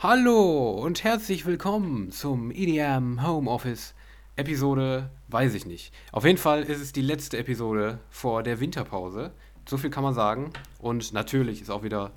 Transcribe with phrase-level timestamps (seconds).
[0.00, 3.96] Hallo und herzlich willkommen zum EDM Homeoffice
[4.36, 5.92] Episode, weiß ich nicht.
[6.12, 9.32] Auf jeden Fall ist es die letzte Episode vor der Winterpause.
[9.68, 10.52] So viel kann man sagen.
[10.78, 12.12] Und natürlich ist auch wieder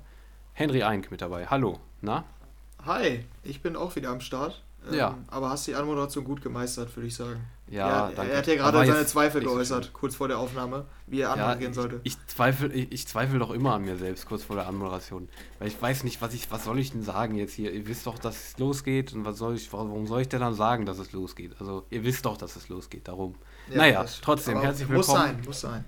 [0.52, 1.48] Henry Eink mit dabei.
[1.48, 2.22] Hallo, na?
[2.84, 4.62] Hi, ich bin auch wieder am Start.
[4.88, 5.18] Ähm, Ja.
[5.28, 7.40] Aber hast die Anmoderation gut gemeistert, würde ich sagen.
[7.68, 8.32] Ja, er, danke.
[8.32, 11.72] er hat ja gerade seine Zweifel geäußert, kurz vor der Aufnahme, wie er Ja, angehen
[11.72, 12.00] sollte.
[12.04, 15.28] Ich, ich zweifle, ich, ich zweifle doch immer an mir selbst kurz vor der Anmoderation.
[15.58, 17.72] Weil ich weiß nicht, was ich, was soll ich denn sagen jetzt hier?
[17.72, 20.54] Ihr wisst doch, dass es losgeht und was soll ich, warum soll ich denn dann
[20.54, 21.54] sagen, dass es losgeht?
[21.60, 23.36] Also ihr wisst doch, dass es losgeht, darum.
[23.70, 25.28] Ja, naja, trotzdem, herzlich Muss willkommen.
[25.36, 25.84] sein, muss sein.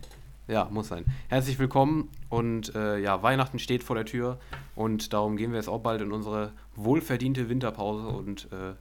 [0.47, 1.05] Ja, muss sein.
[1.29, 4.39] Herzlich willkommen und äh, ja, Weihnachten steht vor der Tür
[4.75, 8.75] und darum gehen wir jetzt auch bald in unsere wohlverdiente Winterpause und äh,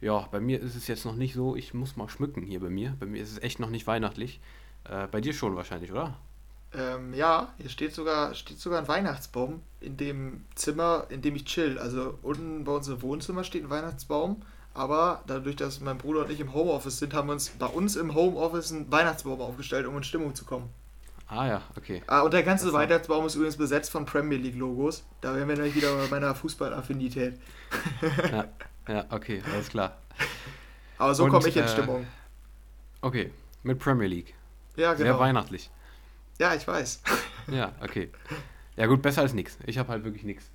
[0.00, 2.70] ja, bei mir ist es jetzt noch nicht so, ich muss mal schmücken hier bei
[2.70, 2.96] mir.
[3.00, 4.40] Bei mir ist es echt noch nicht weihnachtlich.
[4.84, 6.16] Äh, bei dir schon wahrscheinlich, oder?
[6.74, 11.46] Ähm, ja, hier steht sogar, steht sogar ein Weihnachtsbaum in dem Zimmer, in dem ich
[11.46, 11.78] chill.
[11.78, 14.42] Also unten bei uns im Wohnzimmer steht ein Weihnachtsbaum,
[14.74, 17.96] aber dadurch, dass mein Bruder und ich im Homeoffice sind, haben wir uns bei uns
[17.96, 20.68] im Homeoffice einen Weihnachtsbaum aufgestellt, um in Stimmung zu kommen.
[21.26, 22.02] Ah ja, okay.
[22.06, 25.04] Ah, und der ganze Das Weihnachtsbaum ist übrigens besetzt von Premier League Logos.
[25.20, 27.38] Da wären wir nämlich wieder bei meiner Fußballaffinität.
[28.30, 28.46] Ja,
[28.88, 29.98] ja, okay, alles klar.
[30.98, 32.06] Aber so komme ich in äh, Stimmung.
[33.00, 33.30] Okay,
[33.62, 34.34] mit Premier League.
[34.76, 35.18] Ja, Sehr genau.
[35.18, 35.70] weihnachtlich.
[36.38, 37.02] Ja, ich weiß.
[37.50, 38.10] Ja, okay.
[38.76, 39.56] Ja gut, besser als nichts.
[39.64, 40.50] Ich habe halt wirklich nichts.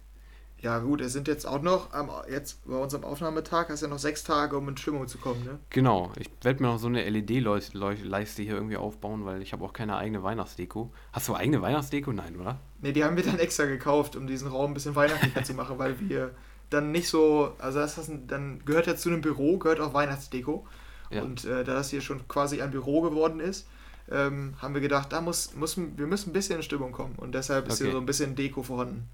[0.60, 3.90] Ja, gut, es sind jetzt auch noch, am, jetzt bei unserem Aufnahmetag, hast du ja
[3.90, 5.60] noch sechs Tage, um in Stimmung zu kommen, ne?
[5.72, 9.74] Genau, ich werde mir noch so eine LED-Leiste hier irgendwie aufbauen, weil ich habe auch
[9.74, 10.94] keine eigene Weihnachtsdeko.
[11.12, 12.14] Hast du eigene Weihnachtsdeko?
[12.14, 12.60] Nein, oder?
[12.80, 15.80] Ne, die haben wir dann extra gekauft, um diesen Raum ein bisschen weihnachtlicher zu machen,
[15.80, 16.36] weil wir
[16.74, 19.94] dann nicht so, also das ist, ein- dann gehört ja zu einem Büro, gehört auch
[19.94, 20.66] Weihnachtsdeko.
[21.10, 21.22] Ja.
[21.22, 23.68] Und äh, da das hier schon quasi ein Büro geworden ist,
[24.12, 27.14] ähm, haben wir gedacht, da muss, muss, wir müssen ein bisschen in Stimmung kommen.
[27.18, 27.84] Und deshalb ist Okay.
[27.86, 29.08] hier so ein bisschen Deko vorhanden.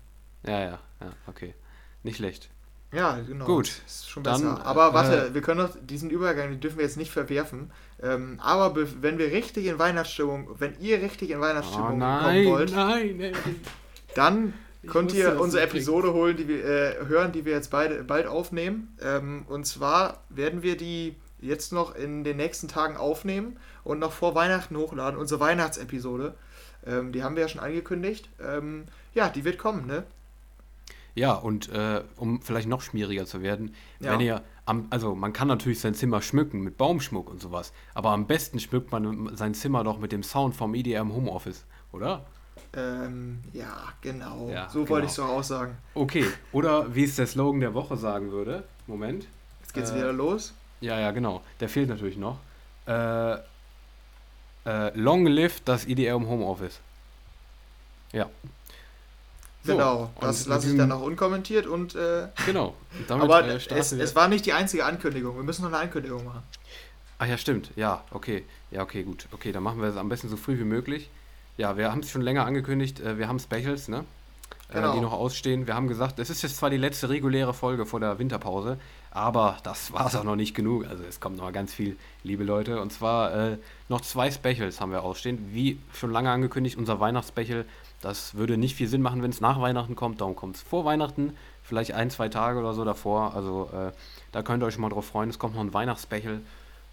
[0.46, 1.54] Ja, ja, ja, okay.
[2.04, 2.50] Nicht schlecht.
[2.92, 3.46] Ja, genau.
[3.46, 4.66] Gut, Ist schon dann, besser.
[4.66, 7.70] Aber äh, warte, wir können doch diesen Übergang, den dürfen wir jetzt nicht verwerfen.
[8.02, 12.46] Ähm, aber be- wenn wir richtig in Weihnachtsstimmung, wenn ihr richtig in Oh Weihnachtsstimmung nein,
[12.46, 13.34] kommen wollt, nein, ey.
[14.16, 15.63] dann Ich könnt ihr unsere.
[15.63, 18.95] Episode holen, die wir äh, hören, die wir jetzt beide bald aufnehmen.
[19.01, 24.12] Ähm, und zwar werden wir die jetzt noch in den nächsten Tagen aufnehmen und noch
[24.12, 26.34] vor Weihnachten hochladen, unsere Weihnachtsepisode.
[26.85, 28.29] Ähm, die haben wir ja schon angekündigt.
[28.41, 30.03] Ähm, ja, die wird kommen, ne?
[31.16, 34.13] Ja, und äh, um vielleicht noch schmieriger zu werden, Ja.
[34.13, 38.12] wenn ihr am, also man kann natürlich sein Zimmer schmücken mit Baumschmuck und sowas, aber
[38.12, 42.25] am besten schmückt man sein Zimmer doch mit dem Sound vom EDM Homeoffice, oder?
[42.74, 44.50] Ähm, ja, genau.
[44.50, 44.90] Ja, so genau.
[44.91, 45.78] wollte ich es doch auch sagen.
[45.96, 48.63] Okay, oder wie es der Slogan der Woche sagen würde.
[48.88, 49.28] Moment.
[49.62, 50.53] Jetzt geht's Äh, wieder los.
[50.81, 51.41] Ja, ja, genau.
[51.59, 52.38] Der fehlt natürlich noch.
[52.88, 53.34] Äh,
[54.66, 56.80] äh, long live das EDM Homeoffice.
[58.12, 58.30] Ja.
[59.63, 62.75] So, Genau, das lasse ich dann noch unkommentiert und äh, Genau.
[63.07, 65.36] Damit aber äh, es, es war nicht die einzige Ankündigung.
[65.36, 66.44] Wir müssen noch eine Ankündigung machen.
[67.18, 67.72] Ach ja, stimmt.
[67.75, 68.46] Ja, okay.
[68.72, 69.28] Ja, okay, gut.
[69.31, 71.09] Okay, dann machen wir es am besten so früh wie möglich.
[71.59, 73.02] Ja, wir haben es schon länger angekündigt.
[73.02, 74.06] Äh, wir haben Specials, ne?
[74.70, 74.94] Äh, Genau.
[74.94, 75.68] die noch ausstehen.
[75.68, 78.78] Wir haben gesagt, es ist jetzt zwar die letzte reguläre Folge vor der Winterpause,
[79.12, 80.88] aber das war es auch noch nicht genug.
[80.88, 82.80] Also es kommt noch mal ganz viel, liebe Leute.
[82.80, 83.58] Und zwar äh,
[83.90, 85.50] noch zwei Specials haben wir ausstehen.
[85.52, 87.66] Wie schon lange angekündigt, unser Weihnachtsspecial.
[88.02, 90.22] Das würde nicht viel Sinn machen, wenn es nach Weihnachten kommt.
[90.22, 93.36] Darum kommt es vor Weihnachten, vielleicht ein, zwei Tage oder so davor.
[93.36, 93.92] Also äh,
[94.31, 95.30] da könnt ihr euch schon mal drauf freuen.
[95.30, 96.40] Es kommt noch ein Weihnachtsspecial.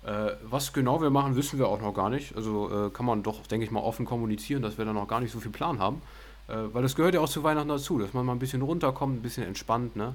[0.07, 2.35] Äh, was genau wir machen, wissen wir auch noch gar nicht.
[2.37, 5.21] Also äh, kann man doch, denke ich mal, offen kommunizieren, dass wir da noch gar
[5.21, 6.01] nicht so viel Plan haben.
[6.49, 9.19] Äh, weil das gehört ja auch zu Weihnachten dazu, dass man mal ein bisschen runterkommt,
[9.19, 10.15] ein bisschen entspannt, ne?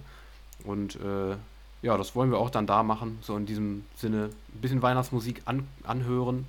[0.63, 0.97] Und
[1.81, 4.29] ja, das wollen wir auch dann da machen, so in diesem Sinne.
[4.53, 6.45] Ein bisschen Weihnachtsmusik an, anhören.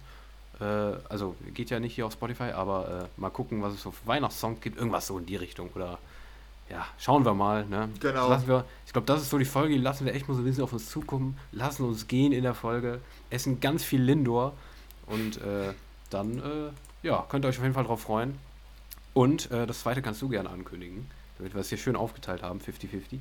[0.60, 0.64] Äh,
[1.08, 4.06] also geht ja nicht hier auf Spotify, aber äh, mal gucken, was es so für
[4.06, 4.76] Weihnachtssongs gibt.
[4.76, 5.70] Irgendwas so in die Richtung.
[5.74, 5.98] Oder
[6.70, 7.88] ja, schauen wir mal, ne?
[8.00, 8.20] Genau.
[8.20, 10.34] Das lassen wir, ich glaube, das ist so die Folge, die lassen wir echt mal
[10.34, 13.00] so ein bisschen auf uns zukommen, lassen uns gehen in der Folge,
[13.32, 14.52] essen ganz viel Lindor
[15.06, 15.72] und äh,
[16.10, 18.38] dann, äh, ja, könnt ihr euch auf jeden Fall drauf freuen.
[19.14, 22.60] Und äh, das zweite kannst du gerne ankündigen, damit wir es hier schön aufgeteilt haben,
[22.60, 23.18] 50-50.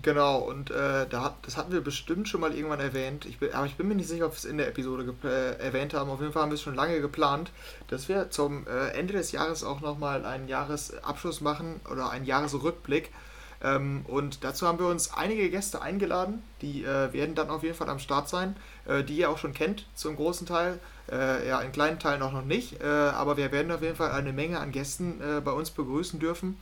[0.00, 3.24] Genau, und äh, da, das hatten wir bestimmt schon mal irgendwann erwähnt.
[3.24, 5.60] Ich bin, aber ich bin mir nicht sicher, ob wir es in der Episode äh,
[5.60, 6.08] erwähnt haben.
[6.08, 7.50] Auf jeden Fall haben wir es schon lange geplant,
[7.88, 13.10] dass wir zum äh, Ende des Jahres auch nochmal einen Jahresabschluss machen oder einen Jahresrückblick.
[13.62, 17.74] Ähm, und dazu haben wir uns einige Gäste eingeladen, die äh, werden dann auf jeden
[17.74, 18.56] Fall am Start sein,
[18.86, 20.78] äh, die ihr auch schon kennt zum großen Teil.
[21.10, 24.12] Äh, ja, in kleinen Teilen auch noch nicht, äh, aber wir werden auf jeden Fall
[24.12, 26.58] eine Menge an Gästen äh, bei uns begrüßen dürfen.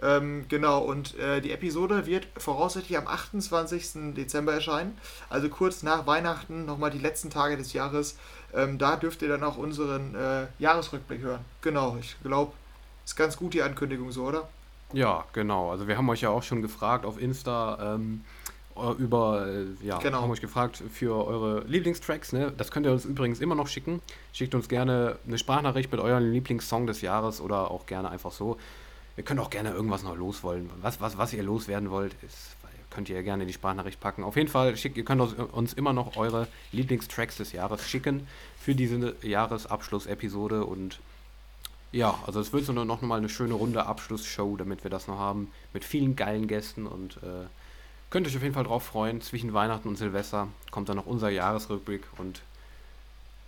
[0.00, 4.14] Ähm, genau, und äh, die Episode wird voraussichtlich am 28.
[4.14, 4.96] Dezember erscheinen,
[5.28, 8.16] also kurz nach Weihnachten, nochmal die letzten Tage des Jahres.
[8.54, 10.16] Ähm, da dürft ihr dann auch unseren
[10.58, 11.44] Jahresrückblick hören.
[11.60, 12.52] Genau, ich glaube,
[13.04, 14.48] ist ganz gut die Ankündigung so, oder?
[14.92, 15.70] Ja, genau.
[15.70, 18.22] Also wir haben euch ja auch schon gefragt auf Insta ähm,
[18.76, 20.22] äh, über, äh, ja, Genau.
[20.22, 22.32] haben euch gefragt für eure Lieblingstracks.
[22.32, 22.52] Ne?
[22.56, 24.00] Das könnt ihr uns übrigens immer noch schicken.
[24.32, 28.56] Schickt uns gerne eine Sprachnachricht mit eurem Lieblingssong des Jahres oder auch gerne einfach so.
[29.16, 30.70] Ihr könnt auch gerne irgendwas noch loswollen.
[30.80, 32.56] Was, was, was ihr loswerden wollt, ist,
[32.90, 34.22] könnt ihr gerne in die Sprachnachricht packen.
[34.24, 38.26] Auf jeden Fall, schickt, ihr könnt uns, uns immer noch eure Lieblingstracks des Jahres schicken
[38.58, 41.00] für diese Jahresabschlussepisode und
[41.92, 45.18] ja, also es wird so noch mal eine schöne runde Abschlussshow, damit wir das noch
[45.18, 47.46] haben, mit vielen geilen Gästen und äh,
[48.10, 49.20] könnt euch auf jeden Fall drauf freuen.
[49.20, 52.42] Zwischen Weihnachten und Silvester kommt dann noch unser Jahresrückblick und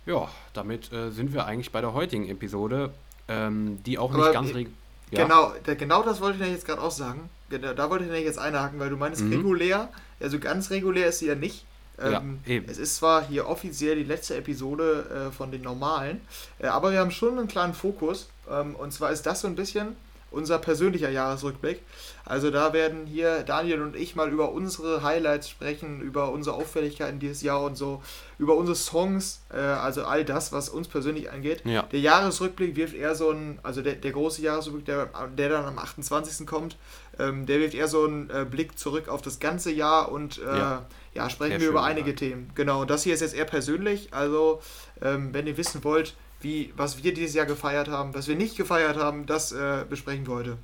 [0.05, 2.91] ja, damit äh, sind wir eigentlich bei der heutigen Episode,
[3.27, 4.67] ähm, die auch nicht Aber, ganz äh,
[5.11, 7.29] ja, Genau, da, genau das wollte ich jetzt gerade auch sagen.
[7.49, 9.33] Genau, da wollte ich jetzt einhaken, weil du meinst Mhm.
[9.33, 9.89] regulär.
[10.19, 11.65] Also ganz regulär ist sie ja nicht.
[12.09, 12.65] Ja, Ähm, eben.
[12.69, 16.21] es ist zwar hier offiziell die letzte Episode äh, von den normalen,
[16.59, 18.29] äh, aber wir haben schon einen klaren Fokus.
[18.49, 19.95] Ähm, und zwar ist das so ein bisschen
[20.31, 21.81] unser persönlicher Jahresrückblick.
[22.23, 27.19] Also da werden hier Daniel und ich mal über unsere Highlights sprechen, über unsere Auffälligkeiten
[27.19, 28.01] dieses Jahr und so,
[28.37, 31.63] über unsere Songs, äh, also all das, was uns persönlich angeht.
[31.65, 31.81] Ja.
[31.83, 35.77] Der Jahresrückblick wirft eher so ein, also der, der große Jahresrückblick, der, der dann am
[35.77, 36.47] 28.
[36.47, 36.77] kommt,
[37.19, 40.43] ähm, der wirft eher so einen äh, Blick zurück auf das ganze Jahr und äh,
[40.57, 40.85] Ja.
[41.13, 41.29] Ja.
[41.29, 42.19] sprechen Sehr wir über einige gesagt.
[42.19, 42.51] Themen.
[42.55, 44.61] Genau, das hier ist jetzt eher persönlich, also
[45.01, 48.57] ähm, wenn ihr wissen wollt, wie, was wir dieses Jahr gefeiert haben, was wir nicht
[48.57, 50.57] gefeiert haben, das äh, besprechen wir heute.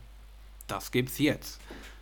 [0.67, 1.59] Das gibt's jetzt.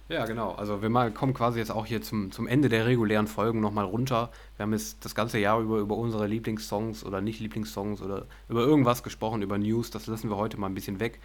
[0.07, 0.51] Ja, genau.
[0.51, 3.85] Also wir mal kommen quasi jetzt auch hier zum, zum Ende der regulären Folgen nochmal
[3.85, 4.29] runter.
[4.55, 8.61] Wir haben jetzt das ganze Jahr über über unsere Lieblingssongs oder nicht Lieblingssongs oder über
[8.61, 9.89] irgendwas gesprochen, über News.
[9.89, 11.19] Das lassen wir heute mal ein bisschen weg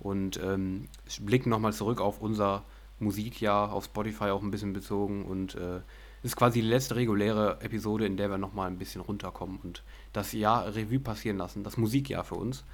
[0.00, 0.88] und ähm,
[1.20, 2.62] blicken nochmal zurück auf unser
[2.98, 5.80] Musikjahr, auf Spotify auch ein bisschen bezogen und äh,
[6.26, 9.84] es ist quasi die letzte reguläre Episode, in der wir nochmal ein bisschen runterkommen und
[10.12, 12.64] das Jahr Revue passieren lassen, das Musikjahr für uns.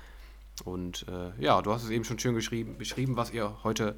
[0.65, 3.95] Und äh, ja, du hast es eben schon schön geschrieben, beschrieben, was ihr heute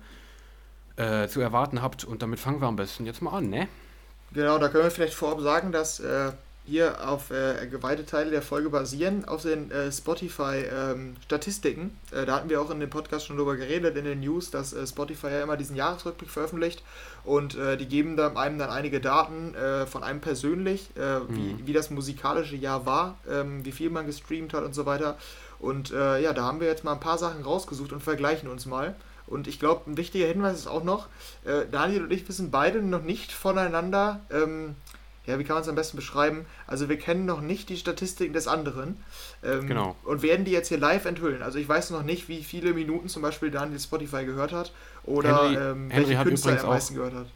[0.97, 2.03] äh, zu erwarten habt.
[2.03, 3.69] Und damit fangen wir am besten jetzt mal an, ne?
[4.33, 6.33] Genau, da können wir vielleicht vorab sagen, dass äh,
[6.67, 11.91] hier auf äh, geweihte Teile der Folge basieren, auf den äh, Spotify-Statistiken.
[12.11, 14.73] äh, da hatten wir auch in dem Podcast schon drüber geredet, in den News, dass
[14.73, 16.83] äh, Spotify ja immer diesen Jahresrückblick veröffentlicht
[17.25, 20.91] und äh, die geben dann einem dann einige Daten äh, von einem persönlich,
[21.29, 25.19] wie, wie das musikalische Jahr war, ähm, wie viel man gestreamt hat und so weiter.
[25.59, 28.95] Und ja, da haben wir jetzt mal ein paar Sachen rausgesucht und vergleichen uns mal.
[29.27, 31.07] Und ich glaube, ein wichtiger Hinweis ist auch noch,
[31.71, 34.75] Daniel und ich wissen beide noch nicht voneinander, ähm,
[35.27, 36.45] ja, wie kann man es am besten beschreiben?
[36.67, 38.97] Also wir kennen noch nicht die Statistiken des anderen
[39.43, 39.97] ähm, Genau.
[40.05, 41.43] und werden die jetzt hier live enthüllen.
[41.43, 44.73] Also ich weiß noch nicht, wie viele Minuten zum Beispiel Daniel Spotify gehört hat
[45.05, 47.27] oder Henry- ähm, Henry welche Künstler er am auch- meisten gehört hat.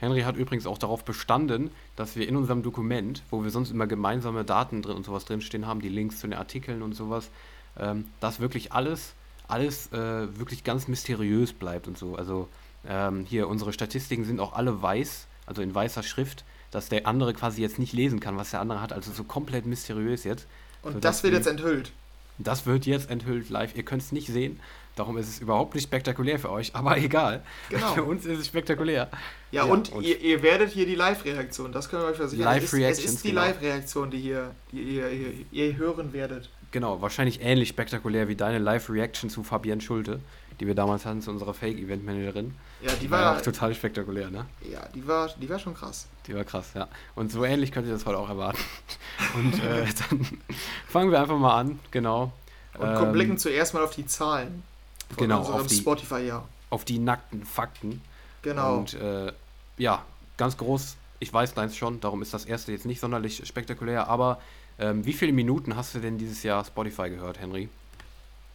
[0.00, 3.88] Henry hat übrigens auch darauf bestanden, dass wir in unserem Dokument, wo wir sonst immer
[3.88, 7.30] gemeinsame Daten drin und sowas drinstehen haben, die Links zu den Artikeln und sowas,
[7.76, 9.14] ähm, dass wirklich alles,
[9.48, 12.14] alles äh, wirklich ganz mysteriös bleibt und so.
[12.14, 12.48] Also
[12.88, 17.32] ähm, hier, unsere Statistiken sind auch alle weiß, also in weißer Schrift, dass der andere
[17.34, 18.92] quasi jetzt nicht lesen kann, was der andere hat.
[18.92, 20.46] Also so komplett mysteriös jetzt.
[20.82, 21.92] Und sodass das wird wir- jetzt enthüllt.
[22.40, 23.74] Das wird jetzt enthüllt live.
[23.76, 24.60] Ihr könnt es nicht sehen.
[24.94, 27.42] Darum ist es überhaupt nicht spektakulär für euch, aber egal.
[27.68, 27.94] Genau.
[27.94, 29.08] Für uns ist es spektakulär.
[29.50, 32.56] Ja, Ja, und, und- ihr, ihr werdet hier die Live-Reaktion, das können wir euch versichern.
[32.56, 33.40] Es ist- Es ist die genau.
[33.42, 36.48] Live-Reaktion, die, hier, die ihr, ihr, ihr hören werdet.
[36.70, 40.20] Genau, wahrscheinlich ähnlich spektakulär wie deine Live-Reaction zu Fabienne Schulte,
[40.60, 42.54] die wir damals hatten, zu unserer Fake-Event-Managerin.
[42.82, 44.46] Ja, die war ja war, auch total spektakulär, ne?
[44.70, 46.06] ja, die war, die war schon krass.
[46.26, 46.88] Die war krass, ja.
[47.14, 48.58] Und so ähnlich könnt ihr das heute auch erwarten.
[49.34, 50.26] Und äh, dann
[50.88, 52.32] fangen wir einfach mal an, genau.
[52.78, 54.62] Und Ähm, blicken zuerst mal auf die Zahlen
[55.08, 56.48] von genau, unserem auf die- Spotify-Jahr.
[56.70, 58.02] auf die nackten Fakten.
[58.42, 58.76] Genau.
[58.78, 59.32] Und äh,
[59.78, 60.02] ja,
[60.36, 64.40] ganz groß, ich weiß deins schon, darum ist das erste jetzt nicht sonderlich spektakulär, aber
[64.78, 67.68] ähm, wie viele Minuten hast du denn dieses Jahr Spotify gehört, Henry?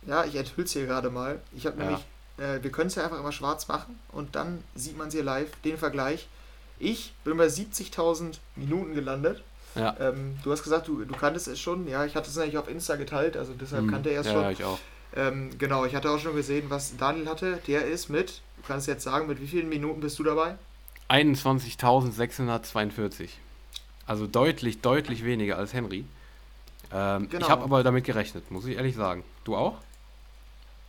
[0.08, 1.40] Ja, ich enthülle es hier gerade mal.
[1.56, 1.86] Ich habe Ja.
[1.86, 2.06] nämlich,
[2.38, 5.24] äh, wir können es ja einfach immer schwarz machen und dann sieht man es hier
[5.24, 6.28] live, den Vergleich.
[6.80, 9.44] Ich bin bei 70.000 Minuten gelandet.
[9.76, 9.96] Ja.
[10.00, 11.88] Ähm, du hast gesagt, du, du kanntest es schon.
[11.88, 14.34] Ja, ich hatte es nämlich auf Insta geteilt, also deshalb Hm, kannte er es ja,
[14.34, 14.42] schon.
[14.44, 14.80] Ja, ich auch.
[15.16, 17.60] Ähm, genau, ich hatte auch schon gesehen, was Daniel hatte.
[17.68, 20.56] Der ist mit, du kannst jetzt sagen, mit wie vielen Minuten bist du dabei?
[21.10, 23.30] 21.642.
[24.06, 26.06] Also deutlich, deutlich weniger als Henry.
[26.92, 27.46] Ähm, Genau.
[27.46, 29.24] Ich habe aber damit gerechnet, muss ich ehrlich sagen.
[29.44, 29.78] Du auch?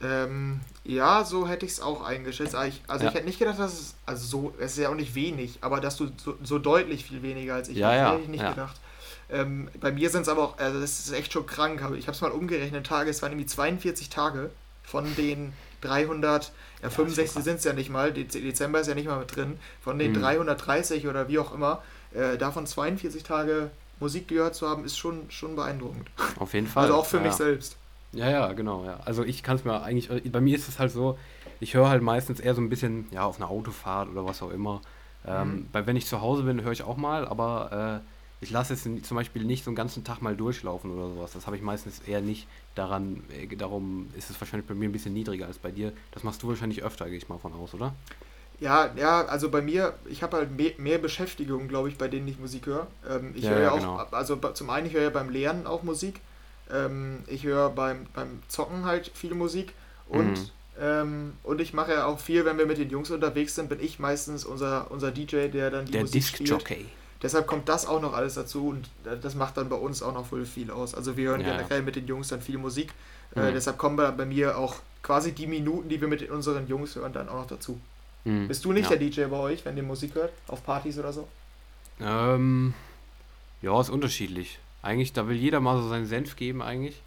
[0.05, 2.55] Ähm, ja, so hätte ich es auch eingeschätzt.
[2.55, 3.11] Aber ich, also Ja.
[3.11, 5.81] ich hätte nicht gedacht, dass es, also so, es ist ja auch nicht wenig, aber
[5.81, 8.51] dass du so, so deutlich viel weniger als ich Ja, ja, hätte ich nicht ja.
[8.51, 8.77] gedacht.
[9.31, 12.07] Ähm, bei mir sind es aber auch, also das ist echt schon krank, aber ich
[12.07, 14.51] habe es mal umgerechnet, Tage, es waren irgendwie 42 Tage
[14.83, 17.45] von den 300, ja, ist schon 65 krass.
[17.45, 20.13] sind es ja nicht mal, Dez- Dezember ist ja nicht mal mit drin, von den
[20.13, 20.21] Mhm.
[20.21, 21.83] 330 oder wie auch immer,
[22.13, 23.71] äh, davon 42 Tage
[24.01, 26.11] Musik gehört zu haben, ist schon, schon beeindruckend.
[26.39, 26.85] Auf jeden Fall.
[26.85, 27.77] Also auch für mich selbst.
[28.15, 29.01] Ja, ja, genau, ja.
[29.05, 31.19] Also ich kann es mir eigentlich, bei mir ist es halt so,
[31.61, 34.51] ich höre halt meistens eher so ein bisschen, ja, auf einer Autofahrt oder was auch
[34.51, 34.83] immer.
[35.27, 35.69] Ähm, Mhm.
[35.73, 38.03] weil wenn ich zu Hause bin, höre ich auch mal, aber
[38.41, 41.33] äh, ich lasse es zum Beispiel nicht so einen ganzen Tag mal durchlaufen oder sowas.
[41.33, 44.93] Das habe ich meistens eher nicht daran, äh, darum ist es wahrscheinlich bei mir ein
[44.93, 45.93] bisschen niedriger als bei dir.
[46.13, 47.95] Das machst du wahrscheinlich öfter, gehe ich mal von aus, oder?
[48.61, 52.29] Ja, ja, also bei mir, ich habe halt mehr, mehr Beschäftigung, glaube ich, bei denen
[52.29, 52.87] ich Musik höre.
[53.09, 54.05] Ähm, ich Ja, höre ja ja, auch, genau.
[54.13, 56.21] also zum einen, ich höre ja beim Lernen auch Musik.
[56.73, 59.73] Ähm, ich höre beim, beim Zocken halt viel Musik.
[60.09, 60.51] Und, Mhm.
[60.81, 63.81] ähm, und ich mache ja auch viel, wenn wir mit den Jungs unterwegs sind, bin
[63.81, 66.41] ich meistens unser, unser DJ, der dann die Der Musik spielt.
[66.51, 66.87] Disc-Jockey.
[67.23, 70.13] Deshalb kommt das auch noch alles dazu und äh, das macht dann bei uns auch
[70.13, 70.95] noch voll viel aus.
[70.95, 72.93] Also wir hören Ja, generell mit den Jungs dann viel Musik.
[73.35, 73.55] Äh, Mhm.
[73.55, 77.13] deshalb kommen bei, bei mir auch quasi die Minuten, die wir mit unseren Jungs hören,
[77.13, 77.81] dann auch noch dazu.
[78.25, 78.49] Mhm.
[78.49, 78.97] Bist du nicht ja.
[78.97, 80.33] der DJ bei euch, wenn ihr Musik hört?
[80.49, 81.27] Auf Partys oder so?
[82.01, 82.75] Ähm,
[83.63, 84.59] ja, ist unterschiedlich.
[84.85, 87.01] Eigentlich, da will jeder mal so seinen Senf geben, eigentlich.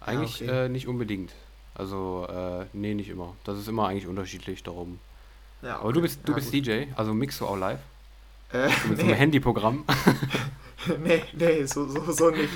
[0.00, 0.66] Eigentlich okay.
[0.66, 1.32] äh, nicht unbedingt.
[1.74, 3.36] Also, äh, nee, nicht immer.
[3.44, 4.98] Das ist immer eigentlich unterschiedlich darum.
[5.62, 6.66] Ja, Aber du bist, du ja, bist gut.
[6.66, 7.78] DJ, also mixst du auch live?
[8.52, 9.84] Äh, Mit so einem nee, Handyprogramm?
[11.04, 12.50] nee, nee, so, so, so nicht.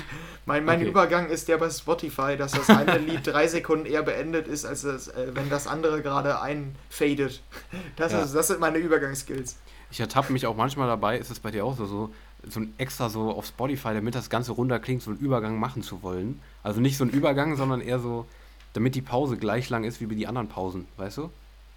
[0.45, 0.89] Mein, mein Okay.
[0.89, 4.81] Übergang ist der bei Spotify, dass das eine Lied drei Sekunden eher beendet ist, als
[4.81, 7.41] das, äh, wenn das andere gerade einfadet.
[7.95, 8.21] Das, Ja.
[8.21, 9.55] ist, das sind meine Übergangsskills.
[9.91, 12.13] Ich ertappe mich auch manchmal dabei, ist es bei dir auch so, so,
[12.49, 16.03] so ein extra so auf Spotify, damit das Ganze runterklingt, so einen Übergang machen zu
[16.03, 16.41] wollen.
[16.63, 18.25] Also nicht so ein Übergang, sondern eher so,
[18.73, 21.29] damit die Pause gleich lang ist wie bei die anderen Pausen, weißt du?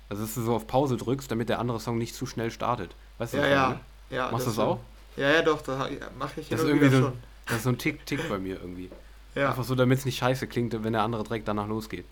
[0.08, 2.94] Also dass du so auf Pause drückst, damit der andere Song nicht zu schnell startet.
[3.18, 3.62] Weißt du, Ja, ja.
[3.68, 3.80] meine?
[4.10, 4.80] ja Machst du das auch?
[5.16, 5.78] Ja, ja, doch, das
[6.18, 7.12] mache ich Das ist irgendwie so, schon.
[7.46, 8.90] das ist so ein Tick, Tick bei mir irgendwie.
[9.34, 9.48] Ja.
[9.50, 12.06] Einfach so, damit es nicht scheiße klingt, wenn der andere direkt danach losgeht.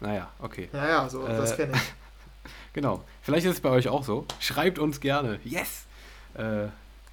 [0.00, 0.68] Naja, okay.
[0.72, 1.92] ja, ja, so, das Äh, kenne ich.
[2.74, 3.02] Genau.
[3.22, 4.26] Vielleicht ist es bei euch auch so.
[4.40, 5.40] Schreibt uns gerne.
[5.44, 5.84] Yes!
[6.34, 6.66] Äh,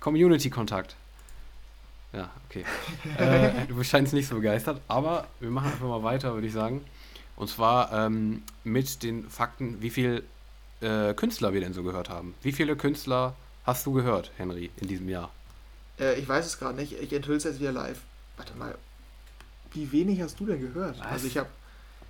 [0.04, 0.98] Community-Kontakt.
[2.12, 2.66] Ja, okay.
[3.18, 6.84] äh, du scheinst nicht so begeistert, aber wir machen einfach mal weiter, würde ich sagen.
[7.38, 10.24] Und zwar ähm, mit den Fakten, wie viel
[10.82, 12.36] äh, Künstler wir denn so gehört haben.
[12.42, 13.34] Wie viele Künstler
[13.64, 15.32] hast du gehört, Henry, in diesem Jahr?
[15.98, 17.00] Äh, ich weiß es gerade nicht.
[17.02, 18.02] Ich enthülle es jetzt wieder live.
[18.36, 18.76] Warte mal.
[19.72, 21.00] Wie wenig hast du denn gehört?
[21.00, 21.06] Was?
[21.06, 21.50] Also ich habe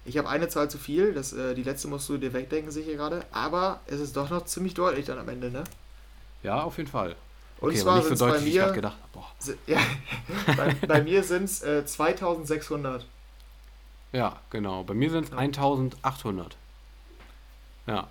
[0.04, 1.14] ich hab eine Zahl zu viel.
[1.14, 3.24] Das, äh, die letzte musst du dir wegdenken, sicher gerade.
[3.32, 5.64] Aber es ist doch noch ziemlich deutlich dann am Ende, ne?
[6.42, 7.16] Ja, auf jeden Fall.
[7.64, 8.98] Und okay, zwar so sind's bei mir- gedacht
[9.68, 9.80] Ja,
[10.58, 13.06] bei, bei mir sind es äh, 2600.
[14.12, 14.84] Ja, genau.
[14.84, 15.38] Bei mir sind es Ja.
[15.38, 16.56] 1800.
[17.88, 17.94] Ja.
[17.96, 18.08] Ja,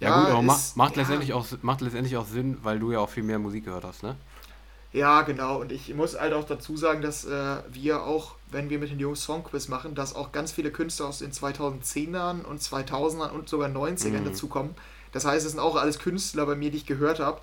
[0.00, 3.08] Ja, gut, aber ist- macht, letztendlich auch, macht letztendlich auch Sinn, weil du ja auch
[3.08, 4.16] viel mehr Musik gehört hast, ne?
[4.92, 5.60] Ja, genau.
[5.60, 8.98] Und ich muss halt auch dazu sagen, dass äh, wir auch, wenn wir mit den
[8.98, 13.68] Jungs Songquiz machen, dass auch ganz viele Künstler aus den 2010ern und 2000ern und sogar
[13.68, 14.24] 90ern Mhm.
[14.26, 14.74] dazukommen.
[15.12, 17.40] Das heißt, es sind auch alles Künstler bei mir, die ich gehört habe,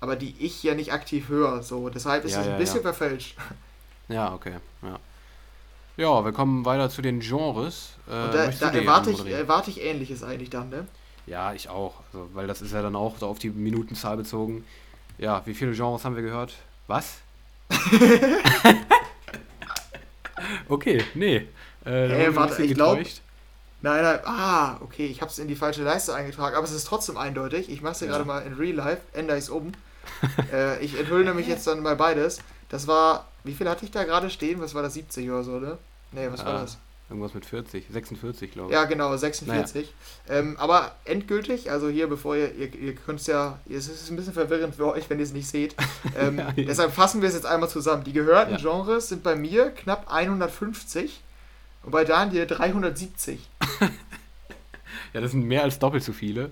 [0.00, 1.62] aber die ich ja nicht aktiv höre.
[1.62, 2.82] So, deshalb ist Ja, es ein ja, bisschen ja.
[2.82, 3.36] verfälscht.
[4.08, 4.54] Ja, okay.
[4.82, 4.98] Ja,
[5.96, 7.90] ja wir kommen weiter zu den Genres.
[8.06, 10.86] Äh, da, da erwarte, ich, erwarte ich Ähnliches eigentlich dann, ne?
[11.26, 11.94] Ja, ich auch.
[12.12, 14.64] Also, weil das ist ja dann auch so auf die Minutenzahl bezogen.
[15.18, 16.54] Ja, wie viele Genres haben wir gehört?
[16.86, 17.16] Was?
[20.68, 21.36] okay, nee.
[21.84, 23.22] Äh, Hey, ein warte, ich glaub- getäuscht.
[23.82, 26.86] Nein, nein, ah, okay, ich habe es in die falsche Leiste eingetragen, aber es ist
[26.86, 27.68] trotzdem eindeutig.
[27.70, 28.12] Ich mache es ja Ja.
[28.14, 29.72] gerade mal in Real Life, ändere ich es um.
[30.52, 32.38] äh, ich enthülle nämlich jetzt dann mal beides.
[32.68, 34.60] Das war, wie viel hatte ich da gerade stehen?
[34.60, 35.78] Was war das, 70 oder so, ne?
[36.12, 36.78] Nee, was war Ah, das?
[37.08, 38.74] Irgendwas mit 40, 46, glaube ich.
[38.74, 39.92] Ja, genau, 46.
[40.28, 44.16] Ähm, aber endgültig, also hier, bevor ihr, ihr, ihr könnt es ja, es ist ein
[44.16, 45.76] bisschen verwirrend für euch, wenn ihr es nicht seht.
[46.18, 46.52] Ähm, Ja.
[46.56, 48.02] Deshalb fassen wir es jetzt einmal zusammen.
[48.02, 48.58] Die gehörten Ja.
[48.58, 51.20] Genres sind bei mir knapp 150
[51.84, 53.38] und bei Daniel 370.
[55.12, 56.50] Ja, das sind mehr als doppelt so viele.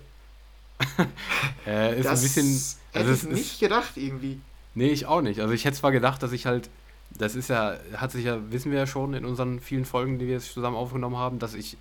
[1.67, 2.61] äh, ist das ein bisschen.
[2.95, 4.41] Hätte Also ich es nicht ist, gedacht irgendwie.
[4.75, 5.41] nee, ich auch nicht.
[5.41, 6.71] Also ich hätte zwar gedacht, dass ich halt.
[7.11, 10.27] Das ist ja, hat sich ja, wissen wir ja schon in unseren vielen Folgen, die
[10.27, 11.77] wir jetzt zusammen aufgenommen haben, dass ich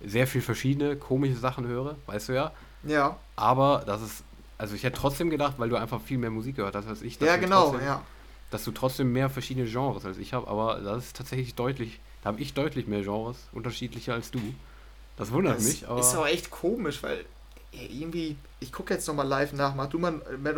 [0.00, 2.52] sehr viel verschiedene komische Sachen höre, weißt du ja.
[2.84, 4.24] Ja, Aber das ist.
[4.56, 7.20] Also ich hätte trotzdem gedacht, weil du einfach viel mehr Musik gehört hast als ich,
[7.20, 8.02] ja genau, trotzdem, ja.
[8.50, 10.48] dass du trotzdem mehr verschiedene Genres als ich habe.
[10.48, 12.00] Aber das ist tatsächlich deutlich.
[12.22, 14.40] Da habe ich deutlich mehr Genres, unterschiedlicher als du.
[15.16, 16.00] Das wundert Das mich, aber.
[16.00, 17.24] ist aber echt komisch, weil
[17.72, 20.14] irgendwie, ich gucke jetzt nochmal live nach, mach du mal,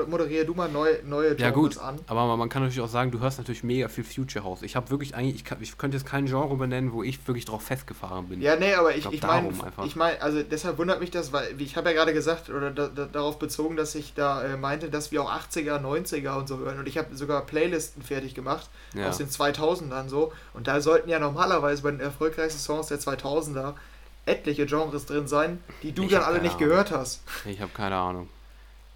[0.09, 1.99] moderier du mal neue, neue Ja gut, an.
[2.07, 4.63] aber man- kann natürlich auch sagen, du hörst natürlich mega viel Future House.
[4.63, 7.45] Ich habe wirklich eigentlich, ich, kann, ich könnte jetzt kein Genre benennen, wo ich wirklich
[7.47, 8.41] drauf festgefahren bin.
[8.41, 9.53] Ja, nee, aber ich, glaub, ich meine,
[9.85, 12.87] ich meine, also deshalb wundert mich das, weil ich habe ja gerade gesagt oder da,
[12.89, 16.59] da, darauf bezogen, dass ich da äh, meinte, dass wir auch 80er, 90er und so
[16.59, 19.09] hören und ich habe sogar Playlisten fertig gemacht Ja.
[19.09, 23.75] aus den 2000ern so und da sollten ja normalerweise bei den erfolgreichsten Songs der 2000er
[24.31, 26.69] etliche Genres drin sein, die du Ich dann alle nicht Ahnung.
[26.69, 27.23] gehört hast.
[27.45, 28.29] Ich habe keine Ahnung.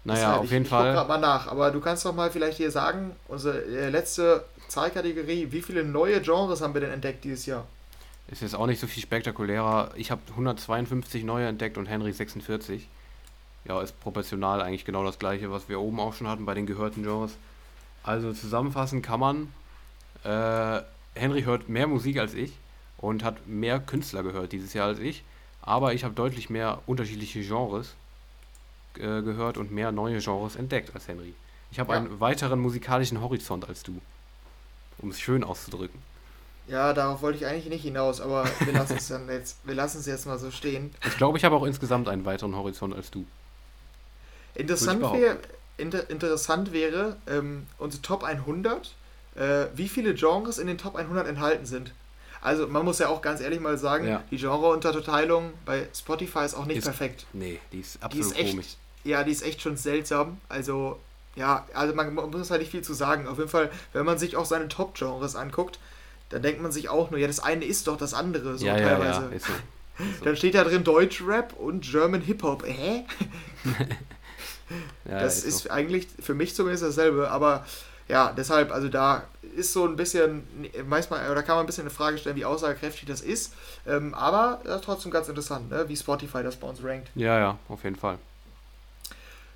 [0.03, 1.07] Naja, Deshalb, auf ich, jeden ich guck grad Fall.
[1.07, 5.61] mal nach, aber du kannst doch mal vielleicht hier sagen, unsere äh, letzte Zahlkategorie, wie
[5.61, 7.65] viele neue Genres haben wir denn entdeckt dieses Jahr?
[8.27, 9.91] Ist jetzt auch nicht so viel spektakulärer.
[9.95, 12.87] Ich habe 152 neue entdeckt und Henry 46.
[13.65, 16.65] Ja, ist proportional eigentlich genau das gleiche, was wir oben auch schon hatten bei den
[16.67, 17.35] gehörten Genres.
[18.03, 19.53] Also zusammenfassend kann man,
[20.23, 20.81] äh,
[21.15, 22.51] Henry hört mehr Musik als ich
[22.97, 25.23] und hat mehr Künstler gehört dieses Jahr als ich.
[25.61, 27.95] Aber ich habe deutlich mehr unterschiedliche Genres
[28.95, 31.33] äh, gehört und mehr neue Genres entdeckt als Henry.
[31.71, 31.99] Ich habe Ja.
[31.99, 33.99] einen weiteren musikalischen Horizont als du.
[34.99, 35.99] Um es schön auszudrücken.
[36.67, 39.99] Ja, darauf wollte ich eigentlich nicht hinaus, aber wir lassen es dann jetzt, wir lassen
[39.99, 40.93] es jetzt mal so stehen.
[41.05, 43.25] Ich glaube, ich habe auch insgesamt einen weiteren Horizont als du.
[44.55, 45.37] Interessant wäre,
[45.77, 48.95] inter, interessant wäre ähm, unsere Top 100,
[49.35, 51.91] äh, wie viele Genres in den Top 100 enthalten sind.
[52.45, 54.23] Also man muss ja auch ganz ehrlich mal sagen, Ja.
[54.31, 57.25] die Genreunterteilung bei Spotify ist auch nicht Ist perfekt.
[57.33, 58.67] Nee, die ist Die absolut ist echt, komisch.
[59.03, 60.37] ja, die ist echt schon seltsam.
[60.49, 60.99] Also
[61.35, 63.27] ja, also man, man muss halt nicht viel zu sagen.
[63.27, 65.79] Auf jeden Fall, wenn man sich auch seine Top-Genres anguckt,
[66.29, 68.77] dann denkt man sich auch nur, ja, das eine ist doch das andere, so ja,
[68.77, 69.21] ja, teilweise.
[69.21, 69.51] ja, ist so.
[70.03, 70.25] Ist so.
[70.25, 72.63] Dann steht da drin Deutschrap und German Hip-Hop.
[72.65, 73.05] Hä?
[75.07, 75.69] Ja, das ist ist so.
[75.69, 77.65] eigentlich für mich zumindest dasselbe, aber
[78.07, 79.23] ja, deshalb, also da
[79.55, 80.43] ist so ein bisschen,
[80.87, 83.53] manchmal, oder kann man ein bisschen eine Frage stellen, wie aussagekräftig das ist,
[83.87, 85.85] ähm, aber ja, trotzdem ganz interessant, ne?
[85.87, 87.09] wie Spotify das bei uns rankt.
[87.15, 88.19] Ja, ja, auf jeden Fall.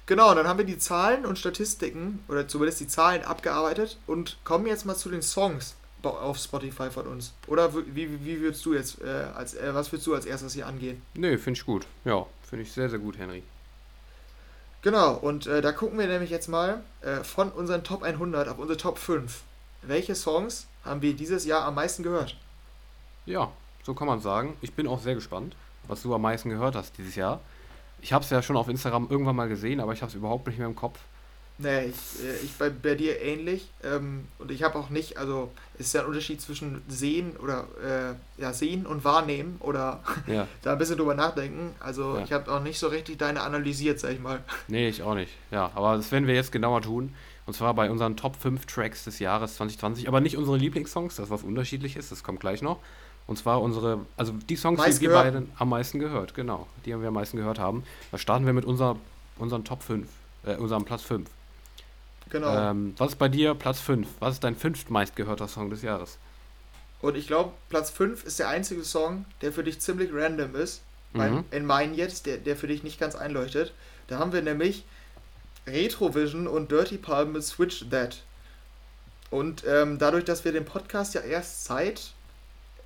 [0.06, 4.38] Genau, und dann haben wir die Zahlen und Statistiken, oder zumindest die Zahlen abgearbeitet und
[4.44, 7.34] kommen jetzt mal zu den Songs auf Spotify von uns.
[7.46, 10.66] Oder wie, wie würdest du jetzt, äh, als, äh, was würdest du als erstes hier
[10.66, 11.02] angehen?
[11.14, 11.86] Nee, finde ich gut.
[12.06, 13.44] Ja, finde ich sehr, sehr gut, Henry.
[14.82, 18.60] Genau, und äh, da gucken wir nämlich jetzt mal äh, von unseren Top 100 auf
[18.60, 19.44] unsere Top 5.
[19.82, 22.38] Welche Songs haben wir dieses Jahr am meisten gehört?
[23.26, 23.52] Ja,
[23.84, 24.56] so kann man sagen.
[24.62, 25.56] Ich bin auch sehr gespannt,
[25.88, 27.42] was du am meisten gehört hast dieses Jahr.
[28.02, 30.48] Ich habe es ja schon auf Instagram irgendwann mal gesehen, aber ich habe es überhaupt
[30.48, 30.98] nicht mehr im Kopf.
[31.62, 33.68] Nee, ich, äh, ich bei, bei dir ähnlich.
[33.84, 37.66] Ähm, und ich habe auch nicht, also es ist ja ein Unterschied zwischen sehen oder
[37.84, 41.76] äh, ja, sehen und wahrnehmen oder Ja, da ein bisschen drüber nachdenken.
[41.82, 42.24] Also Ja.
[42.24, 44.42] ich habe auch nicht so richtig deine analysiert, sag ich mal.
[44.70, 45.34] nee, ich auch nicht.
[45.52, 47.14] Ja, aber das werden wir jetzt genauer tun.
[47.46, 50.08] Und zwar bei unseren Top 5 Tracks des Jahres 2020.
[50.08, 52.78] Aber nicht unsere Lieblingssongs, das was unterschiedlich ist, das kommt gleich noch.
[53.28, 55.34] Und zwar unsere, also die Songs, die wir Meistgehörten.
[55.34, 56.68] beide am meisten gehört, genau.
[56.86, 57.84] Die haben wir am meisten gehört haben.
[58.12, 58.96] Da starten wir mit unser,
[59.38, 60.08] unseren Top 5,
[60.46, 61.30] äh, unserem Platz 5.
[62.30, 62.72] Genau.
[62.72, 64.08] Ähm, was ist bei dir Platz 5?
[64.20, 66.18] Was ist dein fünftmeist gehörter Song des Jahres?
[67.02, 70.82] Und ich glaube, Platz 5 ist der einzige Song, der für dich ziemlich random ist.
[71.14, 71.46] Mhm.
[71.52, 73.74] In meinen jetzt, der, der für dich nicht ganz einleuchtet.
[74.08, 74.84] Da haben wir nämlich
[75.66, 78.22] Retrovision und Dirty Palm mit Switch That.
[79.32, 82.14] Und ähm, dadurch, dass wir den Podcast ja erst seit,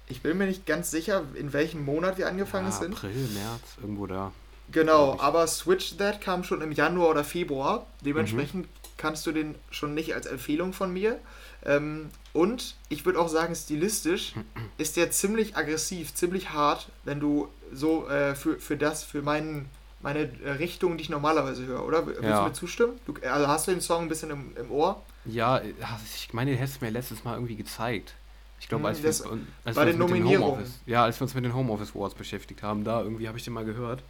[0.07, 2.93] ich bin mir nicht ganz sicher, in welchem Monat wir angefangen Ja, sind.
[2.95, 4.31] April, März, irgendwo da.
[4.71, 7.85] Genau, aber Switch That kam schon im Januar oder Februar.
[8.03, 8.65] Mhm.
[9.03, 11.19] Kannst du den schon nicht als Empfehlung von mir.
[11.65, 14.31] Ähm, und ich würde auch sagen, stilistisch
[14.77, 19.65] ist der ziemlich aggressiv, ziemlich hart, wenn du so äh, für, für das, für meinen,
[20.01, 22.07] meine äh, Richtung, die ich normalerweise höre, oder?
[22.07, 22.43] Willst Ja.
[22.43, 22.93] du mir zustimmen?
[23.05, 25.01] Du, also hast du den Song ein bisschen im, im Ohr?
[25.25, 25.73] Ja, äh,
[26.15, 28.13] ich meine, den hättest du mir letztes Mal irgendwie gezeigt.
[28.61, 30.27] Ich glaube, Hm, als, wir, das- uns- als bei wir den uns mit den.
[30.29, 33.43] Homeoffice, ja, als wir uns mit den Homeoffice Awards beschäftigt haben, da irgendwie habe ich
[33.43, 34.01] den mal gehört.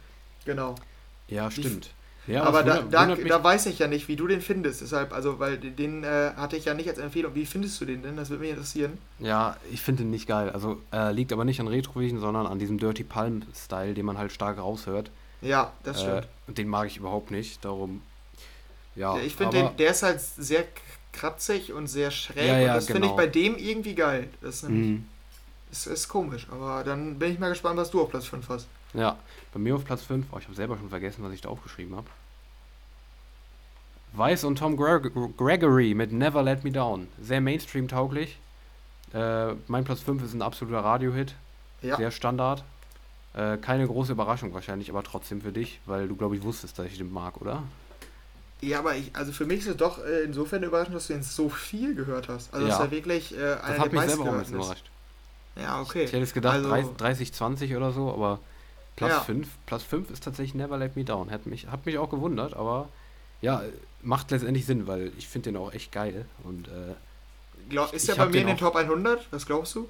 [0.44, 0.76] Genau.
[1.26, 1.90] Ja, stimmt.
[2.26, 4.80] Ja, aber da, da, da weiß ich ja nicht, wie du den findest.
[4.80, 7.34] Deshalb, also, weil den- äh, hatte ich ja nicht als Empfehlung.
[7.34, 8.16] Wie findest du den denn?
[8.16, 8.96] Das würde mich interessieren.
[9.18, 10.48] Ja, ich finde den nicht geil.
[10.50, 14.32] Also äh, liegt aber nicht an Retrovision, sondern an diesem Dirty Palm-Style, den man halt
[14.32, 15.10] stark raushört.
[15.42, 16.28] Ja, das Äh, stimmt.
[16.46, 17.62] und den mag ich überhaupt nicht.
[17.64, 18.00] Darum,
[18.96, 19.16] ja.
[19.18, 20.64] Ja, ich finde, der ist halt sehr
[21.12, 22.46] kratzig und sehr schräg.
[22.48, 23.16] Ja, ja, und das finde ich genau.
[23.16, 24.28] bei dem irgendwie geil.
[24.40, 25.04] Das ist, nämlich, Mhm.
[25.68, 26.46] das ist komisch.
[26.50, 28.66] Aber dann bin ich mal gespannt, was du auf Platz 5 hast.
[28.94, 29.16] Ja,
[29.52, 31.96] bei mir auf Platz 5, oh, ich habe selber schon vergessen, was ich da aufgeschrieben
[31.96, 32.06] habe.
[34.12, 37.08] Weiss und Tom Greg Gregory mit Never Let Me Down.
[37.20, 38.38] Sehr Mainstream-tauglich.
[39.12, 41.34] Äh, mein Platz 5 ist ein absoluter Radiohit.
[41.82, 42.62] Ja, Sehr Standard.
[43.34, 46.86] Äh, keine große Überraschung wahrscheinlich, aber trotzdem für dich, weil du, glaube ich, wusstest, dass
[46.86, 47.62] ich den mag, oder?
[48.60, 51.22] ja aber ich, also für mich ist es doch äh, insofern überraschend, dass du ihn
[51.22, 52.54] so viel gehört hast.
[52.54, 52.72] Also, Ja.
[52.78, 54.64] dass er wirklich äh, Das einer hat der mich selber auch ein bisschen ist.
[54.64, 54.90] überrascht.
[55.56, 56.04] Ja, okay.
[56.04, 58.38] Ich hätte es gedacht, Also- 30, 30, 20 oder so, aber
[58.96, 59.20] Platz Ja.
[59.20, 61.30] 5, Platz 5 ist tatsächlich Never Let Me Down.
[61.30, 62.88] Hat mich, hat mich auch gewundert, aber
[63.40, 63.62] ja,
[64.02, 66.26] macht letztendlich Sinn, weil ich finde den auch echt geil.
[66.44, 66.94] Und äh,
[67.68, 69.26] Glaub, ist Ich er bei mir in den Top 100?
[69.32, 69.88] Was glaubst du?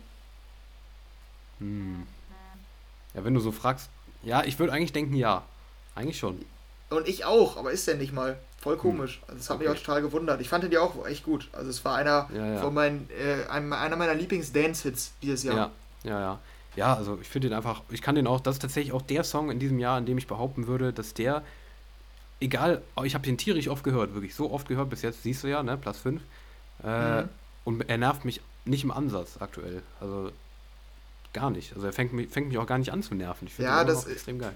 [1.59, 2.07] hm.
[3.15, 3.89] ja, wenn du so fragst,
[4.23, 5.43] ja, ich würde eigentlich denken, ja.
[5.95, 6.45] Eigentlich schon.
[6.91, 8.39] Und ich auch, aber ist der nicht mal.
[8.61, 9.21] Voll komisch.
[9.27, 9.73] Also das hat mich Hm.
[9.73, 9.81] Okay.
[9.81, 10.41] auch total gewundert.
[10.41, 11.49] Ich fand den ja auch echt gut.
[11.53, 12.61] Also es war einer Ja, ja.
[12.61, 15.57] von meinen, äh, einem, einer meiner Lieblings-Dance-Hits dieses Jahr.
[15.57, 15.71] Ja,
[16.11, 16.39] ja, ja.
[16.77, 19.25] Ja, also ich finde den einfach, ich kann den auch, das ist tatsächlich auch der
[19.25, 21.43] Song in diesem Jahr, in dem ich behaupten würde, dass der,
[22.41, 25.49] egal, ich habe den tierisch oft gehört, wirklich so oft gehört bis jetzt, siehst du
[25.49, 26.23] ja, ne, Platz 5.
[26.83, 27.29] Äh, Mhm.
[27.65, 29.83] Und er nervt mich nicht im Ansatz aktuell.
[29.99, 30.31] Also
[31.33, 31.73] gar nicht.
[31.75, 33.47] Also er fängt mich, fängt mich auch gar nicht an zu nerven.
[33.49, 34.53] Ich finde Ja, das noch extrem geil.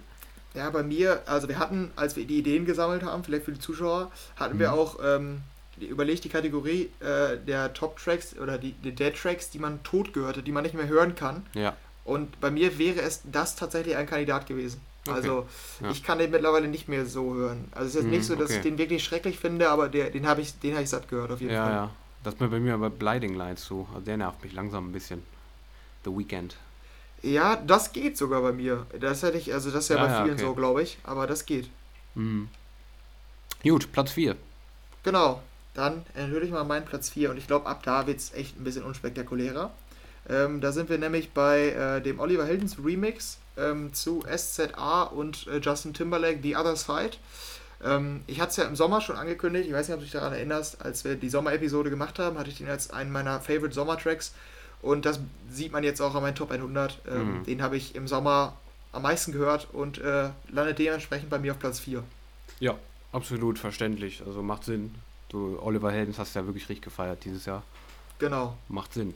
[0.55, 3.61] Ja, bei mir, also wir hatten, als wir die Ideen gesammelt haben, vielleicht für die
[3.61, 4.79] Zuschauer, hatten wir Mhm.
[4.79, 5.41] auch ähm,
[5.81, 10.47] überlegt die Kategorie äh, der Top-Tracks oder die, die Dead-Tracks, die man tot gehört hat,
[10.47, 11.47] die man nicht mehr hören kann.
[11.55, 11.75] Ja,
[12.09, 14.81] Und bei mir wäre es das tatsächlich ein Kandidat gewesen.
[15.07, 15.15] Okay.
[15.15, 15.47] Also
[15.83, 15.91] Ja.
[15.91, 17.67] ich kann den mittlerweile nicht mehr so hören.
[17.73, 18.57] Also es ist jetzt nicht so, dass okay.
[18.57, 21.31] ich den wirklich schrecklich finde, aber der, den habe ich, den habe ich satt gehört
[21.31, 21.73] auf jeden ja, Fall.
[21.73, 21.91] ja.
[22.25, 23.87] Das ist mir bei mir bei Blinding Lights so.
[23.93, 25.23] Also der nervt mich langsam ein bisschen.
[26.05, 26.57] The Weekend.
[27.23, 28.87] Ja, das geht sogar bei mir.
[28.99, 30.45] Das hätte ich, also das ist ja, Ja, bei ja, vielen okay.
[30.45, 30.97] so, glaube ich.
[31.05, 31.69] Aber das geht.
[32.15, 32.49] Mhm.
[33.63, 34.35] Gut, Platz 4.
[35.03, 35.43] Genau.
[35.75, 38.59] Dann erhöhe ich mal meinen Platz 4 und ich glaube, ab da wird es echt
[38.59, 39.71] ein bisschen unspektakulärer.
[40.29, 45.47] Ähm, da sind wir nämlich bei äh, dem Oliver Heldens Remix ähm, zu SZA und
[45.47, 47.17] äh, Justin Timberlake, The Other Side.
[47.85, 50.13] Ähm, ich hatte es ja im Sommer schon angekündigt, ich weiß nicht, ob du dich
[50.13, 53.73] daran erinnerst, als wir die Sommer-Episode gemacht haben, hatte ich den als einen meiner Favorite
[53.75, 54.35] Sommer-Tracks
[54.83, 56.99] und das sieht man jetzt auch an meinen Top 100.
[57.09, 57.45] Ähm, Mhm.
[57.45, 58.57] Den habe ich im Sommer
[58.93, 62.03] am meisten gehört und äh, landet dementsprechend bei mir auf Platz 4.
[62.61, 62.75] Ja,
[63.13, 64.23] absolut verständlich.
[64.27, 64.95] Also macht Sinn.
[65.29, 67.63] Du, Oliver Heldens hast du ja wirklich richtig gefeiert dieses Jahr.
[68.19, 68.57] Genau.
[68.69, 69.15] Macht Sinn.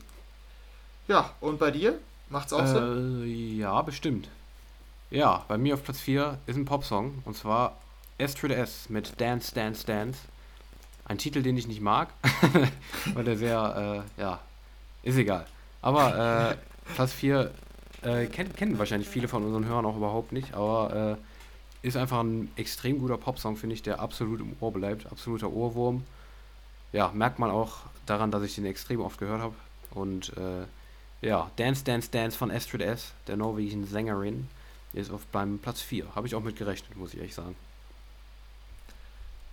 [1.09, 1.99] Ja, und bei dir?
[2.29, 3.25] Macht's auch Sinn?
[3.25, 4.29] Äh, ja, bestimmt.
[5.11, 7.77] Ja, bei mir auf Platz 4 ist ein Popsong und zwar
[8.19, 10.21] the S mit Dance, Dance, Dance.
[11.05, 12.09] Ein Titel, den ich nicht mag,
[13.15, 14.41] weil der sehr, äh, ja,
[15.03, 15.47] ist egal.
[15.83, 16.57] Aber äh,
[16.95, 17.51] Platz 4
[18.03, 22.21] äh, kennen, kennen wahrscheinlich viele von unseren Hörern auch überhaupt nicht, aber äh, ist einfach
[22.21, 25.11] ein extrem guter Popsong, finde ich, der absolut im Ohr bleibt.
[25.11, 26.05] Absoluter Ohrwurm.
[26.93, 29.55] Ja, merkt man auch daran, dass ich den extrem oft gehört habe.
[29.91, 30.65] Und äh,
[31.23, 34.49] ja, Dance, Dance, Dance von Astrid S., der norwegischen Sängerin,
[34.93, 36.15] ist auf beim Platz 4.
[36.15, 37.57] Habe ich auch mit gerechnet, muss ich ehrlich sagen.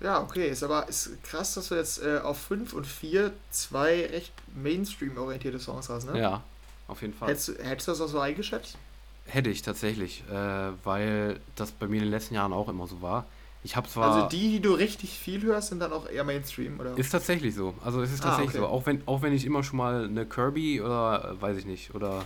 [0.01, 0.49] Ja, okay.
[0.49, 5.59] Ist aber ist krass, dass du jetzt äh, auf 5 und 4 zwei recht Mainstream-orientierte
[5.59, 6.19] Songs hast, ne?
[6.19, 6.43] Ja,
[6.87, 7.29] auf jeden Fall.
[7.29, 8.77] Hättest, du- hättest du das auch so eingeschätzt?
[9.25, 13.01] Hätte ich tatsächlich, äh, weil das bei mir in den letzten Jahren auch immer so
[13.01, 13.25] war.
[13.63, 14.15] Ich habe zwar.
[14.15, 16.97] Also die, die du richtig viel hörst, sind dann auch eher Mainstream, oder?
[16.97, 17.73] Ist tatsächlich so.
[17.83, 18.59] Also es ist Ah, tatsächlich okay.
[18.59, 18.67] so.
[18.67, 21.93] Auch wenn, auch wenn ich immer schon mal eine Kirby oder äh, weiß ich nicht,
[21.93, 22.25] oder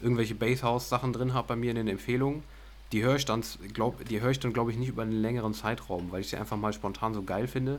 [0.00, 2.42] irgendwelche Basshouse-Sachen drin habe bei mir in den Empfehlungen,
[2.90, 3.42] die höre ich dann,
[3.72, 6.36] glaub, die höre ich dann, glaube ich, nicht über einen längeren Zeitraum, weil ich sie
[6.36, 7.78] einfach mal spontan so geil finde.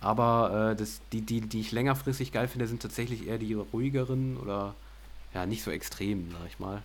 [0.00, 4.36] Aber äh, das, die, die, die ich längerfristig geil finde, sind tatsächlich eher die ruhigeren
[4.36, 4.74] oder
[5.34, 6.82] ja, nicht so extrem, sag ich mal.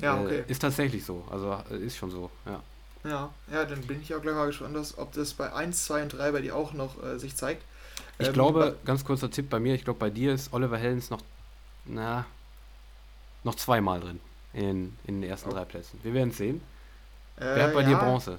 [0.00, 0.44] ja, Äh, okay.
[0.48, 1.24] ist tatsächlich so.
[1.30, 2.62] Also äh, ist schon so, ja.
[3.06, 6.08] Ja, ja, dann bin ich auch gleich mal gespannt, ob das bei 1, 2 und
[6.14, 7.62] 3 bei dir auch noch äh, sich zeigt.
[8.18, 11.10] Ich Ähm, glaube, ganz kurzer Tipp bei mir, ich glaube bei dir ist Oliver Heldens
[11.10, 11.20] noch,
[11.84, 12.24] na,
[13.44, 14.20] noch zweimal drin
[14.52, 15.52] in, in den ersten Oh.
[15.52, 16.00] drei Plätzen.
[16.02, 16.60] Wir werden es sehen.
[17.36, 18.38] äh, Wer hat bei dir ja, Bronze?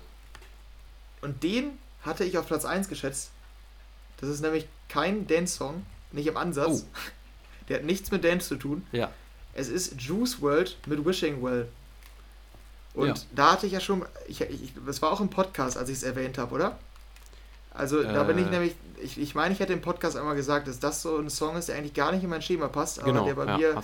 [1.22, 3.32] Und den hatte ich auf Platz 1 geschätzt.
[4.20, 6.84] Das ist nämlich kein Dance-Song, nicht im Ansatz.
[6.84, 7.00] Oh.
[7.70, 8.86] Der hat nichts mit Dance zu tun.
[8.92, 9.12] Ja.
[9.54, 11.68] Es ist Juice World mit Wishing Well.
[12.98, 13.14] Und Ja.
[13.36, 16.04] da hatte ich ja schon, ich, ich, das war auch im Podcast, als ich es
[16.04, 16.78] erwähnt habe, oder?
[17.74, 18.50] Also da bin ich Äh.
[18.50, 21.56] nämlich, ich, ich meine, ich hätte im Podcast einmal gesagt, dass das so ein Song
[21.58, 23.84] ist, der eigentlich gar nicht in mein Schema passt, aber Genau, der bei ja, mir,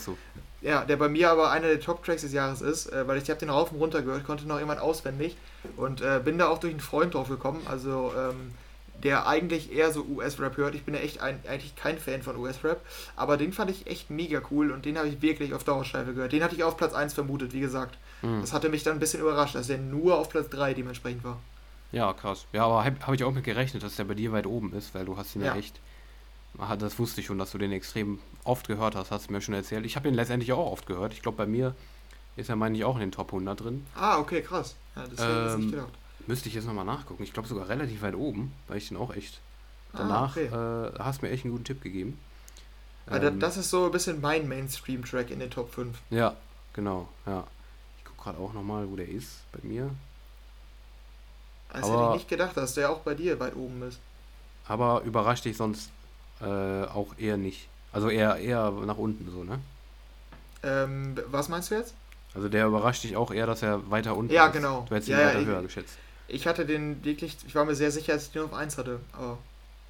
[0.62, 3.40] ja, der bei mir aber einer der Top-Tracks des Jahres ist, äh, weil ich habe
[3.40, 5.38] den rauf und runter gehört, konnte noch jemand auswendig
[5.76, 8.56] und äh, bin da auch durch einen Freund drauf gekommen, also ähm,
[9.04, 10.76] der eigentlich eher so US-Rap hört.
[10.76, 12.82] Ich bin ja echt ein, eigentlich kein Fan von US-Rap,
[13.16, 16.32] aber den fand ich echt mega cool und den habe ich wirklich auf Dauerschleife gehört.
[16.32, 17.98] Den hatte ich auf Platz 1 vermutet, wie gesagt.
[18.24, 18.42] Hm.
[18.42, 21.40] Das hatte mich dann ein bisschen überrascht, dass der nur auf Platz 3 dementsprechend war.
[21.92, 22.46] Ja, krass.
[22.54, 24.96] Ja, aber habe hab ich auch mit gerechnet, dass der bei dir weit oben ist,
[24.96, 25.60] weil du hast ihn ja, Ja.
[25.60, 25.80] echt.
[26.58, 29.42] Ah, Das wusste ich schon, dass du den extrem oft gehört hast, hast du mir
[29.42, 29.86] schon erzählt.
[29.86, 31.14] Ich habe ihn letztendlich auch oft gehört.
[31.14, 31.76] Ich glaube, bei mir
[32.36, 33.86] ist er, meine ich, auch in den Top 100 drin.
[33.96, 34.76] Ah, okay, krass.
[34.96, 35.94] Ja, das hätte ich Ähm, nicht gedacht.
[36.26, 37.24] Müsste ich jetzt nochmal nachgucken.
[37.24, 39.40] Ich glaube sogar relativ weit oben, weil ich den auch echt.
[39.94, 40.46] Ah, Danach okay.
[40.46, 42.18] äh, hast mir echt einen guten Tipp gegeben.
[43.08, 45.98] Ah, Ähm, das ist so ein bisschen mein Mainstream-Track in den Top 5.
[46.10, 46.36] Ja,
[46.74, 47.44] genau, ja.
[48.24, 49.90] Gerade auch nochmal, wo der ist bei mir.
[51.72, 54.00] Das Aber- hätte ich nicht gedacht, dass der auch bei dir weit oben ist.
[54.68, 55.90] Aber überrascht dich sonst
[56.42, 57.68] äh, auch eher nicht.
[57.92, 59.60] Also eher, eher nach unten so, ne?
[60.64, 61.94] Ähm, was meinst du jetzt?
[62.34, 64.54] Also der überrascht dich auch eher, dass er weiter unten Ja, ist.
[64.54, 64.86] genau.
[64.88, 65.98] Du hättest ihn Ja, weiter ich- höher geschätzt.
[66.28, 69.00] Ich hatte den wirklich, ich war mir sehr sicher, dass ich den auf 1 hatte.
[69.12, 69.38] Aber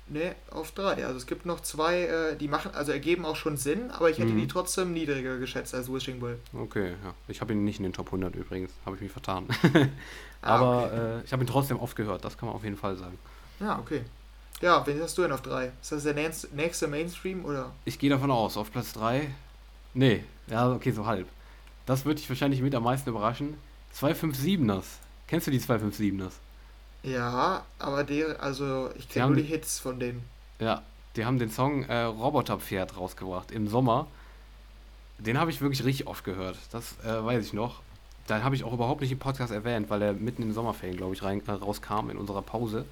[0.08, 1.06] ne, auf 3.
[1.06, 4.18] Also es gibt noch zwei, äh, die machen, also ergeben auch schon Sinn, aber ich
[4.20, 4.40] hätte Mhm.
[4.40, 6.38] die trotzdem niedriger geschätzt als Wishing Well.
[6.54, 7.14] Okay, ja.
[7.28, 8.72] Ich habe ihn nicht in den Top 100 übrigens.
[8.86, 9.48] Habe ich mich vertan.
[10.46, 11.20] Ah, Aber okay.
[11.20, 12.26] äh, ich habe ihn trotzdem oft gehört.
[12.26, 13.18] Das kann man auf jeden Fall sagen.
[13.62, 14.02] Ja, okay.
[14.60, 15.72] Ja, wen hast du denn auf 3?
[15.82, 17.72] Ist das der nächste- Mainstream oder?
[17.86, 19.34] Ich gehe davon aus, auf Platz 3.
[19.94, 21.28] Nee, ja, okay, so halb.
[21.86, 23.54] Das würde dich wahrscheinlich mit am meisten überraschen.
[23.98, 24.84] 257ers.
[25.28, 26.34] Kennst du die 257ers?
[27.04, 30.24] Ja, aber der, also ich Die kenne nur die die- Hits von denen.
[30.60, 30.82] Ja,
[31.16, 34.08] die haben den Song äh, Roboterpferd rausgebracht im Sommer.
[35.20, 36.58] Den habe ich wirklich richtig oft gehört.
[36.72, 37.82] Das äh, weiß ich noch.
[38.30, 40.96] Den habe ich auch überhaupt nicht im Podcast erwähnt, weil er mitten in den Sommerferien,
[40.98, 42.86] glaube ich, rein, äh, rauskam in unserer Pause.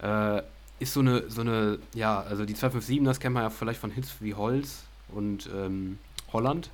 [0.00, 0.42] Äh,
[0.78, 3.90] ist so eine, so eine, ja, also die 257, das kennt man ja vielleicht von
[3.90, 5.98] Hits wie Holz und ähm,
[6.32, 6.70] Holland.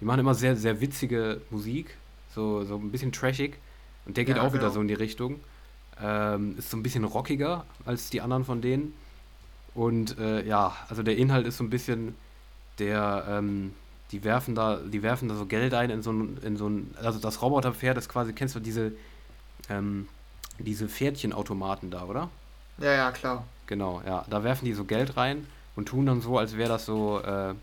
[0.00, 1.96] Die machen immer sehr, sehr witzige Musik,
[2.34, 3.58] so, so ein bisschen trashig.
[4.06, 4.62] Und der geht ja, auch genau.
[4.62, 5.40] wieder so in die Richtung.
[6.02, 8.94] Ähm, ist so ein bisschen rockiger als die anderen von denen.
[9.74, 12.14] Und äh, ja, also der Inhalt ist so ein bisschen
[12.78, 13.74] der, ähm,
[14.10, 16.94] die werfen da, die werfen da so Geld ein in so ein, in so ein,
[17.02, 18.92] also das Roboterpferd ist quasi, kennst du diese,
[19.68, 20.08] ähm,
[20.58, 22.30] diese Pferdchenautomaten da, oder?
[22.78, 23.44] Ja, ja, klar.
[23.66, 24.24] Genau, ja.
[24.28, 27.54] Da werfen die so Geld rein und tun dann so, als wäre das so, äh,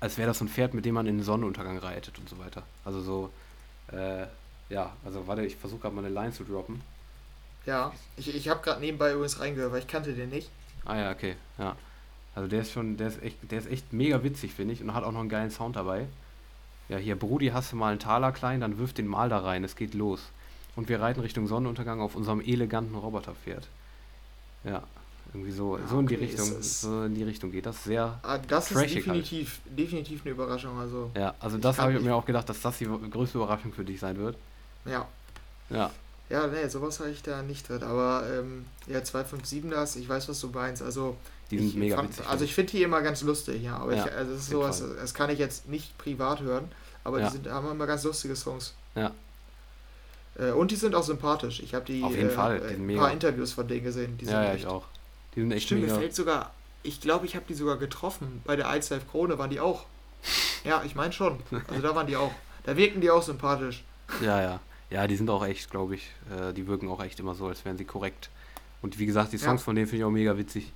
[0.00, 2.38] als wäre das so ein Pferd, mit dem man in den Sonnenuntergang reitet und so
[2.38, 2.62] weiter.
[2.84, 3.30] Also so,
[3.92, 4.26] äh,
[4.68, 6.80] ja, also warte, ich versuche gerade mal eine Line zu droppen.
[7.66, 10.50] Ja, ich, ich habe gerade nebenbei übrigens reingehört, weil ich kannte den nicht.
[10.84, 11.76] Ah ja, okay, ja.
[12.34, 14.94] Also der ist schon, der ist echt, der ist echt mega witzig, finde ich, und
[14.94, 16.06] hat auch noch einen geilen Sound dabei.
[16.88, 19.64] Ja, hier, Brudi, hast du mal einen Taler klein, dann wirf den mal da rein,
[19.64, 20.20] es geht los.
[20.76, 23.66] Und wir reiten Richtung Sonnenuntergang auf unserem eleganten Roboterpferd.
[24.62, 24.82] Ja,
[25.32, 28.20] irgendwie so, ja, so in die Richtung, so in die Richtung geht das sehr.
[28.22, 28.94] Ah, das ist halt.
[28.94, 29.78] definitiv, halt.
[29.78, 30.78] definitiv eine Überraschung.
[30.78, 33.84] Also ja, also das habe ich mir auch gedacht, dass das die größte Überraschung für
[33.84, 34.36] dich sein wird.
[34.84, 35.06] Ja.
[35.70, 35.90] Ja.
[36.28, 37.82] Ja, nee, sowas habe ich da nicht drin.
[37.82, 40.82] Aber ähm, ja, 257 das, ich weiß, was du meinst.
[40.82, 41.16] Also
[41.50, 42.28] die sind mega fand, witzig.
[42.28, 43.76] Also ich finde die immer ganz lustig, ja.
[43.76, 44.96] Aber ja, ich, also das ist sowas, Fall.
[45.00, 46.70] das kann ich jetzt nicht privat hören,
[47.04, 47.26] aber ja.
[47.26, 48.74] die sind, haben immer ganz lustige Songs.
[48.96, 49.12] Ja.
[50.38, 51.60] Äh, und die sind auch sympathisch.
[51.60, 52.60] Ich habe die Auf jeden äh, Fall.
[52.60, 54.18] Die ein paar Interviews von denen gesehen.
[54.20, 54.84] ja, ja, echt, ich auch.
[55.34, 55.94] Die sind echt Stimmt, mega.
[55.94, 58.42] mir fällt sogar, ich glaube, ich habe die sogar getroffen.
[58.44, 59.84] Bei der Ice Life Krone waren die auch.
[60.64, 61.38] Ja, ich meine schon.
[61.68, 62.32] Also da waren die auch.
[62.64, 63.84] Da wirken die auch sympathisch.
[64.20, 64.60] Ja, ja.
[64.90, 67.64] Ja, die sind auch echt, glaube ich, äh, die wirken auch echt immer so, als
[67.64, 68.30] wären sie korrekt.
[68.82, 69.64] Und wie gesagt, die Songs ja.
[69.64, 70.72] von denen finde ich auch mega witzig.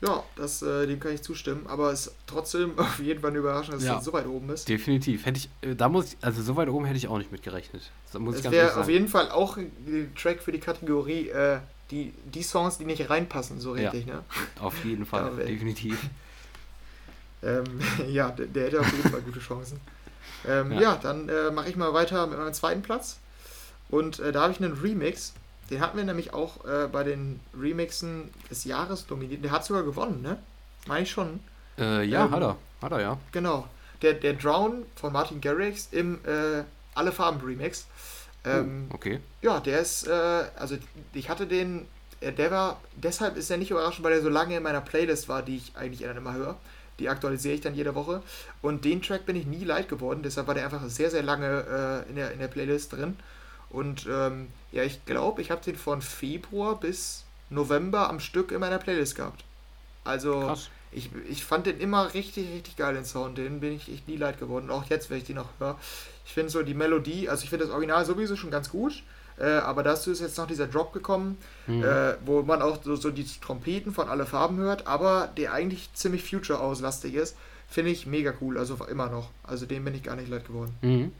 [0.00, 3.38] Ja, das, äh, dem kann ich zustimmen, aber es ist trotzdem auf jeden Fall eine
[3.38, 4.68] Überraschung, dass ja, es so weit oben ist.
[4.68, 5.24] Definitiv.
[5.24, 7.90] Hätte ich, äh, da muss also so weit oben hätte ich auch nicht mitgerechnet.
[8.12, 11.58] Das es wäre auf jeden Fall auch ein Track für die Kategorie, äh,
[11.90, 14.24] die, die Songs, die nicht reinpassen, so richtig, ja, ne?
[14.60, 15.98] Auf jeden Fall, definitiv.
[17.42, 17.64] ähm,
[18.08, 19.80] ja, der, der, hätte auf jeden Fall gute Chancen.
[20.48, 20.80] Ähm, ja.
[20.80, 20.98] ja.
[21.00, 23.18] dann äh, mache ich mal weiter mit meinem zweiten Platz.
[23.88, 25.34] Und äh, da habe ich einen Remix
[25.70, 29.42] den hatten wir nämlich auch äh, bei den Remixen des Jahres dominiert.
[29.42, 30.38] Der hat sogar gewonnen, ne?
[30.86, 31.40] Meine ich schon.
[31.78, 32.56] Äh, ja, ähm, hat er.
[32.82, 33.18] Hat er, ja.
[33.32, 33.66] Genau.
[34.02, 37.86] Der, der Drown von Martin Garrix im äh, Alle Farben Remix.
[38.44, 39.20] Ähm, oh, okay.
[39.40, 40.12] Ja, der ist, äh,
[40.56, 40.76] also
[41.14, 41.88] ich hatte den,
[42.20, 45.42] der war, deshalb ist er nicht überraschend, weil er so lange in meiner Playlist war,
[45.42, 46.56] die ich eigentlich dann immer höre.
[46.98, 48.22] Die aktualisiere ich dann jede Woche.
[48.62, 52.04] Und den Track bin ich nie leid geworden, deshalb war der einfach sehr, sehr lange
[52.06, 53.16] äh, in, der, in der Playlist drin.
[53.70, 58.60] Und ähm, ja, ich glaube, ich habe den von Februar bis November am Stück in
[58.60, 59.44] meiner Playlist gehabt.
[60.04, 60.54] Also
[60.92, 63.36] ich, ich fand den immer richtig, richtig geil, den Sound.
[63.38, 64.70] Den bin ich echt nie leid geworden.
[64.70, 65.78] Auch jetzt, wenn ich den noch höre.
[66.24, 69.02] Ich finde so die Melodie, also ich finde das Original sowieso schon ganz gut.
[69.38, 71.82] Äh, aber dazu ist jetzt noch dieser Drop gekommen, mhm.
[71.82, 75.92] äh, wo man auch so, so die Trompeten von alle Farben hört, aber der eigentlich
[75.94, 77.36] ziemlich future-auslastig ist.
[77.68, 79.30] Finde ich mega cool, also immer noch.
[79.42, 80.76] Also dem bin ich gar nicht leid geworden.
[80.82, 81.12] Mhm.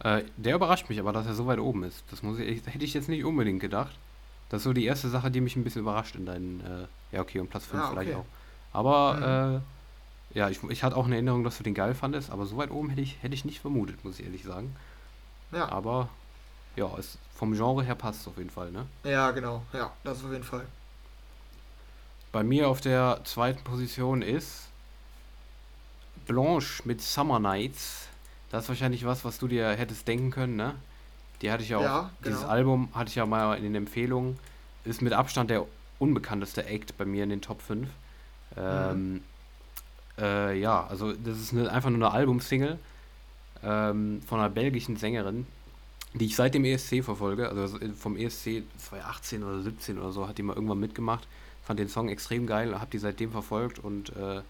[0.00, 2.04] Äh, der überrascht mich aber, dass er so weit oben ist.
[2.10, 3.96] Das muss ich, hätte ich jetzt nicht unbedingt gedacht.
[4.50, 6.60] Das ist so die erste Sache, die mich ein bisschen überrascht in deinen.
[6.60, 7.94] Äh, ja, okay, und Platz 5 ah, okay.
[7.94, 8.26] vielleicht auch.
[8.72, 9.62] Aber, mhm.
[10.34, 12.56] äh, ja, ich, ich hatte auch eine Erinnerung, dass du den geil fandest, aber so
[12.56, 14.76] weit oben hätte ich, hätte ich nicht vermutet, muss ich ehrlich sagen.
[15.52, 15.68] Ja.
[15.70, 16.08] Aber,
[16.76, 18.86] ja, es, vom Genre her passt es auf jeden Fall, ne?
[19.04, 20.66] Ja, genau, ja, das auf jeden Fall.
[22.32, 24.68] Bei mir auf der zweiten Position ist
[26.26, 28.08] Blanche mit Summer Nights
[28.54, 30.76] das ist wahrscheinlich was, was du dir hättest denken können, ne?
[31.42, 31.82] Die hatte ich ja auch.
[31.82, 32.36] Ja, genau.
[32.36, 34.38] Dieses Album hatte ich ja mal in den Empfehlungen.
[34.84, 35.66] Ist mit Abstand der
[35.98, 37.88] unbekannteste Act bei mir in den Top 5.
[38.56, 39.22] Ähm, mhm.
[40.18, 42.78] äh, ja, also das ist eine, einfach nur eine Albumsingle
[43.64, 45.48] ähm, von einer belgischen Sängerin,
[46.14, 47.48] die ich seit dem ESC verfolge.
[47.48, 51.26] Also vom ESC 2018 oder 17 oder so hat die mal irgendwann mitgemacht.
[51.62, 54.42] Fand den Song extrem geil, hab die seitdem verfolgt und äh,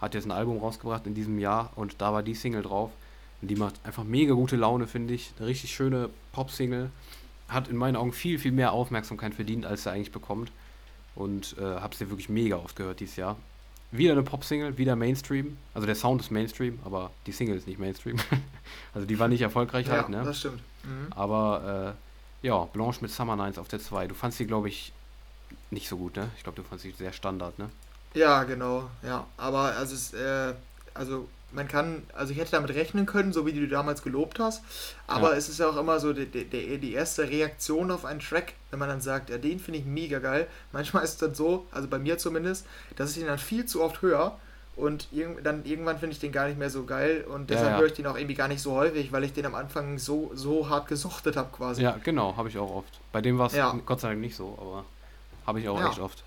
[0.00, 2.90] hat jetzt ein Album rausgebracht in diesem Jahr und da war die Single drauf.
[3.42, 5.32] Und die macht einfach mega gute Laune, finde ich.
[5.38, 6.90] Eine richtig schöne Pop-Single.
[7.48, 10.50] Hat in meinen Augen viel, viel mehr Aufmerksamkeit verdient, als sie eigentlich bekommt.
[11.14, 13.36] Und äh, habe sie wirklich mega oft gehört dieses Jahr.
[13.92, 15.58] Wieder eine Pop-Single, wieder Mainstream.
[15.74, 18.16] Also der Sound ist Mainstream, aber die Single ist nicht Mainstream.
[18.94, 20.22] also die war nicht erfolgreich ja, halt, ne?
[20.24, 20.60] das stimmt.
[20.86, 21.12] Mhm.
[21.14, 21.94] Aber
[22.42, 24.08] äh, ja, Blanche mit Summer Nights auf der 2.
[24.08, 24.92] Du fandst sie, glaube ich,
[25.70, 26.30] nicht so gut, ne?
[26.36, 27.70] Ich glaube, du fandst sie sehr Standard, ne?
[28.14, 29.26] Ja, genau, ja.
[29.36, 30.54] Aber also es, äh,
[30.94, 34.62] also man kann, also ich hätte damit rechnen können, so wie du damals gelobt hast,
[35.06, 35.36] aber ja.
[35.36, 38.78] es ist ja auch immer so die, die, die erste Reaktion auf einen Track, wenn
[38.78, 40.48] man dann sagt, ja, den finde ich mega geil.
[40.72, 43.82] Manchmal ist es dann so, also bei mir zumindest, dass ich den dann viel zu
[43.82, 44.38] oft höre
[44.76, 47.72] und irg dann irgendwann finde ich den gar nicht mehr so geil und deshalb Ja,
[47.74, 47.78] ja.
[47.80, 50.30] höre ich den auch irgendwie gar nicht so häufig, weil ich den am Anfang so,
[50.34, 51.82] so hart gesuchtet habe quasi.
[51.82, 53.00] Ja, genau, habe ich auch oft.
[53.12, 53.74] Bei dem war es Ja.
[53.86, 54.84] Gott sei Dank nicht so, aber
[55.46, 56.22] habe ich auch echt oft.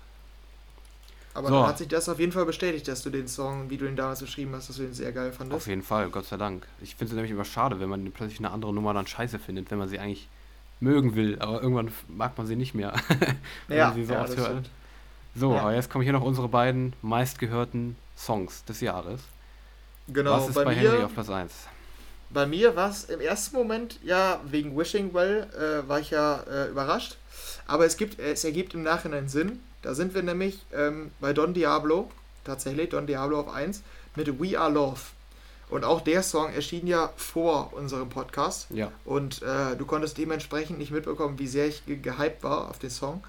[1.32, 1.54] Aber So.
[1.54, 3.94] dann hat sich das auf jeden Fall bestätigt, dass du den Song, wie du ihn
[3.94, 5.56] damals beschrieben hast, dass du den sehr geil fandest.
[5.62, 6.66] Auf jeden Fall, Gott sei Dank.
[6.82, 9.70] Ich finde es nämlich immer schade, wenn man plötzlich eine andere Nummer dann scheiße findet,
[9.70, 10.28] wenn man sie eigentlich
[10.80, 12.94] mögen will, aber irgendwann mag man sie nicht mehr.
[13.68, 14.46] wenn ja, man sie so ja oft hört.
[14.48, 14.70] stimmt.
[15.36, 15.60] So, Ja.
[15.60, 19.20] aber jetzt kommen hier noch unsere beiden meistgehörten Songs des Jahres.
[20.08, 21.52] Genau, Was ist bei, bei, Henry mir, auf Platz 1?
[22.30, 26.42] bei mir war es im ersten Moment, ja, wegen Wishing Well, äh, war ich ja
[26.50, 27.16] äh, überrascht.
[27.66, 29.60] Aber es, gibt, es ergibt im Nachhinein Sinn.
[29.82, 32.10] Da sind wir nämlich ähm, bei Don Diablo,
[32.44, 33.82] tatsächlich, Don Diablo auf 1,
[34.16, 35.00] mit We Are Love.
[35.70, 38.66] Und auch der Song erschien ja vor unserem Podcast.
[38.70, 42.80] Ja, Und äh, du konntest dementsprechend nicht mitbekommen, wie sehr ich ge gehypt war auf
[42.80, 43.22] den Song,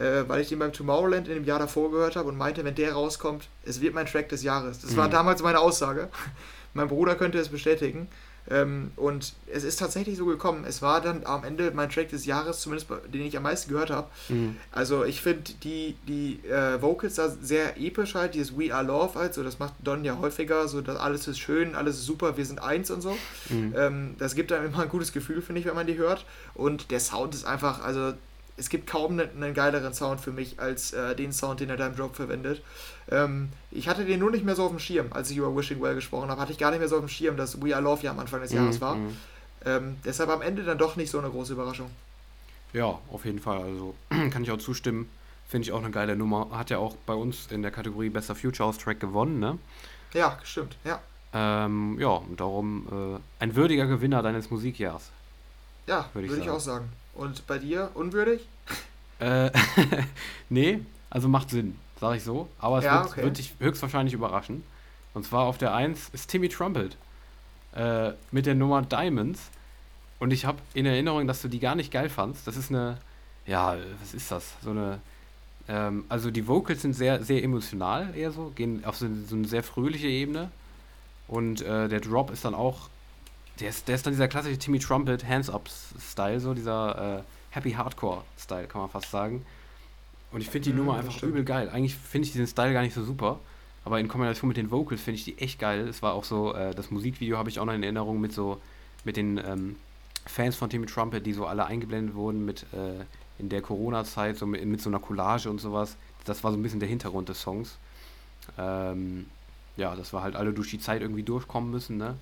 [0.00, 2.74] äh, weil ich den beim Tomorrowland in dem Jahr davor gehört habe und meinte, wenn
[2.74, 4.80] der rauskommt, es wird mein Track des Jahres.
[4.80, 5.12] Das war Mhm.
[5.12, 6.08] damals meine Aussage.
[6.74, 8.08] mein Bruder könnte es bestätigen.
[8.50, 10.64] Ähm, und es ist tatsächlich so gekommen.
[10.66, 13.90] Es war dann am Ende mein Track des Jahres, zumindest den ich am meisten gehört
[13.90, 14.08] habe.
[14.30, 14.56] mhm.
[14.72, 19.18] Also ich finde die, die äh, Vocals da sehr episch halt, dieses We Are Love
[19.18, 22.38] halt, so das macht Don ja häufiger, so dass alles ist schön, alles ist super,
[22.38, 23.16] wir sind eins und so.
[23.50, 23.74] Mhm.
[23.76, 26.24] Ähm, das gibt einem immer ein gutes Gefühl, finde ich, wenn man die hört.
[26.54, 28.14] Und der Sound ist einfach, also
[28.56, 31.76] es gibt kaum ne- einen geileren Sound für mich als äh, den Sound, den er
[31.76, 32.62] da im Drop verwendet.
[33.10, 35.80] Ähm, ich hatte den nur nicht mehr so auf dem Schirm, als ich über Wishing
[35.80, 37.82] Well gesprochen habe, hatte ich gar nicht mehr so auf dem Schirm, dass We Are
[37.82, 38.96] Love ja am Anfang des Jahres Mhm, war.
[38.96, 39.16] mhm.
[39.64, 41.90] Ähm, deshalb am Ende dann doch nicht so eine große Überraschung.
[42.72, 43.62] Ja, auf jeden Fall.
[43.62, 43.94] Also
[44.30, 45.10] kann ich auch zustimmen.
[45.48, 46.48] Finde ich auch eine geile Nummer.
[46.52, 49.58] Hat ja auch bei uns in der Kategorie Bester Future House Track gewonnen, ne?
[50.12, 51.00] Ja, stimmt, ja.
[51.32, 52.86] Ähm, ja, und darum
[53.20, 55.10] äh, ein würdiger Gewinner deines Musikjahrs.
[55.86, 56.88] Ja, Würde ich ich, auch sagen.
[57.20, 58.48] Und bei dir, unwürdig?
[59.18, 59.50] Äh,
[60.48, 60.80] nee,
[61.10, 62.48] also macht Sinn, sage ich so.
[62.58, 63.22] Aber es Ja, wird, okay.
[63.24, 64.64] wird dich höchstwahrscheinlich überraschen.
[65.12, 66.96] Und zwar auf der 1 ist Timmy Trumpet
[67.74, 69.50] äh, mit der Nummer Diamonds.
[70.18, 72.46] Und ich habe in Erinnerung, dass du die gar nicht geil fandst.
[72.46, 72.96] Das ist eine,
[73.44, 74.54] ja, was ist das?
[74.64, 74.98] So eine,
[75.68, 79.46] ähm, also die Vocals sind sehr, sehr emotional eher so, gehen auf so, so eine
[79.46, 80.50] sehr fröhliche Ebene.
[81.28, 82.88] Und äh, der Drop ist dann auch,
[83.60, 88.66] der ist, der ist dann dieser klassische Timmy Trumpet Hands-Up-Style, so dieser äh, Happy Hardcore-Style,
[88.66, 89.44] kann man fast sagen.
[90.32, 91.32] Und ich finde die Mhm, Nummer einfach stimmt.
[91.32, 91.68] übel geil.
[91.70, 93.40] Eigentlich finde ich diesen Style gar nicht so super.
[93.84, 95.88] Aber in Kombination mit den Vocals finde ich die echt geil.
[95.88, 98.60] Es war auch so, äh, das Musikvideo habe ich auch noch in Erinnerung mit so,
[99.04, 99.76] mit den ähm,
[100.26, 103.04] Fans von Timmy Trumpet, die so alle eingeblendet wurden mit äh,
[103.38, 105.96] in der Corona-Zeit, so mit, mit so einer Collage und sowas.
[106.26, 107.78] Das war so ein bisschen der Hintergrund des Songs.
[108.58, 109.26] Ähm,
[109.76, 112.16] ja, dass wir halt alle durch die Zeit irgendwie durchkommen müssen, ne?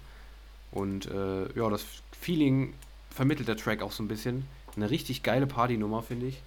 [0.72, 1.84] Und äh, ja, das
[2.20, 2.74] Feeling
[3.10, 4.46] vermittelt der Track auch so ein bisschen.
[4.76, 6.42] Eine richtig geile Partynummer, finde ich.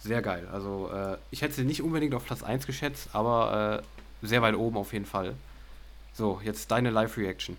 [0.00, 0.48] Sehr geil.
[0.52, 3.82] Also, äh, ich hätte sie nicht unbedingt auf Platz 1 geschätzt, aber
[4.22, 5.34] äh, sehr weit oben auf jeden Fall.
[6.14, 7.56] So, jetzt deine Live-Reaction.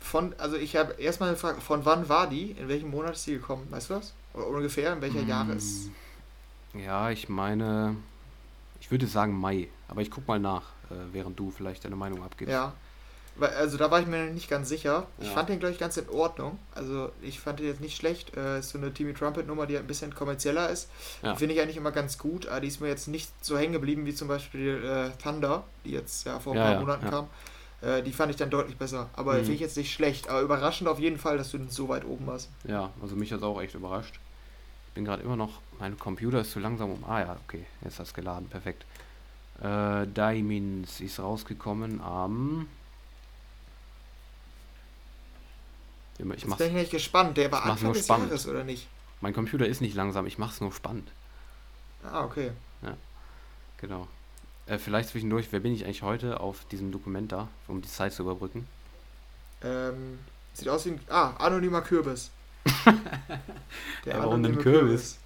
[0.00, 2.52] Von, also ich habe erstmal eine Frage, von wann war die?
[2.52, 3.66] In welchem Monat ist die gekommen?
[3.70, 4.14] Weißt du das?
[4.34, 5.28] Oder ungefähr, in welcher Mm.
[5.28, 5.88] Jahres?
[6.74, 7.96] Ja, ich meine,
[8.80, 12.22] ich würde sagen Mai, aber ich guck mal nach, äh, während du vielleicht deine Meinung
[12.22, 12.52] abgibst.
[12.52, 12.72] Ja.
[13.40, 15.06] Also da war ich mir nicht ganz sicher.
[15.18, 15.32] Ich Ja.
[15.34, 16.58] fand den, glaube ich, ganz in Ordnung.
[16.74, 18.36] Also ich fand den jetzt nicht schlecht.
[18.36, 20.90] Äh, ist so eine Timmy Trumpet-Nummer, die ein bisschen kommerzieller ist.
[21.22, 21.32] Ja.
[21.32, 22.46] Die Finde ich eigentlich immer ganz gut.
[22.48, 25.92] Aber die ist mir jetzt nicht so hängen geblieben wie zum Beispiel äh, Thunder, die
[25.92, 27.28] jetzt ja vor ein Ja, paar Monaten kam.
[27.82, 29.08] Äh, die fand ich dann deutlich besser.
[29.14, 29.38] Aber Mhm.
[29.38, 30.28] finde ich jetzt nicht schlecht.
[30.28, 32.50] Aber überraschend auf jeden Fall, dass du so weit oben warst.
[32.64, 34.18] Ja, also mich hat es auch echt überrascht.
[34.88, 37.04] Ich bin gerade immer noch, mein Computer ist zu langsam um.
[37.08, 38.84] Ah ja, okay, jetzt hat es geladen, perfekt.
[39.62, 42.48] Äh, Diamonds ist rausgekommen am.
[42.50, 42.66] Immer-
[46.22, 47.36] Ich Jetzt bin ich nicht gespannt.
[47.36, 48.28] Der war Anfang nur des spannend.
[48.28, 48.86] Jahres, oder nicht?
[49.22, 51.08] mein Computer ist nicht langsam, ich mach's nur spannend.
[52.04, 52.52] Ah, okay.
[53.78, 54.08] Genau.
[54.66, 58.12] Äh, vielleicht zwischendurch, wer bin ich eigentlich heute auf diesem Dokument da, um die Zeit
[58.12, 58.66] zu überbrücken?
[59.62, 60.18] Ähm,
[60.52, 61.00] sieht aus wie ein.
[61.08, 62.30] Ah, anonymer Kürbis.
[64.04, 65.18] Der Ja, warum denn anonyme Kürbis?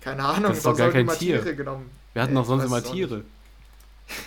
[0.00, 1.42] Keine Ahnung, Das ist doch gar kein Tier.
[1.42, 1.90] Tiere genommen.
[2.14, 3.24] Wir hatten Äh, doch sonst immer Tiere.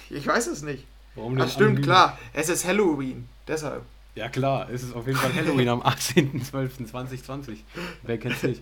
[0.10, 0.86] Ich weiß es nicht.
[1.16, 1.84] Warum Ach, denn stimmt, anonym?
[1.86, 2.20] klar.
[2.34, 3.30] Es ist Halloween.
[3.48, 3.84] Deshalb.
[4.16, 7.58] Ja klar, es ist auf jeden Fall Halloween am 18.12.2020.
[8.04, 8.62] Wer kennt's nicht?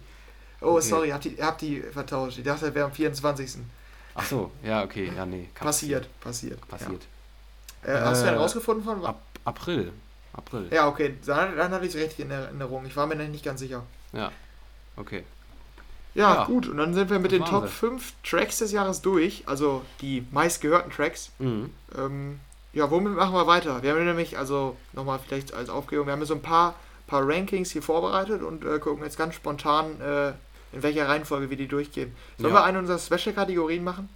[0.62, 0.82] Oh, Okay.
[0.88, 2.38] sorry, habt, die, habt die vertauscht.
[2.40, 3.58] Ich dachte, er wäre am 24.
[4.16, 5.50] Ach so, ja, okay, ja, nee.
[5.54, 6.68] Passiert, passiert.
[6.68, 7.06] Passiert.
[7.86, 7.94] Ja.
[7.94, 9.10] Äh, hast du denn Äh, rausgefunden von wann?
[9.12, 9.92] Ab April.
[10.34, 10.68] April.
[10.72, 12.86] Ja, okay, dann, dann hatte ich es richtig in Erinnerung.
[12.86, 13.84] Ich war mir nicht ganz sicher.
[14.14, 14.32] Ja.
[14.96, 15.24] Okay.
[16.16, 16.68] Ja, Ja, gut.
[16.68, 17.74] Und dann sind wir mit das den Top sie.
[17.74, 19.44] 5 Tracks des Jahres durch.
[19.48, 21.30] Also die meistgehörten Tracks.
[21.38, 21.70] Mhm.
[21.96, 22.40] Ähm,
[22.78, 23.82] ja, womit machen wir weiter?
[23.82, 26.76] Wir haben nämlich, also nochmal vielleicht als Aufklärung, wir haben so ein paar,
[27.08, 30.30] paar Rankings hier vorbereitet und äh, gucken jetzt ganz spontan, äh,
[30.74, 32.16] in welcher Reihenfolge wir die durchgehen.
[32.38, 32.60] Sollen Ja.
[32.60, 34.10] wir eine unserer Special-Kategorien machen?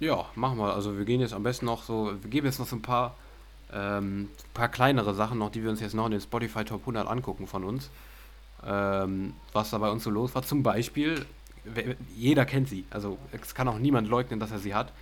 [0.00, 0.74] Ja, machen wir.
[0.74, 3.14] Also wir gehen jetzt am besten noch so, wir geben jetzt noch so ein paar,
[3.72, 7.06] ähm, paar kleinere Sachen noch, die wir uns jetzt noch in den Spotify Top 100
[7.06, 7.90] angucken von uns.
[8.66, 10.42] Ähm, was da bei uns so los war.
[10.42, 11.24] Zum Beispiel,
[12.16, 12.84] jeder kennt sie.
[12.90, 14.92] Also es kann auch niemand leugnen, dass er sie hat.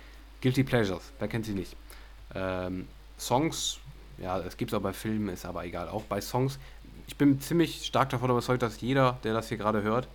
[0.41, 1.75] Guilty Pleasures, wer kennt sie nicht?
[2.35, 2.87] Ähm,
[3.17, 3.79] Songs,
[4.17, 5.89] ja, es gibt es auch bei Filmen, ist aber egal.
[5.89, 6.59] Auch bei Songs,
[7.07, 10.07] ich bin ziemlich stark davon überzeugt, dass jeder, der das hier gerade hört,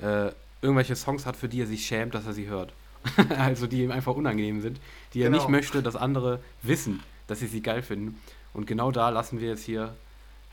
[0.00, 0.32] äh,
[0.62, 2.72] irgendwelche Songs hat, für die er sich schämt, dass er sie hört.
[3.38, 4.78] also die ihm einfach unangenehm sind,
[5.14, 5.56] die er nicht genau.
[5.56, 8.20] möchte, dass andere wissen, dass sie sie geil finden.
[8.52, 9.94] Und genau da lassen wir jetzt hier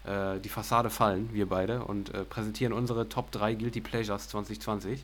[0.05, 5.03] äh, die Fassade fallen, wir beide, und äh, präsentieren unsere Top 3 Guilty Pleasures 2020,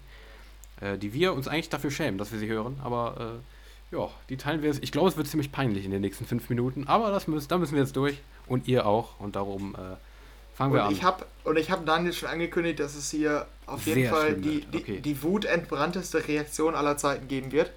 [0.79, 3.52] äh, die wir uns eigentlich dafür schämen, dass wir sie hören, aber äh,
[3.93, 4.83] ja, die teilen wir jetzt.
[4.83, 7.57] Ich glaube, es wird ziemlich peinlich in den nächsten fünf Minuten, aber das müssen, da
[7.57, 8.17] müssen wir jetzt durch
[8.47, 9.95] und ihr auch und darum äh,
[10.53, 10.91] Fangen und wir an.
[10.91, 14.35] Ich hab, und ich habe Daniel schon angekündigt, dass es hier auf jeden Sehr Fall
[14.35, 14.99] die, die, okay.
[15.01, 17.71] die wutentbrannteste Reaktion aller Zeiten geben wird.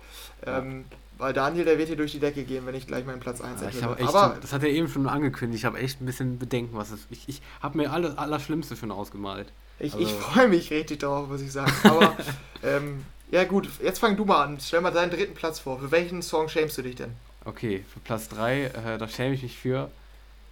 [0.45, 0.59] Ja.
[0.59, 0.85] Ähm,
[1.19, 3.63] weil Daniel, der wird hier durch die Decke gehen, wenn ich gleich meinen Platz 1
[3.63, 5.61] ja, Aber Das hat er eben schon angekündigt.
[5.61, 8.93] Ich habe echt ein bisschen Bedenken, was es Ich, ich habe mir alles Allerschlimmste schon
[8.93, 9.51] ausgemalt.
[9.79, 10.05] Ich, also.
[10.05, 11.73] ich freue mich richtig darauf, muss ich sagen.
[11.85, 12.15] Aber
[12.63, 14.59] ähm, ja gut, jetzt fang du mal an.
[14.61, 15.79] Stell mal deinen dritten Platz vor.
[15.79, 17.13] Für welchen Song schämst du dich denn?
[17.45, 19.91] Okay, für Platz 3, äh, da schäme ich mich für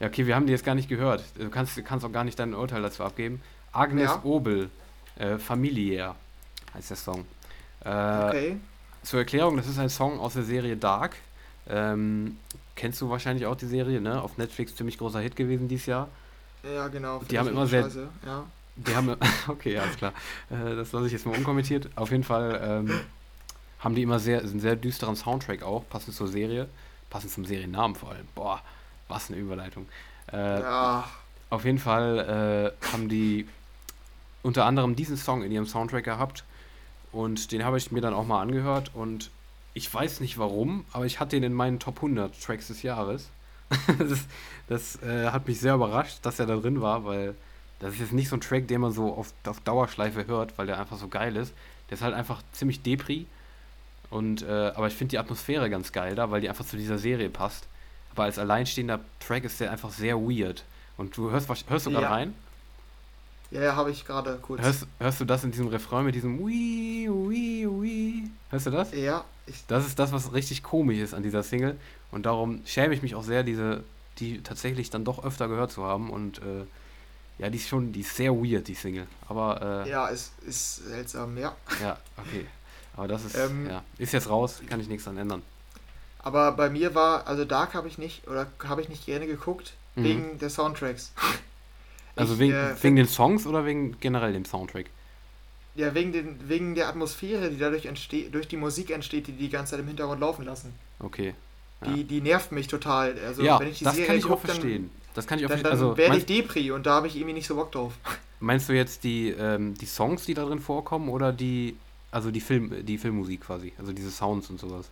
[0.01, 1.25] ja, okay, wir haben die jetzt gar nicht gehört.
[1.39, 3.41] Du kannst, kannst auch gar nicht dein Urteil dazu abgeben.
[3.73, 4.21] Agnes ja.
[4.25, 4.71] Obel,
[5.17, 6.15] äh, Familiär
[6.75, 7.25] heißt der Song.
[7.85, 8.57] Äh, okay.
[9.03, 11.17] Zur Erklärung, das ist ein Song aus der Serie Dark.
[11.69, 12.39] Ähm,
[12.75, 14.21] kennst du wahrscheinlich auch die Serie, ne?
[14.21, 16.09] Auf Netflix ziemlich großer Hit gewesen dieses Jahr.
[16.63, 17.21] Ja, genau.
[17.31, 17.89] Die haben immer sehr.
[18.27, 18.45] Ja.
[18.77, 19.17] Die haben.
[19.49, 20.13] Okay, alles klar.
[20.51, 21.89] Äh, das lasse ich jetzt mal unkommentiert.
[21.97, 23.01] Auf jeden Fall ähm,
[23.79, 26.69] haben die immer sehr, einen sehr düsteren Soundtrack auch, passend zur Serie.
[27.11, 28.27] Passend zum Seriennamen vor allem.
[28.35, 28.63] Boah.
[29.09, 29.87] Was eine Überleitung.
[30.33, 31.09] Äh, ja.
[31.51, 33.47] Auf jeden Fall äh, haben die
[34.43, 36.45] unter anderem diesen Song in ihrem Soundtrack gehabt
[37.13, 39.31] und den habe ich mir dann auch mal angehört und
[39.73, 43.29] ich weiß nicht warum, aber ich hatte ihn in meinen Top 100 Tracks des Jahres.
[43.99, 44.21] das
[44.69, 47.35] das äh, hat mich sehr überrascht, dass er da drin war, weil
[47.81, 50.67] das ist jetzt nicht so ein Track, den man so auf, auf Dauerschleife hört, weil
[50.67, 51.53] der einfach so geil ist.
[51.89, 53.27] Der ist halt einfach ziemlich Depri.
[54.11, 56.99] Und, äh, aber ich finde die Atmosphäre ganz geil da, weil die einfach zu dieser
[56.99, 57.67] Serie passt.
[58.13, 60.65] Aber als alleinstehender Track ist der einfach sehr weird.
[60.97, 62.11] Und du hörst, hörst du gerade ja.
[62.11, 62.35] rein?
[63.51, 64.63] Ja, ja, habe ich gerade kurz.
[64.63, 68.31] Hörst, hörst du das in diesem Refrain mit diesem Wii, Wii, Wii?
[68.51, 68.93] Hörst du das?
[68.93, 69.25] Ja.
[69.69, 71.77] das ist das, was richtig komisch ist an dieser Single.
[72.11, 73.85] Und darum schäme ich mich auch sehr, diese,
[74.19, 76.11] die tatsächlich dann doch öfter gehört zu haben.
[76.11, 76.65] Und äh,
[77.39, 79.07] ja, die ist schon, die ist sehr weird, die Single.
[79.29, 79.85] Aber.
[79.87, 81.55] Äh, ja, ist, ist seltsam, ja.
[81.83, 82.47] Ja, okay.
[82.97, 85.43] Aber das ist, ähm, ja, ist jetzt raus, kann ich nichts dran ändern.
[86.21, 89.75] Aber bei mir war, also Dark habe ich nicht, oder habe ich nicht gerne geguckt,
[89.95, 90.05] mhm.
[90.05, 91.13] wegen der Soundtracks.
[92.17, 94.87] Also ich, wegen, äh, wegen den Songs oder wegen generell dem Soundtrack?
[95.75, 99.49] Ja, wegen, den, wegen der Atmosphäre, die dadurch entsteht, durch die Musik entsteht, die die
[99.49, 100.73] ganze Zeit im Hintergrund laufen lassen.
[101.01, 101.35] Okay.
[101.85, 101.93] Ja.
[101.93, 103.19] Die, die nervt mich total.
[103.27, 104.91] Also, ja, wenn ich die das Serie kann ich auch guck, verstehen.
[104.93, 107.17] Dann, das kann ich auch dann, dann also, werde ich Depri und da habe ich
[107.17, 107.95] irgendwie nicht so Bock drauf.
[108.41, 111.77] Meinst du jetzt die, ähm, die Songs, die da drin vorkommen oder die,
[112.11, 114.91] also die Film, die Filmmusik quasi, also diese Sounds und sowas?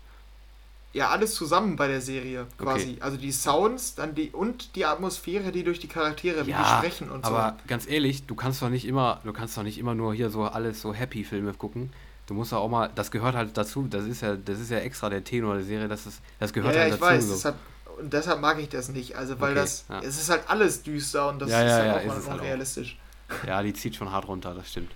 [0.93, 2.93] ja alles zusammen bei der Serie quasi.
[2.93, 2.97] Okay.
[3.01, 6.87] Also die Sounds dann die und die Atmosphäre, die durch die Charaktere, wie ja, die
[6.87, 7.43] sprechen und aber so.
[7.43, 10.31] Aber ganz ehrlich, du kannst doch nicht immer, du kannst doch nicht immer nur hier
[10.31, 11.93] so alles so Happy Filme gucken.
[12.27, 13.87] Du musst auch mal, das gehört halt dazu.
[13.89, 15.89] Das ist ja, das ist ja extra der Tenor der Serie.
[15.89, 17.13] Das ist, das gehört ja, halt ja, ich dazu.
[17.13, 17.35] Weiß, so.
[17.35, 17.57] deshalb,
[18.03, 19.17] und deshalb mag ich das nicht.
[19.17, 20.01] Also weil okay, das, ja.
[20.01, 22.99] es ist halt alles düster und das ja, ist halt ja, auch mal unrealistisch.
[23.29, 24.55] Halt ja, die zieht schon hart runter.
[24.55, 24.91] Das stimmt.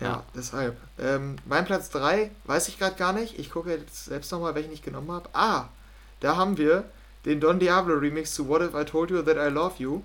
[0.00, 0.22] Ja, ja.
[0.34, 0.76] deshalb.
[0.98, 3.38] Ähm, mein Platz 3 weiß ich gerade gar nicht.
[3.38, 5.28] Ich gucke jetzt selbst nochmal, welchen ich genommen habe.
[5.32, 5.68] Ah,
[6.20, 6.84] da haben wir
[7.24, 10.02] den Don Diablo Remix zu What If I Told You That I Love You.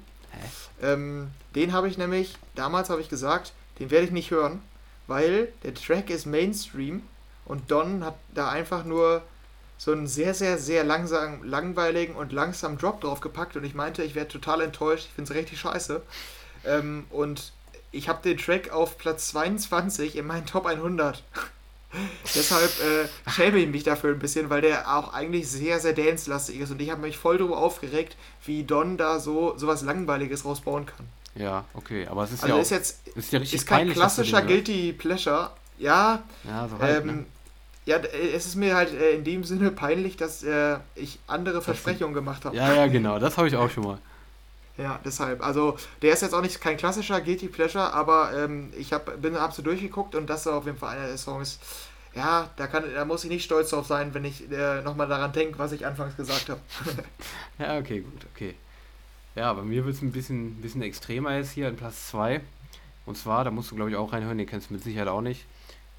[0.81, 4.61] Ähm, den habe ich nämlich, damals habe ich gesagt, den werde ich nicht hören,
[5.07, 7.01] weil der Track ist Mainstream
[7.45, 9.23] und Don hat da einfach nur
[9.78, 14.03] so einen sehr, sehr, sehr langsam, langweiligen und langsamen Drop drauf gepackt und ich meinte,
[14.03, 16.01] ich werde total enttäuscht, ich finde es richtig scheiße.
[16.65, 17.51] Ähm, und
[17.91, 21.23] ich habe den Track auf Platz 22 in meinen Top 100.
[22.36, 26.59] Deshalb äh, schäme ich mich dafür ein bisschen, weil der auch eigentlich sehr, sehr dance-lastig
[26.59, 30.86] ist und ich habe mich voll darüber aufgeregt, wie Don da so sowas Langweiliges rausbauen
[30.86, 31.07] kann.
[31.36, 34.41] Ja, okay, aber es ist also ja ist jetzt ist, ja ist kein peinlich, klassischer
[34.41, 35.51] Guilty Pleasure.
[35.78, 37.25] Ja, ja, so halt, ähm, ne?
[37.88, 42.13] Ja, es ist mir halt äh, in dem Sinne peinlich, dass äh, ich andere Versprechungen
[42.13, 42.53] gemacht habe.
[42.53, 43.97] Ja, ja, genau, das habe ich auch schon mal.
[44.77, 45.41] Ja, deshalb.
[45.41, 49.39] Also, der ist jetzt auch nicht kein klassischer Guilty Pleasure, aber ähm, ich hab, bin
[49.39, 51.59] hab so durchgeguckt und das ist auf jeden Fall einer der Songs.
[52.13, 55.31] Ja, da, kann, da muss ich nicht stolz drauf sein, wenn ich äh, nochmal daran
[55.31, 56.59] denke, was ich anfangs gesagt habe.
[57.57, 58.53] ja, okay, gut, okay.
[59.35, 62.41] Ja, bei mir wird es ein bisschen, bisschen extremer jetzt hier in Platz 2.
[63.05, 65.21] Und zwar, da musst du glaube ich auch reinhören, den kennst du mit Sicherheit auch
[65.21, 65.45] nicht.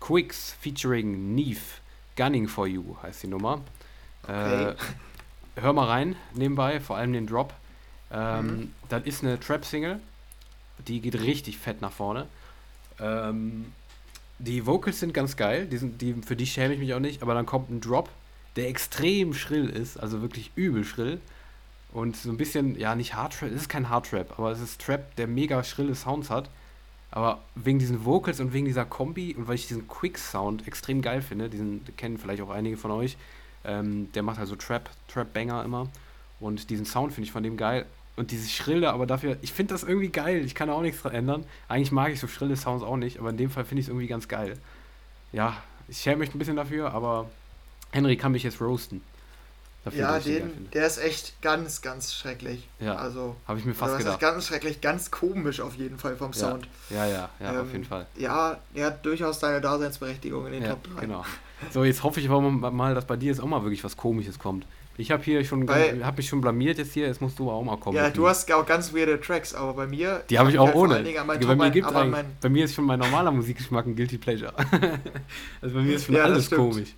[0.01, 1.61] Quicks featuring Neve,
[2.17, 3.61] Gunning for You heißt die Nummer.
[4.23, 4.71] Okay.
[4.71, 4.75] Äh,
[5.57, 7.53] hör mal rein, nebenbei, vor allem den Drop.
[8.11, 8.73] Ähm, mhm.
[8.89, 10.01] Das ist eine Trap-Single.
[10.87, 12.27] Die geht richtig fett nach vorne.
[13.01, 13.73] Ähm,
[14.39, 17.23] die Vocals sind ganz geil, die sind, die, für die schäme ich mich auch nicht,
[17.23, 18.09] aber dann kommt ein Drop,
[18.57, 21.21] der extrem schrill ist, also wirklich übel schrill.
[21.93, 25.17] Und so ein bisschen, ja, nicht Hardtrap, es ist kein Hardtrap, aber es ist Trap,
[25.17, 26.51] der mega schrille Sounds hat.
[27.11, 31.23] Aber wegen diesen Vocals und wegen dieser Kombi und weil ich diesen Quick-Sound extrem geil
[31.23, 33.17] finde, diesen kennen vielleicht auch einige von euch,
[33.65, 35.89] ähm, der macht also Trap, Trap-Banger immer.
[36.41, 37.87] Und diesen Sound finde ich von dem geil.
[38.17, 40.45] Und diese Schrille, aber dafür, ich finde das irgendwie geil.
[40.45, 41.45] Ich kann auch nichts dran ändern.
[41.69, 43.89] Eigentlich mag ich so schrille Sounds auch nicht, aber in dem Fall finde ich es
[43.89, 44.59] irgendwie ganz geil.
[45.33, 45.57] Ja,
[45.89, 47.31] ich schäme mich ein bisschen dafür, aber
[47.93, 49.03] Henry kann mich jetzt roasten.
[49.95, 52.69] Ja, den, der ist echt ganz, ganz schrecklich.
[52.81, 54.21] Ja, also habe ich mir fast gedacht.
[54.21, 56.69] Ganz schrecklich, ganz komisch auf jeden Fall vom Sound.
[56.91, 58.07] Ja, ja, ja, ja ähm, auf jeden Fall.
[58.17, 61.01] Ja, er hat durchaus seine Daseinsberechtigung in den ja, Top 3.
[61.01, 61.25] Genau.
[61.73, 64.39] So, jetzt hoffe ich aber mal, dass bei dir jetzt auch mal wirklich was Komisches
[64.39, 64.65] kommt.
[65.01, 67.77] Ich habe hier schon, habe mich schon blamiert jetzt hier, jetzt musst du auch mal
[67.77, 67.97] kommen.
[67.97, 70.25] Ja, du hast auch ganz weirde Tracks, aber bei mir.
[70.29, 71.05] Die habe ich auch halt ohne.
[71.25, 74.53] Bei mir, gibt's mein, bei mir ist schon mein normaler Musikgeschmack ein Guilty Pleasure.
[75.63, 76.95] also bei mir ist schon ja, alles komisch.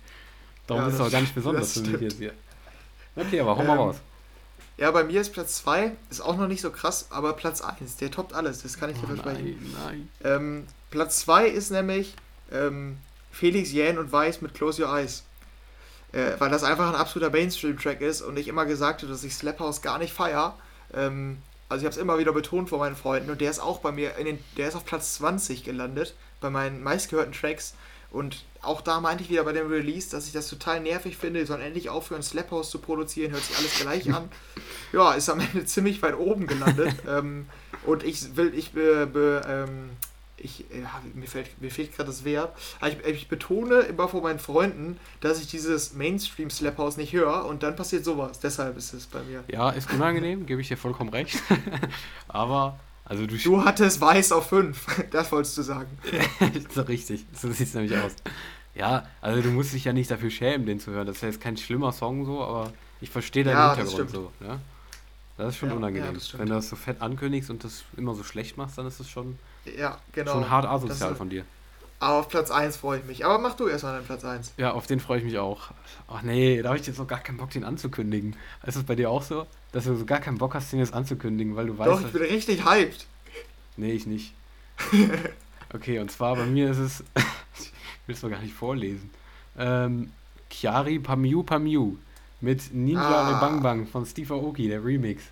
[0.65, 2.33] Darum ja, ist es auch gar nicht besonders für mich jetzt hier.
[3.15, 3.95] Okay, aber hau ähm, mal raus.
[4.77, 7.97] Ja, bei mir ist Platz 2, ist auch noch nicht so krass, aber Platz 1,
[7.97, 9.73] der toppt alles, das kann ich dir oh, versprechen.
[9.85, 10.33] Nein, nein.
[10.35, 12.15] Ähm, Platz 2 ist nämlich
[12.51, 12.97] ähm,
[13.31, 15.23] Felix Jähn und Weiß mit Close Your Eyes
[16.13, 19.35] äh, weil das einfach ein absoluter Mainstream-Track ist und ich immer gesagt habe, dass ich
[19.35, 20.57] Slap House gar nicht feier.
[20.93, 21.37] Ähm,
[21.69, 23.91] also ich habe es immer wieder betont vor meinen Freunden und der ist auch bei
[23.91, 27.75] mir, in den, der ist auf Platz 20 gelandet bei meinen meistgehörten Tracks
[28.09, 31.39] und auch da meinte ich wieder bei dem Release, dass ich das total nervig finde,
[31.39, 34.29] die sollen endlich aufhören, Slap House zu produzieren, hört sich alles gleich an.
[34.93, 36.93] Ja, ist am Ende ziemlich weit oben gelandet.
[37.07, 37.47] ähm,
[37.85, 39.91] und ich will, ich be, be, ähm,
[40.35, 44.39] ich, ja, mir, fällt, mir fehlt gerade das Verb, ich, ich, betone immer vor meinen
[44.39, 48.39] Freunden, dass ich dieses Mainstream-Slap-House nicht höre und dann passiert sowas.
[48.39, 49.43] Deshalb ist es bei mir.
[49.47, 51.41] Ja, ist unangenehm, gebe ich dir vollkommen recht.
[52.27, 52.79] Aber,
[53.11, 53.35] also du...
[53.35, 55.89] Du hattest Weiß auf 5, das wolltest du sagen.
[56.73, 58.13] so richtig, so sieht es nämlich aus.
[58.73, 61.05] Ja, also du musst dich ja nicht dafür schämen, den zu hören.
[61.05, 64.31] Das ist ja jetzt kein schlimmer Song so, aber ich verstehe deinen ja, Hintergrund so.
[64.39, 64.61] Ne?
[65.37, 66.15] Das ist schon ja, unangenehm.
[66.15, 69.01] Ja, Wenn du das so fett ankündigst und das immer so schlecht machst, dann ist
[69.01, 69.37] das schon
[69.77, 70.31] ja, genau.
[70.31, 71.43] Schon hart asozial von dir.
[71.99, 73.25] Aber auf Platz 1 freue ich mich.
[73.25, 74.53] Aber mach du erstmal den Platz 1.
[74.55, 75.71] Ja, auf den freue ich mich auch.
[76.07, 78.37] Ach nee, da habe ich jetzt noch gar keinen Bock, den anzukündigen.
[78.65, 79.45] Ist das bei dir auch so?
[79.71, 81.89] Dass du so gar keinen Bock hast, den jetzt anzukündigen, weil du weißt.
[81.89, 83.05] Doch, ich bin richtig hyped.
[83.77, 84.33] Nee, ich nicht.
[85.73, 87.03] okay, und zwar bei mir ist es.
[87.15, 87.71] ich
[88.07, 89.09] will es doch gar nicht vorlesen.
[89.57, 90.11] Ähm,
[90.49, 91.97] Chiari Pamiu Pamiu
[92.41, 93.39] mit Ninja ah.
[93.39, 95.23] Bang Bang von Steve Aoki, der Remix.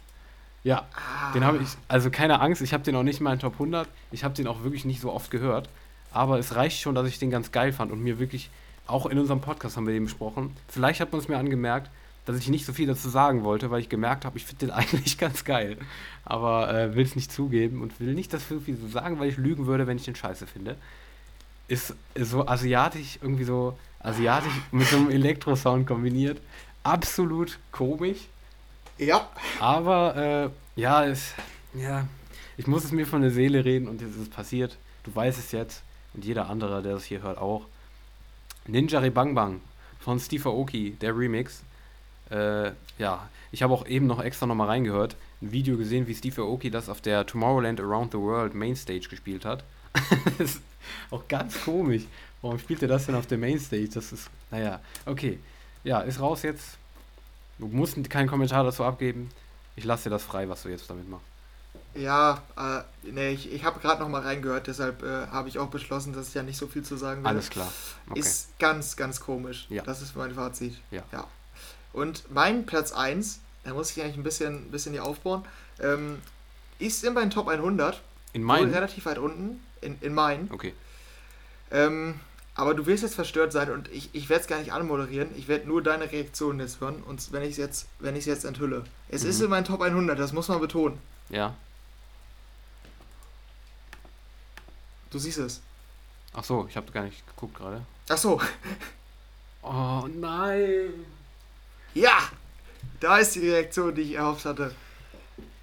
[0.63, 1.31] Ja, ah.
[1.33, 3.87] den habe ich, also keine Angst, ich habe den auch nicht mal in Top 100.
[4.11, 5.69] Ich habe den auch wirklich nicht so oft gehört.
[6.11, 8.49] Aber es reicht schon, dass ich den ganz geil fand und mir wirklich,
[8.87, 10.55] auch in unserem Podcast haben wir den besprochen.
[10.67, 11.91] Vielleicht hat man es mir angemerkt,
[12.31, 14.71] dass ich nicht so viel dazu sagen wollte, weil ich gemerkt habe, ich finde den
[14.75, 15.77] eigentlich ganz geil.
[16.25, 19.37] Aber äh, will es nicht zugeben und will nicht das so viel sagen, weil ich
[19.37, 20.75] lügen würde, wenn ich den scheiße finde.
[21.67, 26.39] Ist, ist so asiatisch, irgendwie so asiatisch mit so einem Elektrosound kombiniert.
[26.83, 28.27] Absolut komisch
[28.99, 29.29] ja.
[29.59, 31.33] Aber, äh, ja, es,
[31.73, 32.05] ja,
[32.57, 34.77] ich muss es mir von der Seele reden und es ist passiert.
[35.03, 35.81] Du weißt es jetzt
[36.13, 37.65] und jeder andere, der es hier hört, auch.
[38.67, 39.61] Ninja Bang Bang
[39.99, 41.63] von Steve Aoki, der Remix.
[42.29, 46.41] Äh, ja, ich habe auch eben noch extra nochmal reingehört, ein Video gesehen, wie Steve
[46.41, 49.63] Aoki das auf der Tomorrowland Around the World Mainstage gespielt hat.
[50.37, 50.61] das ist
[51.09, 52.03] auch ganz komisch.
[52.41, 53.89] Warum spielt er das denn auf der Mainstage?
[53.89, 55.39] Das ist, naja, okay.
[55.83, 56.77] Ja, ist raus jetzt.
[57.57, 59.29] Du musst keinen Kommentar dazu abgeben.
[59.75, 61.25] Ich lasse dir das frei, was du jetzt damit machst.
[61.95, 65.69] Ja, äh, nee, ich, ich habe gerade noch mal reingehört, deshalb äh, habe ich auch
[65.69, 67.27] beschlossen, dass ich ja nicht so viel zu sagen will.
[67.27, 67.71] Alles klar.
[68.09, 68.19] Okay.
[68.19, 69.65] Ist ganz, ganz komisch.
[69.69, 69.83] Ja.
[69.83, 70.79] Das ist mein Fazit.
[70.91, 71.03] Ja.
[71.11, 71.25] ja.
[71.93, 75.43] Und mein Platz 1, da muss ich eigentlich ein bisschen, ein bisschen hier aufbauen,
[75.79, 76.21] ähm,
[76.77, 78.01] ist in meinen Top 100.
[78.33, 78.73] In meinen?
[78.73, 79.61] Relativ weit unten.
[79.81, 80.49] In, in meinen.
[80.51, 80.73] Okay.
[81.71, 82.19] Ähm,
[82.55, 85.29] aber du wirst jetzt verstört sein und ich, ich werde es gar nicht anmoderieren.
[85.37, 88.83] Ich werde nur deine Reaktion jetzt hören und wenn ich es jetzt, wenn jetzt enthülle.
[89.07, 89.29] Es mhm.
[89.29, 90.99] ist in meinen Top 100, das muss man betonen.
[91.29, 91.55] Ja.
[95.09, 95.61] Du siehst es.
[96.33, 97.85] Ach so, ich habe gar nicht geguckt gerade.
[98.09, 98.41] Ach so.
[99.61, 101.05] Oh nein.
[101.93, 102.17] Ja,
[102.99, 104.73] da ist die Reaktion, die ich erhofft hatte.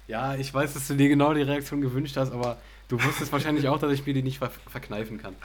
[0.07, 2.57] Ja, ich weiß, dass du dir genau die Reaktion gewünscht hast, aber
[2.87, 5.35] du wusstest wahrscheinlich auch, dass ich mir die nicht ver verkneifen kann.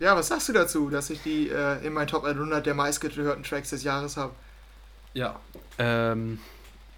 [0.00, 3.42] Ja, was sagst du dazu, dass ich die äh, in meinen Top 100 der meistgehörten
[3.42, 4.32] Tracks des Jahres habe?
[5.14, 5.40] Ja,
[5.78, 6.38] ähm,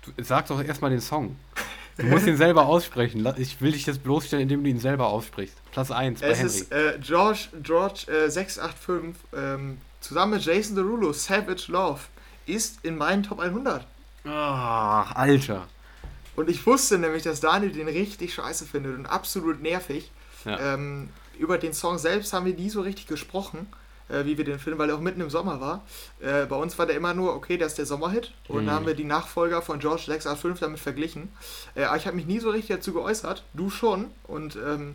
[0.03, 1.37] du, sag doch erstmal den Song.
[1.97, 3.27] Du musst ihn selber aussprechen.
[3.37, 5.57] Ich will dich jetzt bloßstellen, indem du ihn selber aussprichst.
[5.71, 6.49] Platz 1 bei es Henry.
[6.49, 12.01] Es ist äh, George, George äh, 685 ähm, zusammen mit Jason Derulo, Savage Love,
[12.46, 13.86] ist in meinen Top 100.
[14.26, 15.66] Ach, Alter.
[16.36, 20.11] Und ich wusste nämlich, dass Daniel den richtig scheiße findet und absolut nervig.
[20.44, 20.74] Ja.
[20.74, 23.66] Ähm, über den Song selbst haben wir nie so richtig gesprochen,
[24.09, 25.84] äh, wie wir den Film, weil er auch mitten im Sommer war.
[26.20, 28.32] Äh, bei uns war der immer nur, okay, das ist der Sommerhit.
[28.48, 28.66] Und Mhm.
[28.66, 31.32] dann haben wir die Nachfolger von George 685 damit verglichen.
[31.74, 33.42] Äh, aber ich habe mich nie so richtig dazu geäußert.
[33.55, 34.11] Du schon.
[34.24, 34.94] Und ähm,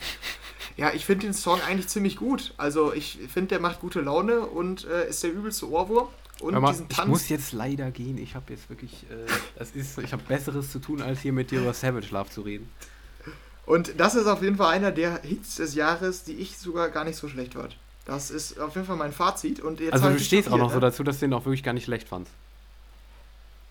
[0.77, 2.53] ja, ich finde den Song eigentlich ziemlich gut.
[2.57, 6.07] Also ich finde, der macht gute Laune und äh, ist der übelste Ohrwurm.
[6.41, 7.07] Und mal, diesen ich Tanz.
[7.07, 8.17] muss jetzt leider gehen.
[8.17, 11.51] Ich habe jetzt wirklich, äh, das ist, ich habe Besseres zu tun, als hier mit
[11.51, 12.69] dir über Savage Love zu reden.
[13.65, 17.03] Und das ist auf jeden Fall einer der Hits des Jahres, die ich sogar gar
[17.05, 17.77] nicht so schlecht fand.
[18.03, 19.59] Das ist auf jeden Fall mein Fazit.
[19.61, 20.81] Und jetzt Also du ich stehst auch noch so ne?
[20.81, 22.31] dazu, dass du den auch wirklich gar nicht schlecht fandst.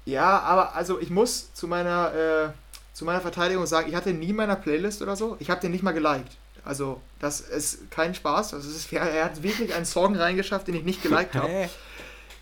[0.07, 2.49] Ja, aber also ich muss zu meiner, äh,
[2.93, 5.37] zu meiner Verteidigung sagen, ich hatte nie in meiner Playlist oder so.
[5.39, 6.37] Ich habe den nicht mal geliked.
[6.65, 8.55] Also das ist kein Spaß.
[8.55, 11.69] Also ist, er hat wirklich einen Song reingeschafft, den ich nicht geliked habe.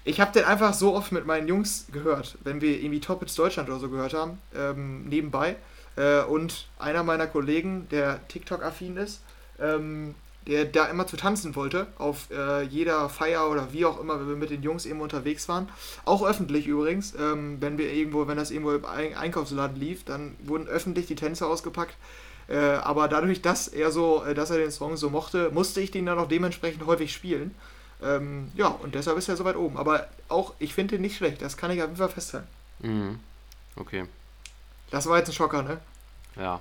[0.05, 3.37] Ich habe den einfach so oft mit meinen Jungs gehört, wenn wir irgendwie Top Hits
[3.37, 5.57] Deutschland oder so gehört haben, ähm, nebenbei.
[5.97, 9.20] Äh, und einer meiner Kollegen, der TikTok-affin ist,
[9.61, 10.14] ähm,
[10.47, 14.29] der da immer zu tanzen wollte, auf äh, jeder Feier oder wie auch immer, wenn
[14.29, 15.68] wir mit den Jungs irgendwo unterwegs waren.
[16.05, 20.35] Auch öffentlich übrigens, ähm, wenn wir irgendwo, wenn das irgendwo im Ein Einkaufsladen lief, dann
[20.43, 21.95] wurden öffentlich die Tänze ausgepackt.
[22.49, 25.90] Äh, aber dadurch, dass er so, äh, dass er den Song so mochte, musste ich
[25.90, 27.55] den dann auch dementsprechend häufig spielen.
[28.03, 29.76] Ähm, ja, und deshalb ist er so weit oben.
[29.76, 32.49] Aber auch, ich finde den nicht schlecht, das kann ich auf jeden Fall festhalten.
[32.80, 33.20] Mhm.
[33.76, 34.05] Okay,
[34.90, 35.80] Das war jetzt ein Schocker, ne?
[36.36, 36.61] ja.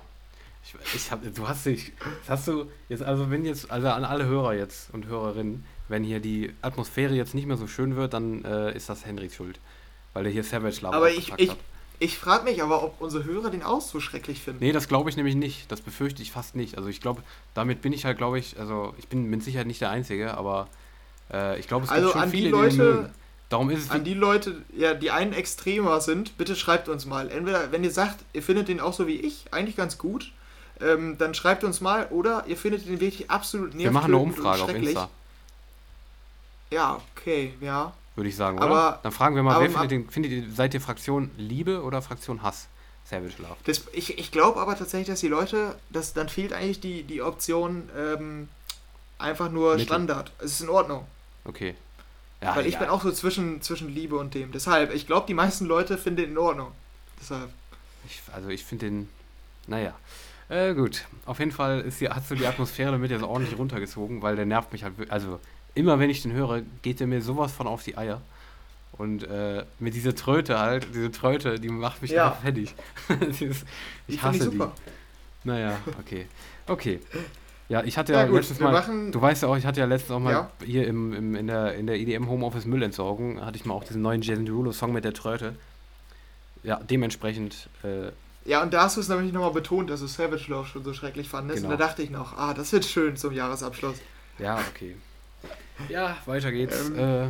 [0.64, 1.92] Ich, ich hab, du hast dich,
[2.28, 6.20] hast du jetzt, also wenn jetzt, also an alle Hörer jetzt und Hörerinnen, wenn hier
[6.20, 9.58] die Atmosphäre jetzt nicht mehr so schön wird, dann äh, ist das Henrys Schuld.
[10.12, 11.58] Weil er hier Savage Love Aber ich, ich, hat.
[12.02, 14.64] Ich frage mich aber, ob unsere Hörer den auch so schrecklich finden.
[14.64, 15.70] Nee, das glaube ich nämlich nicht.
[15.70, 16.76] Das befürchte ich fast nicht.
[16.76, 17.22] Also ich glaube,
[17.54, 20.68] damit bin ich halt, glaube ich, also ich bin mit Sicherheit nicht der Einzige, aber
[21.32, 23.14] äh, ich glaube, es Also gibt schon an die viele, Leute- die den mögen.
[23.48, 27.30] Darum ist es An die Leute, ja, die einen extremer sind, bitte schreibt uns mal.
[27.30, 30.32] Entweder, wenn ihr sagt, ihr findet den auch so wie ich, eigentlich ganz gut,
[30.80, 34.62] ähm, dann schreibt uns mal, oder ihr findet den wirklich absolut wir machen eine Umfrage
[34.62, 34.72] auf.
[34.72, 35.10] Insta,
[36.70, 37.92] Ja, okay, ja.
[38.16, 38.66] Würde ich sagen, oder?
[38.66, 42.02] Aber- Dann fragen wir mal, wer findet den, findet ihr, seid ihr Fraktion Liebe oder
[42.02, 42.68] Fraktion Hass?
[43.04, 43.56] Savage Love.
[43.64, 47.20] Das, ich ich glaube aber tatsächlich, dass die Leute, dass dann fehlt eigentlich die, die
[47.20, 48.48] Option ähm,
[49.18, 49.86] einfach nur Mittel.
[49.86, 50.30] Standard.
[50.38, 51.06] Es ist in Ordnung.
[51.44, 51.74] Okay.
[52.40, 52.80] Ja, Weil ich ja.
[52.80, 54.52] bin auch so zwischen, zwischen Liebe und dem.
[54.52, 56.72] Deshalb, ich glaube, die meisten Leute finden den in Ordnung.
[57.20, 57.50] Deshalb.
[58.06, 59.08] Ich, also ich finde den,
[59.66, 59.94] naja.
[60.48, 64.22] Äh, gut, auf jeden Fall ist die, hast du die Atmosphäre damit jetzt ordentlich runtergezogen,
[64.22, 65.40] weil der nervt mich halt, also
[65.74, 68.20] immer wenn ich den höre, geht der mir sowas von auf die Eier.
[68.98, 72.32] Und äh, mit dieser Tröte halt, diese Tröte, die macht mich Ja.
[72.32, 72.74] fertig.
[73.08, 73.56] Die ich
[74.06, 74.72] finde hasse ich super.
[75.44, 75.48] die.
[75.48, 76.26] Naja, okay.
[76.66, 77.00] Okay.
[77.68, 79.80] Ja, ich hatte Ja, ja, gut, letztens mal, machen- du weißt ja auch, ich hatte
[79.80, 80.50] ja letztens auch mal Ja.
[80.62, 84.02] hier im, im, in der, in der EDM Homeoffice Müllentsorgung, hatte ich mal auch diesen
[84.02, 85.56] neuen Jason Derulo Song mit der Tröte.
[86.62, 88.10] Ja, dementsprechend äh,
[88.44, 90.92] Ja, und da hast du es nämlich nochmal betont, dass du Savage Love schon so
[90.92, 91.62] schrecklich fandest.
[91.62, 91.72] Genau.
[91.72, 93.96] Und da dachte ich noch, ah, das wird schön zum Jahresabschluss.
[94.38, 94.96] Ja, okay.
[95.88, 96.90] Ja, weiter geht's.
[96.90, 97.26] Ähm, äh,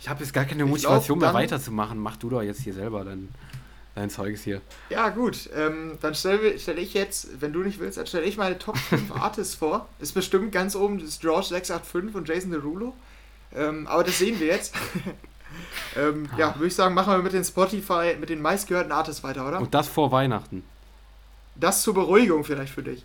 [0.00, 1.98] ich habe jetzt gar keine Motivation glaub, mehr weiterzumachen.
[1.98, 3.28] Mach du doch jetzt hier selber dein,
[3.94, 4.60] dein Zeugs hier.
[4.90, 5.48] Ja, gut.
[5.54, 8.76] Ähm, dann stelle stell ich jetzt, wenn du nicht willst, dann stelle ich meine Top
[8.76, 9.88] 5 Artists vor.
[10.00, 12.94] Ist bestimmt ganz oben das ist George 685 und Jason Derulo.
[13.54, 14.74] Ähm, aber das sehen wir jetzt.
[15.96, 16.38] ähm, Ah.
[16.38, 19.60] Ja, würde ich sagen, machen wir mit den Spotify, mit den meistgehörten Artists weiter, oder?
[19.60, 20.64] Und das vor Weihnachten.
[21.54, 23.04] Das zur Beruhigung vielleicht für dich.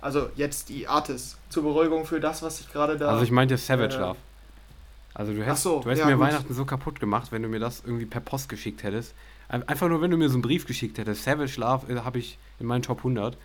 [0.00, 1.36] Also jetzt die Artists.
[1.50, 3.08] Zur Beruhigung für das, was ich gerade da.
[3.08, 4.16] Also ich meinte Savage äh, Love.
[5.14, 6.26] Also du hättest, so, du hättest ja, mir gut.
[6.26, 9.14] Weihnachten so kaputt gemacht, wenn du mir das irgendwie per Post geschickt hättest.
[9.48, 11.24] Ein- Einfach nur, wenn du mir so einen Brief geschickt hättest.
[11.24, 13.36] Savage Love äh, habe ich in meinen Top 100.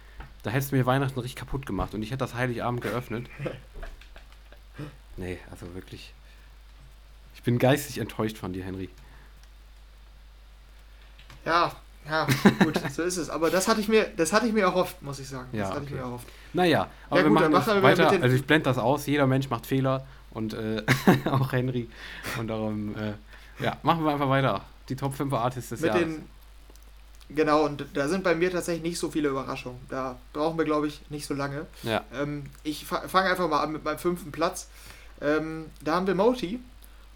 [0.44, 3.28] Da hättest du mir Weihnachten richtig kaputt gemacht und ich hätte das Heiligabend geöffnet.
[5.16, 6.12] Nee, also wirklich.
[7.36, 8.90] Ich bin geistig enttäuscht von dir, Henry.
[11.46, 11.76] Ja,
[12.10, 12.28] ja,
[12.64, 13.30] gut, so ist es.
[13.30, 15.48] Aber das hatte ich mir, das hatte ich mir erhofft, muss ich sagen.
[15.52, 15.96] Ja, das hatte ich okay.
[15.96, 16.28] mir erhofft.
[16.54, 18.10] Naja, aber Ja, wir gut, machen das machen wir weiter.
[18.22, 20.84] Also ich blende das aus, jeder Mensch macht Fehler und äh,
[21.26, 21.90] auch Henry.
[22.40, 23.14] Und darum, äh,
[23.64, 24.62] ja, machen wir einfach weiter.
[24.90, 26.04] Die Top 5 Artists des Mit Jahres.
[26.04, 26.24] den.
[27.30, 29.80] Genau, und da sind bei mir tatsächlich nicht so viele Überraschungen.
[29.90, 31.66] Da brauchen wir, glaube ich, nicht so lange.
[31.82, 34.68] ja, Ähm, ich fa- fange einfach mal an mit meinem fünften Platz.
[35.22, 36.60] Ähm, da haben wir Moti.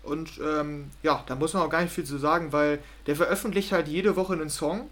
[0.07, 3.71] Und ähm, ja, da muss man auch gar nicht viel zu sagen, weil der veröffentlicht
[3.71, 4.89] halt jede Woche einen Song.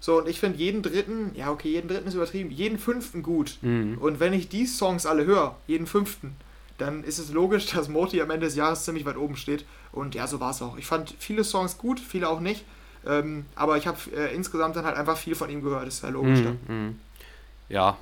[0.00, 3.58] So, und ich finde jeden dritten, ja, okay, jeden dritten ist übertrieben, jeden fünften gut.
[3.62, 3.98] mhm.
[3.98, 6.34] Und wenn ich die Songs alle höre, jeden fünften,
[6.78, 9.64] dann ist es logisch, dass Moti am Ende des Jahres ziemlich weit oben steht.
[9.92, 10.76] Und ja, so war es auch.
[10.76, 12.64] Ich fand viele Songs gut, viele auch nicht.
[13.04, 15.86] Ähm, aber ich habe äh, insgesamt dann halt einfach viel von ihm gehört.
[15.86, 16.40] Das ist ja logisch.
[16.40, 17.00] Mhm, mhm.
[17.68, 17.96] Ja,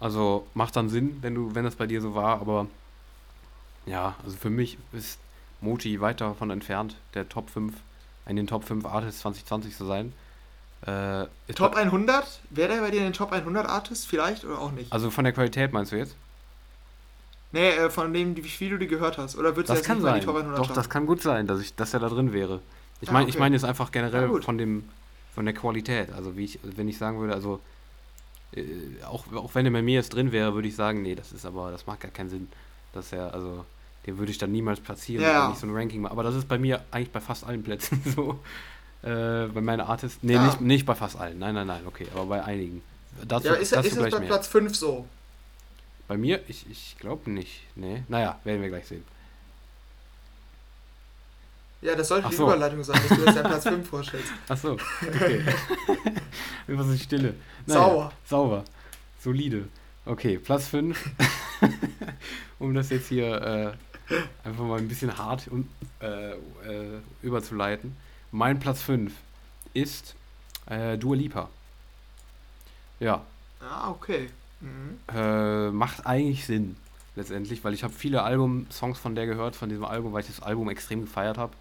[0.00, 2.66] also macht dann Sinn, wenn du, wenn das bei dir so war, aber
[3.86, 5.18] ja, also für mich ist
[5.62, 7.74] Moti weit davon entfernt, der Top 5,
[8.26, 10.12] in den Top 5 Artists 2020 zu sein.
[10.86, 12.40] Äh, Top 100?
[12.50, 14.92] Wäre der bei dir in den Top 100 Artists vielleicht oder auch nicht?
[14.92, 16.16] Also von der Qualität meinst du jetzt?
[17.52, 19.36] Nee, äh, von dem, wie viel du die gehört hast.
[19.36, 20.12] Oder würdest das du jetzt nicht sein.
[20.12, 20.74] mal die Top 100 Doch, schaffen?
[20.76, 22.60] das kann gut sein, dass, ich, dass er da drin wäre.
[23.00, 23.30] Ich Ah, meine okay.
[23.34, 24.88] ich meine jetzt einfach generell Ja, von dem
[25.34, 26.12] von der Qualität.
[26.12, 27.60] Also wie ich, wenn ich sagen würde, also
[28.54, 28.62] äh,
[29.04, 31.46] auch, auch wenn er bei mir jetzt drin wäre, würde ich sagen, nee, das ist
[31.46, 32.48] aber, das macht gar keinen Sinn.
[32.92, 33.64] Dass er, also,
[34.06, 35.46] den würde ich dann niemals platzieren, Ja.
[35.46, 36.12] wenn ich so ein Ranking mache.
[36.12, 38.40] Aber das ist bei mir eigentlich bei fast allen Plätzen so.
[39.02, 40.18] Äh, bei meinen Artists.
[40.22, 40.46] Nee, Ja.
[40.46, 41.38] nicht, nicht bei fast allen.
[41.38, 42.82] Nein, nein, nein, okay, aber bei einigen.
[43.26, 44.28] Dazu, ja, ist, dazu ist es bei mehr.
[44.28, 45.06] Platz 5 so?
[46.08, 47.62] Bei mir, ich, ich glaube nicht.
[47.74, 48.02] Nee.
[48.08, 49.04] Naja, werden wir gleich sehen.
[51.80, 52.44] Ja, das sollte Ach die so.
[52.44, 54.32] Überleitung sein, dass du jetzt deinen Platz 5 vorstellst.
[54.48, 54.72] Achso,
[55.06, 55.44] okay.
[56.68, 57.34] Immer so Stille.
[57.66, 58.12] Sauber.
[58.24, 58.64] Sauber.
[59.20, 59.68] Solide.
[60.04, 61.10] Okay, Platz 5.
[62.60, 63.91] um das jetzt hier äh,
[64.44, 65.68] einfach mal ein bisschen hart um,
[66.00, 67.96] äh, äh, überzuleiten.
[68.30, 69.12] Mein Platz 5
[69.74, 70.14] ist
[70.66, 71.48] äh, Dua Lipa.
[73.00, 73.22] Ja,
[73.60, 74.28] Ah, okay.
[74.60, 74.98] Mhm.
[75.14, 76.76] äh, macht eigentlich Sinn,
[77.16, 80.40] letztendlich, weil ich habe viele Album-Songs von der gehört, von diesem Album, weil ich das
[80.42, 81.52] Album extrem gefeiert habe.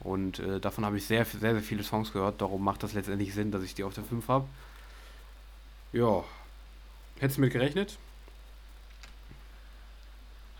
[0.00, 2.40] Und äh, davon habe ich sehr, sehr, sehr viele Songs gehört.
[2.40, 4.46] Darum macht das letztendlich Sinn, dass ich die auf der 5 habe.
[5.92, 6.24] Ja.
[7.18, 7.98] Hättest du mit gerechnet?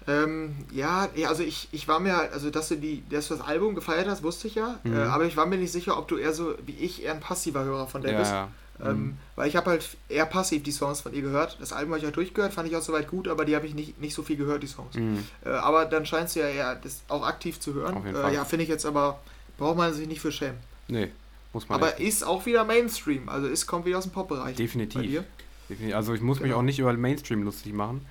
[0.08, 3.46] Ähm, ja, ja, also ich, ich war mir also dass du die, dass du das
[3.46, 4.94] Album gefeiert hast, wusste ich ja, Mhm.
[4.96, 7.20] äh, aber ich war mir nicht sicher, ob du eher so wie ich eher ein
[7.20, 8.32] passiver Hörer von der bist.
[8.32, 8.48] ja.
[8.82, 9.16] Ähm, Mhm.
[9.36, 11.58] Weil ich habe halt eher passiv die Songs von ihr gehört.
[11.60, 13.74] Das Album habe ich auch durchgehört, fand ich auch soweit gut, aber die habe ich
[13.74, 14.94] nicht, nicht so viel gehört, die Songs.
[14.94, 15.22] Mhm.
[15.44, 18.02] Äh, aber dann scheinst du ja eher das auch aktiv zu hören.
[18.06, 19.20] Äh, ja, finde ich jetzt aber,
[19.58, 20.56] braucht man sich nicht für schämen.
[20.88, 21.10] Nee,
[21.52, 24.56] muss man Aber echt- ist auch wieder Mainstream, also ist, kommt wieder aus dem Pop-Bereich.
[24.56, 25.24] Definitiv.
[25.68, 25.94] definitiv.
[25.94, 26.60] Also ich muss mich Genau.
[26.60, 28.06] auch nicht über Mainstream lustig machen.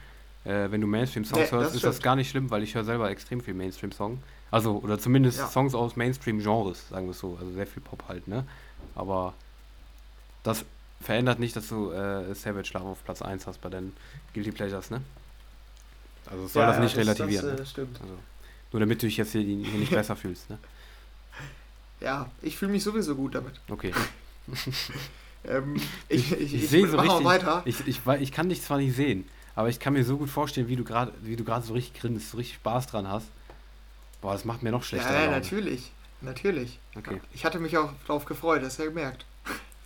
[0.45, 2.85] Äh, wenn du Mainstream-Songs Nee, hörst, das ist das gar nicht schlimm, weil ich höre
[2.85, 4.21] selber extrem viel Mainstream-Song.
[4.51, 5.47] Also, oder zumindest Ja.
[5.47, 7.37] Songs aus Mainstream-Genres, sagen wir es so.
[7.39, 8.45] Also sehr viel Pop halt, ne?
[8.95, 9.33] Aber
[10.43, 10.65] das
[11.01, 13.95] verändert nicht, dass du äh, Savage Love auf Platz 1 hast bei deinen
[14.33, 15.01] Guilty Pleasures, ne?
[16.25, 17.45] Also soll das nicht relativieren.
[17.45, 17.63] Das, ne?
[17.63, 18.01] äh, stimmt.
[18.01, 18.13] also,
[18.71, 20.57] nur damit du dich jetzt hier, hier nicht besser fühlst, ne?
[21.99, 23.59] Ja, ich fühle mich sowieso gut damit.
[23.69, 23.93] Okay.
[25.45, 27.25] Ähm, ich ich, ich, sehe so mach mal richtig.
[27.27, 27.61] weiter.
[27.63, 29.25] Ich, ich, ich kann dich zwar nicht sehen,
[29.59, 31.99] aber ich kann mir so gut vorstellen, wie du gerade, wie du gerade so richtig
[31.99, 33.27] grinst, so richtig Spaß dran hast.
[34.21, 35.13] Boah, das macht mir noch schlechter.
[35.13, 35.91] Ja, ja, natürlich.
[36.21, 36.79] Natürlich.
[36.95, 37.19] Okay.
[37.33, 39.25] Ich hatte mich auch darauf gefreut, das hast du ja gemerkt.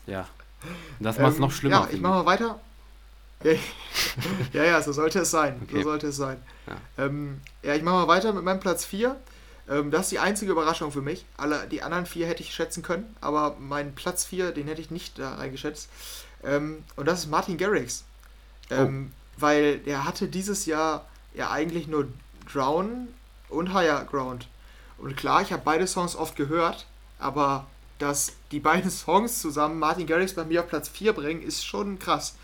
[0.06, 0.28] Ja.
[0.62, 0.70] Und
[1.06, 1.76] das macht es Ähm, noch schlimmer.
[1.76, 2.60] Ja, ich finde mach mal weiter.
[4.54, 5.60] Ja, ja, so sollte es sein.
[5.64, 5.78] Okay.
[5.78, 6.38] So sollte es sein.
[6.68, 7.06] Ja.
[7.06, 9.20] Ähm, ja, ich mache mal weiter mit meinem Platz 4.
[9.70, 11.26] Ähm, das ist die einzige Überraschung für mich.
[11.36, 14.92] Alle, die anderen vier hätte ich schätzen können, aber meinen Platz 4, den hätte ich
[14.92, 15.90] nicht da reingeschätzt.
[16.44, 18.04] Ähm, und das ist Martin Garrix.
[18.70, 22.08] Ähm, Weil der hatte dieses Jahr ja eigentlich nur
[22.52, 23.08] Drown
[23.50, 24.48] und Higher Ground.
[24.98, 26.86] Und klar, ich habe beide Songs oft gehört,
[27.20, 27.68] aber
[28.00, 32.00] dass die beiden Songs zusammen Martin Garrix bei mir auf Platz 4 bringen, ist schon
[32.00, 32.36] krass.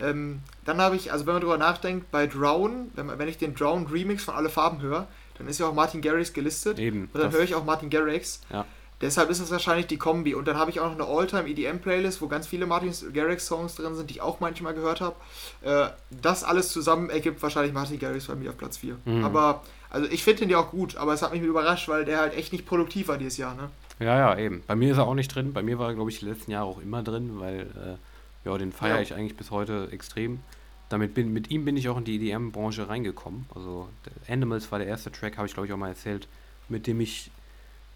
[0.00, 3.38] Ähm, dann habe ich, also wenn man drüber nachdenkt, bei Drown, wenn, man, wenn ich
[3.38, 5.08] den Drown Remix von Alle Farben höre,
[5.38, 6.78] dann ist ja auch Martin Garrix gelistet.
[6.78, 7.08] Eben.
[7.12, 8.40] Und dann höre ich auch Martin Garrix.
[8.50, 8.64] Ja.
[9.00, 10.34] Deshalb ist es wahrscheinlich die Kombi.
[10.34, 13.94] Und dann habe ich auch noch eine All-Time EDM-Playlist, wo ganz viele Martin Garrix-Songs drin
[13.94, 15.14] sind, die ich auch manchmal gehört habe.
[15.62, 18.96] Äh, das alles zusammen ergibt wahrscheinlich Martin Garrix bei mir auf Platz 4.
[19.04, 19.24] Mhm.
[19.24, 22.18] Aber, also ich finde den ja auch gut, aber es hat mich überrascht, weil der
[22.18, 23.70] halt echt nicht produktiv war dieses Jahr, ne?
[24.00, 24.62] Ja, ja, eben.
[24.66, 25.52] Bei mir ist er auch nicht drin.
[25.52, 28.56] Bei mir war er, glaube ich, die letzten Jahre auch immer drin, weil äh, ja,
[28.58, 29.02] den feiere Ja.
[29.02, 30.40] ich eigentlich bis heute extrem.
[30.88, 33.46] Damit bin, mit ihm bin ich auch in die EDM-Branche reingekommen.
[33.54, 33.88] Also
[34.28, 36.28] Animals war der erste Track, habe ich glaube ich auch mal erzählt,
[36.68, 37.30] mit dem ich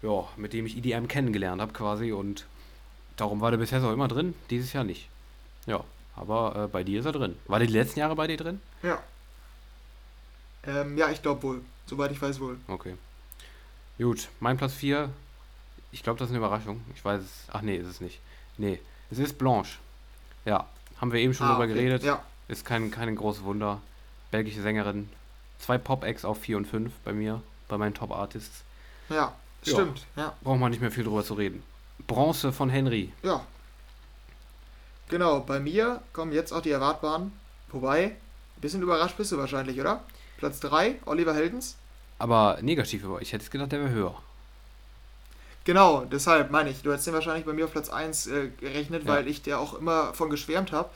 [0.03, 2.45] ja, mit dem ich EDM kennengelernt habe quasi und
[3.17, 5.07] darum war der bisher auch immer drin, dieses Jahr nicht.
[5.65, 5.83] Ja,
[6.15, 7.35] aber äh, bei dir ist er drin.
[7.47, 8.61] War der die letzten Jahre bei dir drin?
[8.83, 8.99] Ja.
[10.65, 11.61] Ähm, ja, ich glaube wohl.
[11.87, 12.57] Soweit ich weiß wohl.
[12.67, 12.95] Okay.
[13.97, 15.09] Gut, mein Platz 4.
[15.91, 16.81] Ich glaube, das ist eine Überraschung.
[16.95, 17.31] Ich weiß es.
[17.51, 18.19] Ach nee, ist es nicht.
[18.57, 18.79] Nee,
[19.11, 19.77] es ist Blanche.
[20.45, 20.67] Ja,
[20.99, 21.73] haben wir eben schon Ah, drüber okay.
[21.73, 22.03] geredet.
[22.03, 22.21] Ja.
[22.47, 23.81] Ist kein, kein großes Wunder.
[24.31, 25.09] Belgische Sängerin.
[25.59, 28.63] Zwei Pop-Acts auf 4 und 5 bei mir, bei meinen Top-Artists.
[29.09, 29.33] Ja, Ja.
[29.71, 30.05] Stimmt.
[30.15, 30.33] Ja.
[30.41, 31.63] Braucht man nicht mehr viel drüber zu reden.
[32.07, 33.11] Bronze von Henry.
[33.23, 33.45] Ja.
[35.09, 37.31] Genau, bei mir kommen jetzt auch die erwartbaren.
[37.71, 40.03] Wobei, ein bisschen überrascht bist du wahrscheinlich, oder?
[40.37, 41.75] Platz 3, Oliver Heldens.
[42.19, 43.21] Aber negativ über.
[43.21, 44.15] Ich hätte es gedacht, der wäre höher.
[45.65, 49.03] Genau, deshalb meine ich, du hättest den wahrscheinlich bei mir auf Platz 1 äh, gerechnet,
[49.03, 49.09] Ja.
[49.13, 50.89] weil ich der auch immer von geschwärmt habe.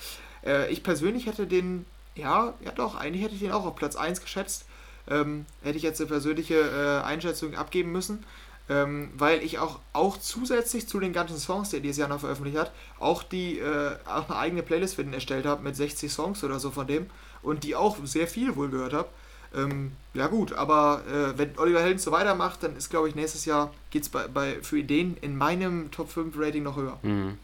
[0.46, 3.96] Äh, ich persönlich hätte den, ja, ja doch, eigentlich hätte ich den auch auf Platz
[3.96, 4.66] 1 geschätzt.
[5.10, 8.26] Ähm, hätte ich jetzt eine persönliche äh, Einschätzung abgeben müssen,
[8.70, 12.20] ähm, weil ich auch, auch zusätzlich zu den ganzen Songs, die er dieses Jahr noch
[12.20, 16.12] veröffentlicht hat, auch die äh, auch eine eigene Playlist für den erstellt habe mit 60
[16.12, 17.10] Songs oder so von dem
[17.42, 19.10] und die auch sehr viel wohl gehört habe.
[19.56, 23.46] Ähm, ja gut, aber äh, wenn Oliver Heldens so weitermacht, dann ist, glaube ich, nächstes
[23.46, 27.00] Jahr geht es bei, bei, für Ideen in meinem Top 5 Rating noch höher.
[27.02, 27.38] Mhm.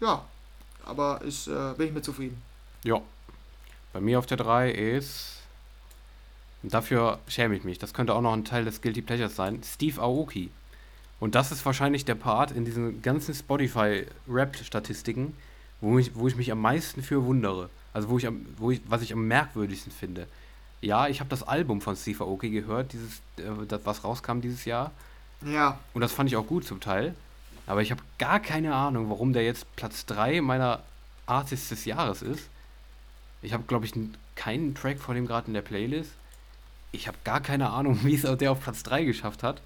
[0.00, 0.24] Ja,
[0.84, 2.40] aber ist, äh, bin ich mit zufrieden.
[2.82, 3.00] Ja.
[3.92, 5.43] Bei mir auf der 3 ist.
[6.64, 7.78] Und dafür schäme ich mich.
[7.78, 9.60] Das könnte auch noch ein Teil des Guilty Pleasures sein.
[9.62, 10.48] Steve Aoki.
[11.20, 15.36] Und das ist wahrscheinlich der Part in diesen ganzen Spotify-Rap-Statistiken,
[15.82, 17.68] wo ich, wo ich mich am meisten für wundere.
[17.92, 20.26] Also wo ich, am, wo ich was ich am merkwürdigsten finde.
[20.80, 24.64] Ja, ich habe das Album von Steve Aoki gehört, dieses, äh, das, was rauskam dieses
[24.64, 24.90] Jahr.
[25.44, 25.78] Ja.
[25.92, 27.14] Und das fand ich auch gut zum Teil.
[27.66, 30.82] Aber ich habe gar keine Ahnung, warum der jetzt Platz 3 meiner
[31.26, 32.48] Artists des Jahres ist.
[33.42, 33.92] Ich habe, glaube ich,
[34.34, 36.12] keinen Track von dem gerade in der Playlist.
[36.94, 39.60] Ich habe gar keine Ahnung, wie es der auf Platz 3 geschafft hat.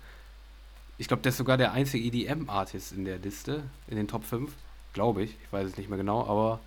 [0.97, 4.53] Ich glaube, der ist sogar der einzige EDM-Artist in der Liste, in den Top 5.
[4.95, 5.31] Glaube ich.
[5.31, 6.61] Ich weiß es nicht mehr genau, aber.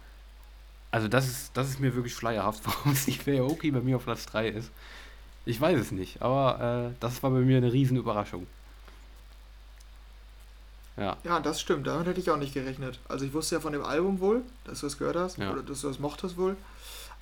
[0.92, 4.26] Also, das ist, das ist mir wirklich schleierhaft, warum Steve Aoki bei mir auf Platz
[4.28, 4.72] 3 ist.
[5.46, 8.46] Ich weiß es nicht, aber äh, das war bei mir eine riesen Überraschung.
[10.98, 11.18] Ja.
[11.24, 11.88] Ja, das stimmt.
[11.88, 13.00] Damit hätte ich auch nicht gerechnet.
[13.08, 15.52] Also ich wusste ja von dem Album wohl, dass du es gehört hast ja.
[15.52, 16.56] oder dass du es mochtest wohl.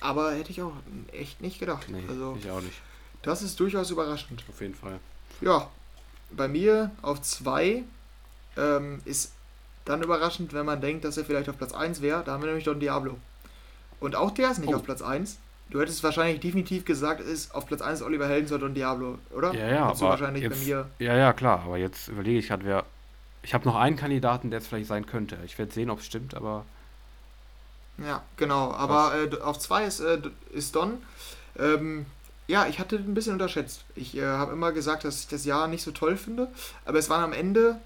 [0.00, 0.72] Aber hätte ich auch
[1.12, 1.88] echt nicht gedacht.
[1.88, 2.80] Nee, also, ich auch nicht.
[3.22, 4.44] Das ist durchaus überraschend.
[4.48, 4.98] Auf jeden Fall.
[5.40, 5.68] Ja,
[6.30, 7.82] bei mir auf 2
[8.56, 9.32] ähm, ist
[9.84, 12.22] dann überraschend, wenn man denkt, dass er vielleicht auf Platz 1 wäre.
[12.24, 13.16] Da haben wir nämlich Don Diablo.
[13.98, 14.76] Und auch der ist nicht oh.
[14.76, 15.38] auf Platz 1.
[15.70, 19.54] Du hättest wahrscheinlich definitiv gesagt, ist auf Platz 1 Oliver Heldens oder Don Diablo, oder?
[19.54, 20.90] Ja, ja, aber wahrscheinlich jetzt, bei mir.
[20.98, 21.62] Ja, ja, klar.
[21.64, 22.84] Aber jetzt überlege ich gerade, wer
[23.42, 25.38] ich habe noch einen Kandidaten, der es vielleicht sein könnte.
[25.44, 26.64] Ich werde sehen, ob es stimmt, aber.
[27.98, 28.72] Ja, genau.
[28.72, 30.20] Aber äh, auf zwei ist, äh,
[30.52, 31.02] ist Don.
[31.58, 32.06] Ähm,
[32.50, 33.84] ja, ich hatte ein bisschen unterschätzt.
[33.94, 36.48] Ich äh, habe immer gesagt, dass ich das Jahr nicht so toll finde.
[36.84, 37.80] Aber es waren am Ende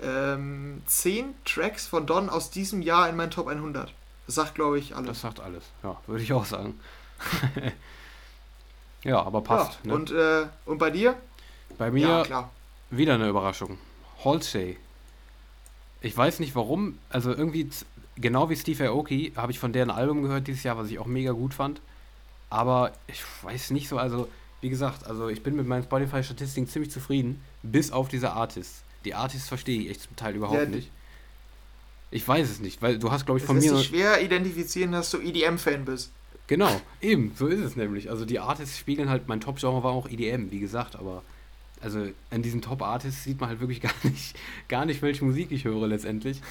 [0.00, 3.92] ähm, zehn Tracks von Don aus diesem Jahr in meinen Top 100.
[4.26, 5.08] Das sagt, glaube ich, alles.
[5.08, 6.78] Das sagt alles, ja, würde ich auch sagen.
[9.02, 9.78] ja, aber passt.
[9.82, 9.94] Ja, ne?
[9.94, 11.16] und, äh, und bei dir?
[11.78, 12.50] Bei mir ja,
[12.90, 13.78] wieder eine Überraschung.
[14.24, 14.78] Halsey
[16.02, 17.70] ich weiß nicht warum, also irgendwie,
[18.16, 21.06] genau wie Steve Aoki, habe ich von deren Album gehört dieses Jahr, was ich auch
[21.06, 21.80] mega gut fand.
[22.52, 24.28] Aber ich weiß nicht so, also
[24.60, 28.82] wie gesagt, also ich bin mit meinen Spotify-Statistiken ziemlich zufrieden, bis auf diese Artists.
[29.06, 30.90] Die Artists verstehe ich echt zum Teil überhaupt ja, nicht.
[32.10, 33.72] Ich weiß es nicht, weil du hast, glaube ich, von es mir.
[33.72, 36.12] Es ist schwer identifizieren, dass du EDM-Fan bist.
[36.46, 38.10] Genau, eben, so ist es nämlich.
[38.10, 41.22] Also die Artists spiegeln halt, mein Top-Genre war auch EDM, wie gesagt, aber
[41.80, 44.36] also an diesen Top-Artists sieht man halt wirklich gar nicht,
[44.68, 46.42] gar nicht, welche Musik ich höre letztendlich.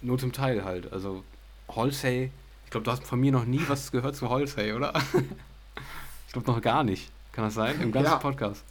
[0.00, 0.90] Nur zum Teil halt.
[0.94, 1.24] Also
[1.68, 2.30] Halsey,
[2.70, 4.92] ich glaube, du hast von mir noch nie was gehört zu Halsey, oder?
[6.26, 7.10] ich glaube noch gar nicht.
[7.32, 7.80] Kann das sein?
[7.80, 8.18] Im ganzen ja.
[8.18, 8.62] Podcast.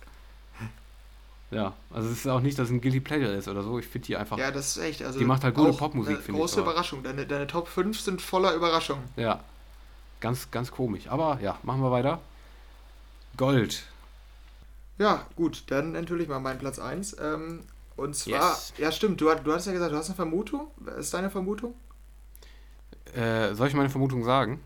[1.52, 3.78] Ja, also es ist auch nicht, dass es ein Guilty Pleasure ist oder so.
[3.78, 4.38] Ich finde die einfach.
[4.38, 5.04] Ja, das ist echt.
[5.04, 6.38] Also die macht halt gute Popmusik, finde ich.
[6.38, 7.04] Große Überraschung.
[7.04, 9.04] Deine, deine Top 5 sind voller Überraschungen.
[9.18, 9.42] Ja.
[10.22, 11.10] Ganz, ganz komisch.
[11.10, 12.22] Aber ja, machen wir weiter.
[13.36, 13.84] Gold.
[14.98, 17.18] Ja, gut, dann natürlich mal mein Platz 1.
[17.20, 17.64] Ähm,
[17.98, 18.74] und zwar, yes.
[18.78, 20.68] ja stimmt, du, du hast ja gesagt, du hast eine Vermutung.
[20.78, 21.74] Was ist deine Vermutung?
[23.16, 24.62] Äh, soll ich meine Vermutung sagen?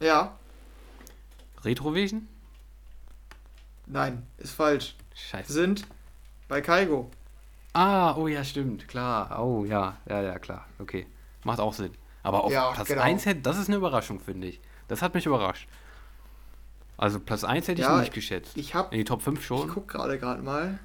[0.00, 0.36] Ja.
[1.64, 2.28] Retrovision?
[3.86, 4.96] Nein, ist falsch.
[5.14, 5.52] Scheiße.
[5.52, 5.86] Sind
[6.46, 7.10] bei Kaigo.
[7.72, 9.38] Ah, oh ja, stimmt, klar.
[9.42, 10.66] Oh ja, ja, ja, klar.
[10.78, 11.06] Okay.
[11.44, 11.92] Macht auch Sinn.
[12.22, 13.02] Aber auf ja, Platz genau.
[13.02, 14.60] 1, das ist eine Überraschung, finde ich.
[14.88, 15.68] Das hat mich überrascht.
[16.96, 18.56] Also Platz 1 hätte ich ja, nicht geschätzt.
[18.56, 19.68] Ich hab, In die Top 5 schon.
[19.68, 20.78] Ich guck gerade gerade mal.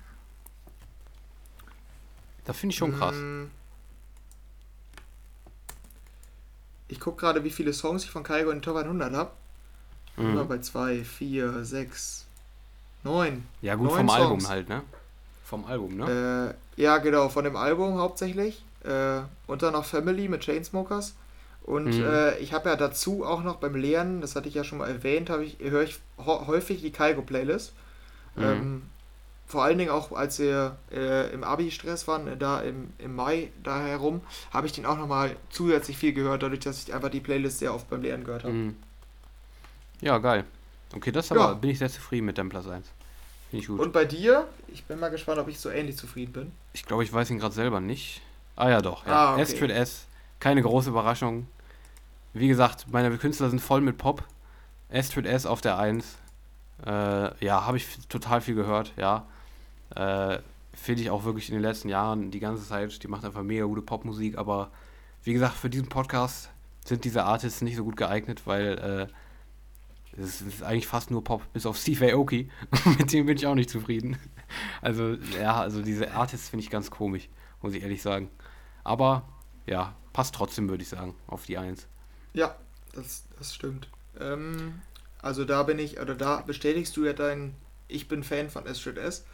[2.46, 3.16] Das finde ich schon krass.
[3.16, 3.46] Mm.
[6.94, 9.32] Ich guck gerade, wie viele Songs ich von Kaigo in den Top 100 habe.
[10.16, 10.30] Mhm.
[10.30, 12.28] Immer bei 2, 4, 6,
[13.04, 13.44] 9.
[13.64, 14.14] Ja, gut, vom Songs.
[14.14, 14.84] Album halt, ne?
[15.44, 16.56] Vom Album, ne?
[16.78, 18.64] Äh, ja, genau, von dem Album hauptsächlich.
[18.84, 21.16] Äh, und dann noch Family mit Chainsmokers.
[21.64, 22.06] Und mhm.
[22.06, 24.90] äh, ich habe ja dazu auch noch beim Lernen, das hatte ich ja schon mal
[24.90, 27.74] erwähnt, ich, höre ich häufig die Kaigo-Playlist.
[28.36, 28.44] Mhm.
[28.44, 28.82] Ähm,
[29.54, 33.52] vor allen Dingen auch, als wir äh, im Abi-Stress waren, äh, da im, im Mai
[33.62, 37.20] da herum, habe ich den auch nochmal zusätzlich viel gehört, dadurch, dass ich einfach die
[37.20, 38.54] Playlist sehr oft beim Lernen gehört habe.
[38.56, 38.76] Mhm.
[40.02, 40.46] Ja, geil.
[40.96, 41.54] Okay, das aber ja.
[41.54, 42.88] bin ich sehr zufrieden mit dem Platz 1.
[43.52, 43.80] Finde ich gut.
[43.80, 44.48] Und bei dir?
[44.70, 46.52] Ich bin mal gespannt, ob ich so ähnlich zufrieden bin.
[46.74, 48.22] Ich glaube, ich weiß ihn gerade selber nicht.
[48.56, 49.06] Ah ja, doch.
[49.06, 49.14] Ja.
[49.14, 49.44] Ah, okay.
[49.44, 50.08] S für S.
[50.40, 51.46] Keine große Überraschung.
[52.34, 54.24] Wie gesagt, meine Künstler sind voll mit Pop.
[54.92, 56.18] Astrid S auf der 1.
[56.88, 59.28] Äh, ja, habe ich total viel gehört, ja.
[59.96, 60.40] Äh,
[60.76, 63.04] Finde ich auch wirklich in den letzten Jahren die ganze Zeit.
[63.04, 64.72] Die macht einfach mega gute Popmusik, aber
[65.24, 66.50] wie gesagt, für diesen Podcast
[66.84, 69.10] sind diese Artists nicht so gut geeignet, weil
[70.18, 72.50] äh, es ist eigentlich fast nur Pop, bis auf Steve Aoki.
[72.98, 74.18] Mit dem bin ich auch nicht zufrieden.
[74.82, 77.30] Also, ja, also diese Artists finde ich ganz komisch,
[77.62, 78.30] muss ich ehrlich sagen.
[78.84, 79.24] Aber
[79.66, 81.88] ja, passt trotzdem, würde ich sagen, auf die 1.
[82.34, 82.56] Ja,
[82.94, 83.88] das, das stimmt.
[84.20, 84.82] Ähm,
[85.20, 87.56] Also da bin ich, oder da bestätigst du ja dein,
[87.94, 89.26] ich bin Fan von Astrid S.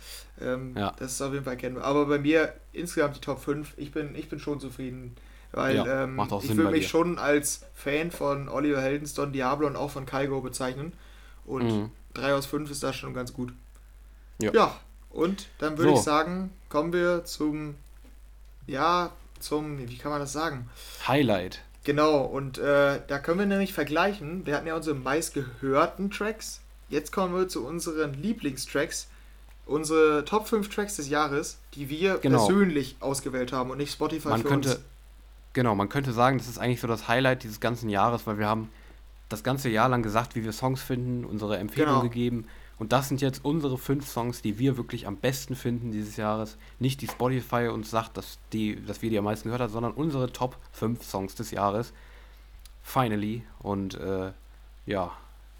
[0.41, 0.93] Ähm, ja.
[0.99, 1.83] Das ist auf jeden Fall kennbar.
[1.85, 5.15] Aber bei mir insgesamt die Top 5, ich bin, ich bin schon zufrieden.
[5.51, 6.89] Weil ja, ähm, ich will mich dir.
[6.89, 10.93] schon als Fan von Oliver Heldens, Don Diablo und auch von Kaigo bezeichnen.
[11.45, 11.91] Und mhm.
[12.13, 13.51] 3 aus 5 ist da schon ganz gut.
[14.39, 14.79] Ja, ja
[15.09, 15.97] und dann würde so.
[15.97, 17.75] ich sagen, kommen wir zum,
[18.67, 20.69] ja, zum, wie kann man das sagen?
[21.07, 21.61] Highlight.
[21.83, 24.45] Genau, und äh, da können wir nämlich vergleichen.
[24.45, 26.61] Wir hatten ja unsere meistgehörten Tracks.
[26.89, 29.07] Jetzt kommen wir zu unseren Lieblingstracks.
[29.65, 32.47] Unsere Top 5 Tracks des Jahres, die wir genau.
[32.47, 34.79] persönlich ausgewählt haben und nicht Spotify man für könnte, uns.
[35.53, 38.47] Genau, man könnte sagen, das ist eigentlich so das Highlight dieses ganzen Jahres, weil wir
[38.47, 38.69] haben
[39.29, 42.09] das ganze Jahr lang gesagt, wie wir Songs finden, unsere Empfehlungen genau.
[42.09, 42.47] gegeben.
[42.79, 46.57] Und das sind jetzt unsere fünf Songs, die wir wirklich am besten finden dieses Jahres.
[46.79, 49.91] Nicht die Spotify uns sagt, dass, die, dass wir die am meisten gehört haben, sondern
[49.91, 51.93] unsere Top 5 Songs des Jahres.
[52.81, 53.43] Finally.
[53.59, 54.31] Und äh,
[54.85, 55.11] ja,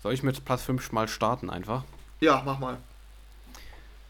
[0.01, 1.83] soll ich mit Platz 5 mal starten einfach?
[2.19, 2.77] Ja, mach mal.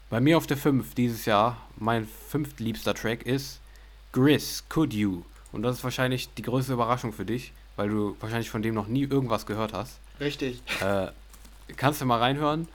[0.08, 3.60] Bei mir auf der 5 dieses Jahr, mein fünftliebster Track ist
[4.12, 5.22] Gris, Could You.
[5.52, 8.86] Und das ist wahrscheinlich die größte Überraschung für dich, weil du wahrscheinlich von dem noch
[8.86, 9.98] nie irgendwas gehört hast.
[10.18, 10.62] Richtig.
[10.80, 11.08] Äh,
[11.76, 12.68] kannst du mal reinhören.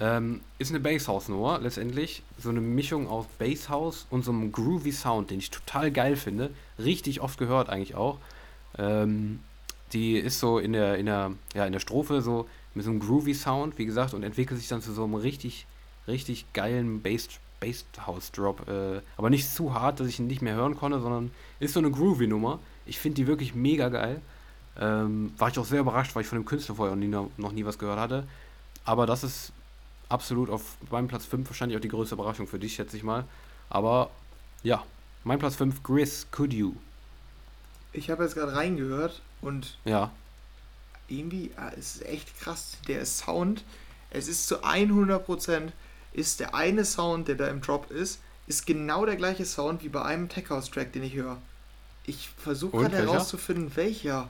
[0.00, 2.22] Ähm, ist eine Basshouse-Nummer letztendlich.
[2.38, 6.50] So eine Mischung aus Basshouse und so einem groovy Sound, den ich total geil finde.
[6.78, 8.18] Richtig oft gehört eigentlich auch.
[8.78, 9.40] Ähm,
[9.92, 12.48] die ist so in der, in der, ja, in der Strophe so
[12.78, 15.66] mit so einem groovy Sound, wie gesagt, und entwickelt sich dann zu so einem richtig,
[16.06, 17.28] richtig geilen Bass,
[17.60, 18.68] Bass House Drop.
[18.68, 21.80] Äh, aber nicht zu hart, dass ich ihn nicht mehr hören konnte, sondern ist so
[21.80, 22.60] eine groovy Nummer.
[22.86, 24.22] Ich finde die wirklich mega geil.
[24.80, 27.52] Ähm, war ich auch sehr überrascht, weil ich von dem Künstler vorher noch nie, noch
[27.52, 28.24] nie was gehört hatte.
[28.84, 29.52] Aber das ist
[30.08, 33.24] absolut auf meinem Platz 5 wahrscheinlich auch die größte Überraschung für dich, schätze ich mal.
[33.68, 34.10] Aber
[34.62, 34.84] ja,
[35.24, 36.74] mein Platz 5, Gris, Could You.
[37.92, 40.10] Ich habe jetzt gerade reingehört und ja.
[41.08, 43.64] Irgendwie, ah, es ist echt krass, der Sound,
[44.10, 45.72] es ist zu 100%
[46.12, 49.88] ist der eine Sound, der da im Drop ist, ist genau der gleiche Sound wie
[49.88, 51.36] bei einem Tech House Track, den ich höre.
[52.04, 54.28] Ich versuche gerade herauszufinden, welcher.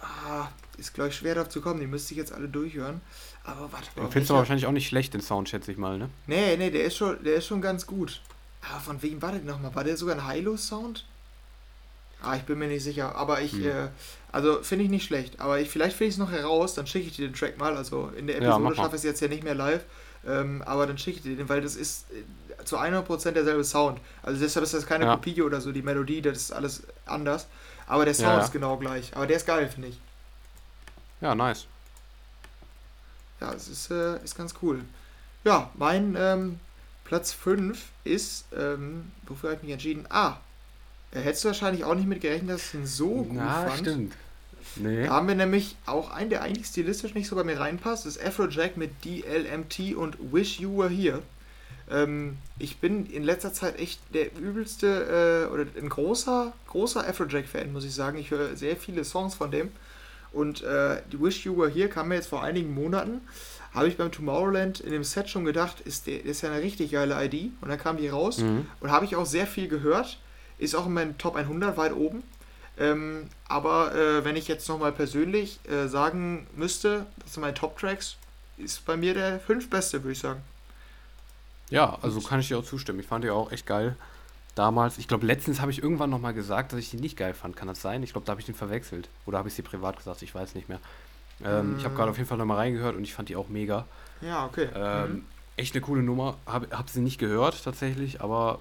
[0.00, 1.78] Ah, ist, glaube ich, schwer darauf zu kommen.
[1.78, 3.02] Die müsste ich jetzt alle durchhören.
[3.44, 4.10] Aber warte mal.
[4.10, 6.08] Findest du wahrscheinlich auch nicht schlecht, den Sound, schätze ich mal, ne?
[6.26, 8.22] Nee, nee, der ist schon, der ist schon ganz gut.
[8.70, 9.74] Aber von wem war der nochmal?
[9.74, 11.04] War der sogar ein Hilo-Sound?
[12.22, 13.14] Ah, ich bin mir nicht sicher.
[13.14, 13.66] Aber ich, hm.
[13.66, 13.88] äh,
[14.32, 15.40] also finde ich nicht schlecht.
[15.40, 17.76] Aber ich, vielleicht finde ich es noch heraus, dann schicke ich dir den Track mal.
[17.76, 19.82] Also in der Episode ja, schaffe ich es jetzt ja nicht mehr live.
[20.26, 24.00] Ähm, aber dann schicke ich dir den, weil das ist äh, zu 100% derselbe Sound.
[24.22, 25.14] Also deshalb ist das keine ja.
[25.14, 25.72] Kopie oder so.
[25.72, 27.46] Die Melodie, das ist alles anders.
[27.86, 29.16] Aber der Sound ja, ist genau gleich.
[29.16, 30.00] Aber der ist geil, finde ich.
[31.20, 31.66] Ja, nice.
[33.40, 34.82] Ja, es ist, äh, ist ganz cool.
[35.44, 36.60] Ja, mein ähm,
[37.04, 40.06] Platz 5 ist, ähm, wofür habe ich mich entschieden?
[40.10, 40.36] Ah,
[41.12, 43.78] hättest du wahrscheinlich auch nicht mit gerechnet, dass ich ihn so gut Na, fand.
[43.80, 44.12] stimmt.
[44.76, 45.04] Nee.
[45.04, 48.06] Da haben wir nämlich auch einen, der eigentlich stilistisch nicht so bei mir reinpasst.
[48.06, 51.22] Das ist Afrojack mit DLMT und Wish You Were Here.
[51.90, 57.72] Ähm, ich bin in letzter Zeit echt der übelste äh, oder ein großer, großer Afrojack-Fan,
[57.72, 58.18] muss ich sagen.
[58.18, 59.70] Ich höre sehr viele Songs von dem.
[60.32, 63.20] Und äh, die Wish You Were Here kam mir jetzt vor einigen Monaten.
[63.74, 66.92] Habe ich beim Tomorrowland in dem Set schon gedacht, ist, der, ist ja eine richtig
[66.92, 67.50] geile ID.
[67.60, 68.38] Und dann kam die raus.
[68.38, 68.66] Mhm.
[68.78, 70.18] Und habe ich auch sehr viel gehört.
[70.60, 72.22] Ist auch in meinen Top 100 weit oben.
[72.78, 78.16] Ähm, aber äh, wenn ich jetzt nochmal persönlich äh, sagen müsste, das sind meine Top-Tracks,
[78.56, 80.40] ist bei mir der fünf beste, würde ich sagen.
[81.70, 83.00] Ja, also kann ich dir auch zustimmen.
[83.00, 83.96] Ich fand die auch echt geil
[84.54, 84.98] damals.
[84.98, 87.56] Ich glaube, letztens habe ich irgendwann nochmal gesagt, dass ich die nicht geil fand.
[87.56, 88.02] Kann das sein?
[88.02, 89.08] Ich glaube, da habe ich den verwechselt.
[89.26, 90.22] Oder habe ich sie privat gesagt?
[90.22, 90.80] Ich weiß nicht mehr.
[91.44, 91.78] Ähm, mm.
[91.78, 93.86] Ich habe gerade auf jeden Fall nochmal reingehört und ich fand die auch mega.
[94.20, 94.68] Ja, okay.
[94.74, 95.24] Ähm, mhm.
[95.56, 96.36] Echt eine coole Nummer.
[96.46, 98.60] Habe hab sie nicht gehört tatsächlich, aber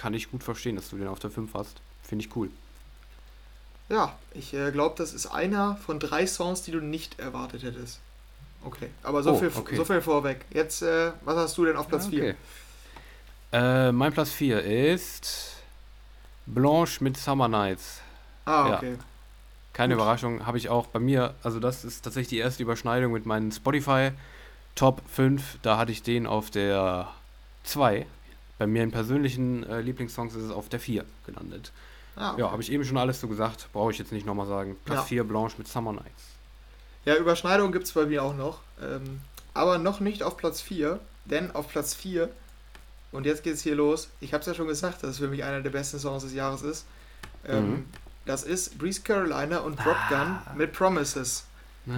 [0.00, 1.82] kann ich gut verstehen, dass du den auf der 5 hast.
[2.02, 2.48] Finde ich cool.
[3.90, 8.00] Ja, ich äh, glaube, das ist einer von drei Songs, die du nicht erwartet hättest.
[8.64, 9.76] Okay, aber so, oh, viel, okay.
[9.76, 10.46] so viel vorweg.
[10.52, 12.24] Jetzt, äh, was hast du denn auf Platz 4?
[12.24, 13.88] Ja, okay.
[13.88, 15.56] Äh, mein Platz 4 ist
[16.46, 18.00] Blanche mit Summer Nights.
[18.46, 18.92] Ah, okay.
[18.92, 18.98] Ja.
[19.74, 20.02] Keine Gut.
[20.02, 23.52] Überraschung, habe ich auch bei mir, also das ist tatsächlich die erste Überschneidung mit meinen
[23.52, 24.12] Spotify
[24.76, 25.58] Top 5.
[25.60, 27.08] Da hatte ich den auf der
[27.64, 28.06] 2.
[28.60, 31.72] Bei mir in persönlichen äh, Lieblingssongs ist es auf der 4 gelandet.
[32.14, 32.42] Ah, okay.
[32.42, 34.76] Ja, habe ich eben schon alles so gesagt, brauche ich jetzt nicht nochmal sagen.
[34.84, 35.04] Platz ja.
[35.04, 36.24] 4 Blanche mit Summer Nights.
[37.06, 38.60] Ja, Überschneidung gibt es bei mir auch noch.
[38.82, 39.22] Ähm,
[39.54, 42.28] aber noch nicht auf Platz 4, denn auf Platz 4
[43.12, 44.10] und jetzt geht es hier los.
[44.20, 46.34] Ich habe es ja schon gesagt, dass es für mich einer der besten Songs des
[46.34, 46.84] Jahres ist.
[47.46, 47.84] Ähm, mhm.
[48.26, 50.52] Das ist Breeze Carolina und Drop Gun ah.
[50.54, 51.46] mit Promises.
[51.88, 51.92] Ah.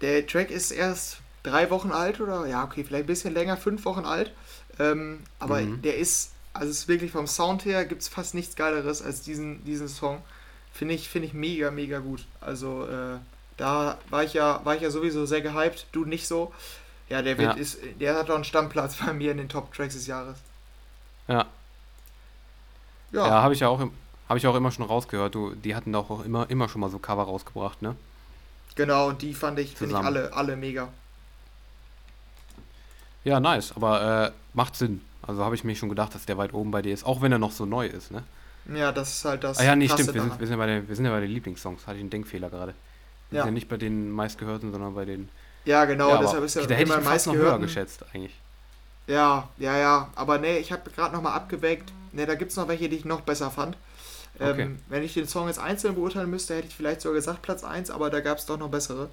[0.00, 3.84] Der Track ist erst drei Wochen alt oder ja, okay, vielleicht ein bisschen länger, fünf
[3.84, 4.32] Wochen alt.
[4.78, 5.82] Ähm, aber mhm.
[5.82, 9.22] der ist, also es ist wirklich vom Sound her gibt es fast nichts Geileres als
[9.22, 10.22] diesen, diesen Song.
[10.72, 12.24] Finde ich, find ich mega, mega gut.
[12.40, 13.18] Also äh,
[13.56, 16.52] Da war ich ja, war ich ja sowieso sehr gehypt, du nicht so.
[17.08, 17.60] Ja, der wird, ja.
[17.60, 20.38] Ist, der hat doch einen Stammplatz bei mir in den Top-Tracks des Jahres.
[21.28, 21.46] Ja.
[23.12, 25.34] Ja, ja habe ich ja auch, habe ich auch immer schon rausgehört.
[25.34, 27.94] Du, die hatten doch auch immer, immer schon mal so Cover rausgebracht, ne?
[28.74, 30.88] Genau, und die fand ich, finde ich alle, alle mega.
[33.24, 35.00] Ja, nice, aber äh, macht Sinn.
[35.22, 37.30] Also habe ich mir schon gedacht, dass der weit oben bei dir ist, auch wenn
[37.30, 38.24] er noch so neu ist, ne?
[38.74, 39.58] Ja, das ist halt das.
[39.58, 41.20] Ah ja, nee, stimmt, wir sind, wir, sind ja bei den, wir sind ja bei
[41.20, 41.86] den Lieblingssongs.
[41.86, 42.74] Hatte ich einen Denkfehler gerade.
[43.30, 43.42] Wir ja.
[43.42, 45.28] sind ja nicht bei den meistgehörten, sondern bei den.
[45.64, 48.34] Ja, genau, ja, deshalb ist ja Da hätte ich fast noch höher geschätzt, eigentlich.
[49.06, 50.10] Ja, ja, ja.
[50.14, 51.92] Aber nee, ich habe gerade nochmal abgewägt.
[52.12, 53.76] Ne, da gibt es noch welche, die ich noch besser fand.
[54.40, 54.70] Ähm, okay.
[54.88, 57.90] wenn ich den Song jetzt einzeln beurteilen müsste, hätte ich vielleicht sogar gesagt Platz 1,
[57.90, 59.08] aber da gab es doch noch bessere.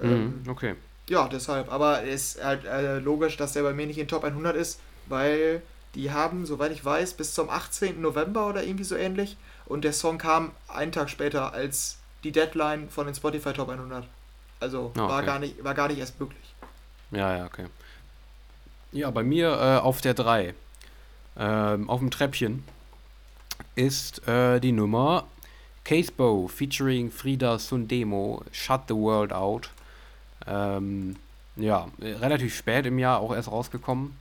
[0.00, 0.74] Ähm, mhm, okay.
[1.08, 1.70] Ja, deshalb.
[1.70, 4.80] Aber es ist halt äh, logisch, dass der bei mir nicht in Top 100 ist,
[5.06, 5.62] weil
[5.94, 8.00] die haben, soweit ich weiß, bis zum 18.
[8.00, 9.36] November oder irgendwie so ähnlich.
[9.66, 14.04] Und der Song kam einen Tag später als die Deadline von den Spotify Top 100.
[14.60, 15.00] Also oh, okay.
[15.00, 16.54] war, gar nicht, war gar nicht erst möglich.
[17.10, 17.66] Ja, ja, okay.
[18.92, 20.54] Ja, bei mir äh, auf der 3,
[21.36, 22.64] ähm, auf dem Treppchen,
[23.74, 25.26] ist äh, die Nummer
[25.84, 29.70] Casebow featuring Frida Sundemo, Shut the World Out.
[30.46, 31.16] Ähm,
[31.56, 34.16] ja, relativ spät im Jahr auch erst rausgekommen.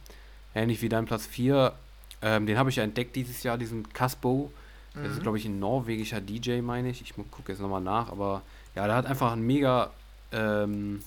[0.55, 1.73] Ähnlich wie dein Platz 4.
[2.21, 4.51] Ähm, den habe ich ja entdeckt dieses Jahr, diesen Casbo.
[4.93, 5.21] Das ist, mhm.
[5.23, 7.01] glaube ich, ein norwegischer DJ, meine ich.
[7.01, 8.43] Ich gucke jetzt nochmal nach, aber
[8.75, 9.89] ja, der hat einfach einen mega,
[10.31, 11.01] ähm,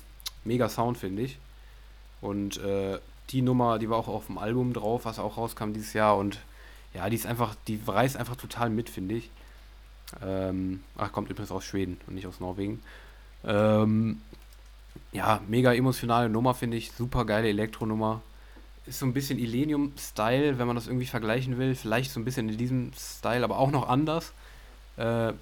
[0.44, 1.38] mega Sound, finde ich.
[2.20, 2.98] Und äh,
[3.30, 6.16] die Nummer, die war auch auf dem Album drauf, was auch rauskam dieses Jahr.
[6.16, 6.40] Und
[6.94, 9.30] ja, die ist einfach, die reißt einfach total mit, finde ich.
[10.22, 12.82] Ähm, ach, kommt übrigens aus Schweden und nicht aus Norwegen.
[13.44, 14.20] Ähm,
[15.12, 16.92] ja, mega emotionale Nummer, finde ich.
[16.92, 18.22] Super geile Elektronummer.
[18.86, 21.74] Ist so ein bisschen Illenium-Style, wenn man das irgendwie vergleichen will.
[21.74, 24.32] Vielleicht so ein bisschen in diesem Style, aber auch noch anders.
[24.96, 25.32] Äh,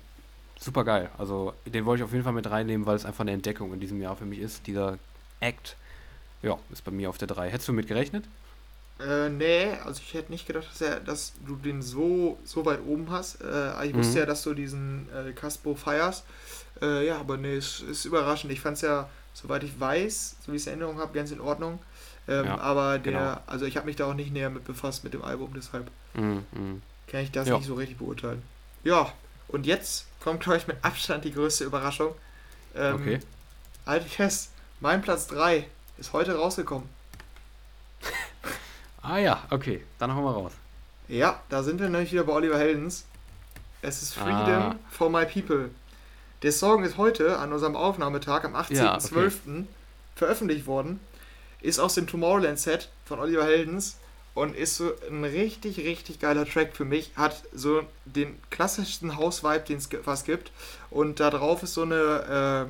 [0.58, 1.10] super geil.
[1.18, 3.80] Also, den wollte ich auf jeden Fall mit reinnehmen, weil es einfach eine Entdeckung in
[3.80, 4.66] diesem Jahr für mich ist.
[4.66, 4.98] Dieser
[5.40, 5.76] Act.
[6.42, 7.50] Ja, ist bei mir auf der 3.
[7.50, 8.24] Hättest du mit gerechnet?
[9.00, 12.80] Äh, nee, also ich hätte nicht gedacht, dass, er, dass du den so, so weit
[12.86, 13.40] oben hast.
[13.40, 13.98] Äh, ich mhm.
[13.98, 16.24] wusste ja, dass du diesen äh, Caspo feierst.
[16.80, 18.52] Äh, ja, aber nee, es ist, ist überraschend.
[18.52, 21.30] Ich fand es ja, soweit ich weiß, so wie ich es in Erinnerung habe, ganz
[21.30, 21.78] in Ordnung.
[22.26, 23.40] Ähm, ja, aber der, genau.
[23.46, 26.80] also ich habe mich da auch nicht näher mit befasst mit dem Album, deshalb mhm.
[27.06, 27.58] kann ich das ja.
[27.58, 28.42] nicht so richtig beurteilen.
[28.82, 29.12] Ja,
[29.48, 32.14] und jetzt kommt, glaube ich, mit Abstand die größte Überraschung.
[32.74, 33.20] Ähm, okay.
[33.84, 35.66] Halte ich fest, mein Platz 3
[35.98, 36.88] ist heute rausgekommen.
[39.02, 40.52] ah ja, okay, dann hauen wir raus.
[41.08, 43.04] Ja, da sind wir nämlich wieder bei Oliver Heldens.
[43.82, 44.76] Es ist Freedom ah.
[44.90, 45.68] for My People.
[46.44, 48.74] Der Song ist heute an unserem Aufnahmetag am 18.12.
[48.74, 49.64] Ja, okay.
[50.14, 51.00] veröffentlicht worden.
[51.62, 53.96] Ist aus dem Tomorrowland-Set von Oliver Heldens
[54.34, 57.12] und ist so ein richtig, richtig geiler Track für mich.
[57.16, 60.52] Hat so den klassischsten House-Vibe, den es fast gibt.
[60.90, 62.68] Und da drauf ist so eine,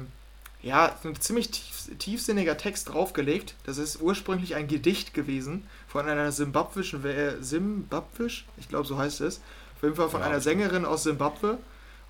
[0.62, 3.56] äh, ja, ein ziemlich tief, tiefsinniger Text draufgelegt.
[3.66, 9.20] Das ist ursprünglich ein Gedicht gewesen von einer simbabwischen, äh, Simbabwisch, ich glaube so heißt
[9.22, 9.40] es.
[9.74, 11.58] Auf jeden Fall von ja, einer Sängerin aus Simbabwe.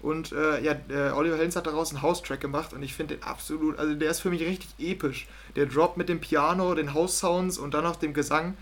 [0.04, 3.22] Und äh, ja, äh, Oliver Helms hat daraus einen House-Track gemacht und ich finde den
[3.22, 5.26] absolut, also der ist für mich richtig episch.
[5.56, 8.54] Der Drop mit dem Piano, den House-Sounds und dann noch dem Gesang.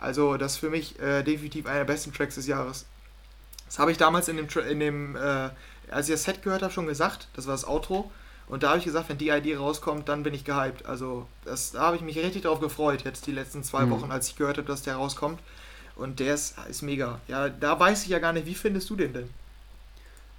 [0.00, 2.84] Also das ist für mich äh, definitiv einer der besten Tracks des Jahres.
[3.66, 5.50] Das habe ich damals in dem, in dem äh,
[5.88, 7.28] als ich das Set gehört habe, schon gesagt.
[7.36, 8.10] Das war das Outro.
[8.48, 10.84] Und da habe ich gesagt, wenn die ID rauskommt, dann bin ich gehypt.
[10.84, 13.90] Also das, da habe ich mich richtig drauf gefreut, jetzt die letzten zwei mhm.
[13.90, 15.38] Wochen, als ich gehört habe, dass der rauskommt.
[15.94, 17.20] Und der ist, ist mega.
[17.28, 19.30] Ja, da weiß ich ja gar nicht, wie findest du den denn?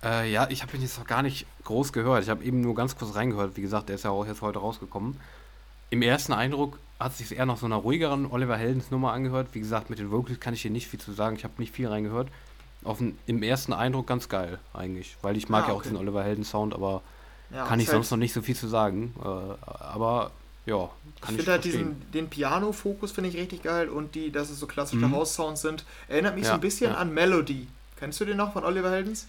[0.04, 2.24] Äh, ja, ich habe ihn jetzt noch gar nicht groß gehört.
[2.24, 3.58] Ich habe eben nur ganz kurz reingehört.
[3.58, 5.20] Wie gesagt, der ist ja auch jetzt heute rausgekommen.
[5.90, 9.50] Im ersten Eindruck hat es sich eher nach so einer ruhigeren Oliver Heldens Nummer angehört.
[9.54, 11.36] Wie gesagt, mit den Vocals kann ich hier nicht viel zu sagen.
[11.36, 12.30] Ich habe nicht viel reingehört.
[12.84, 15.18] Auf den, Im ersten Eindruck ganz geil, eigentlich.
[15.22, 17.02] Weil ich mag ah, ja auch diesen Oliver Helden Sound, aber
[17.52, 19.14] ja, kann ich halt sonst noch nicht so viel zu sagen.
[19.22, 19.28] Äh,
[19.84, 20.32] aber
[20.66, 20.90] ja, kann
[21.22, 24.60] ich, ich finde halt diesen, den Piano-Fokus finde ich richtig geil und die, dass es
[24.60, 25.16] so klassische mhm.
[25.16, 26.98] House-Sounds sind, erinnert mich ja, so ein bisschen ja.
[26.98, 27.68] an Melody.
[27.98, 29.28] Kennst du den noch von Oliver Heldens?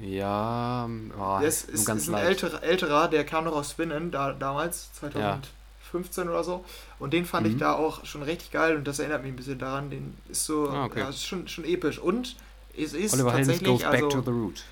[0.00, 4.32] Ja, oh, der ist, ist, ist ein älterer, älterer, der kam noch aus Spinnen, da,
[4.32, 6.30] damals, 2015 ja.
[6.30, 6.64] oder so.
[6.98, 7.52] Und den fand mhm.
[7.52, 9.90] ich da auch schon richtig geil und das erinnert mich ein bisschen daran.
[9.90, 11.00] Den ist so, ah, okay.
[11.00, 11.98] ja, ist schon, schon episch.
[11.98, 12.36] Und
[12.76, 13.68] es ist Oliver tatsächlich.
[13.68, 14.64] Goes back also, to the root.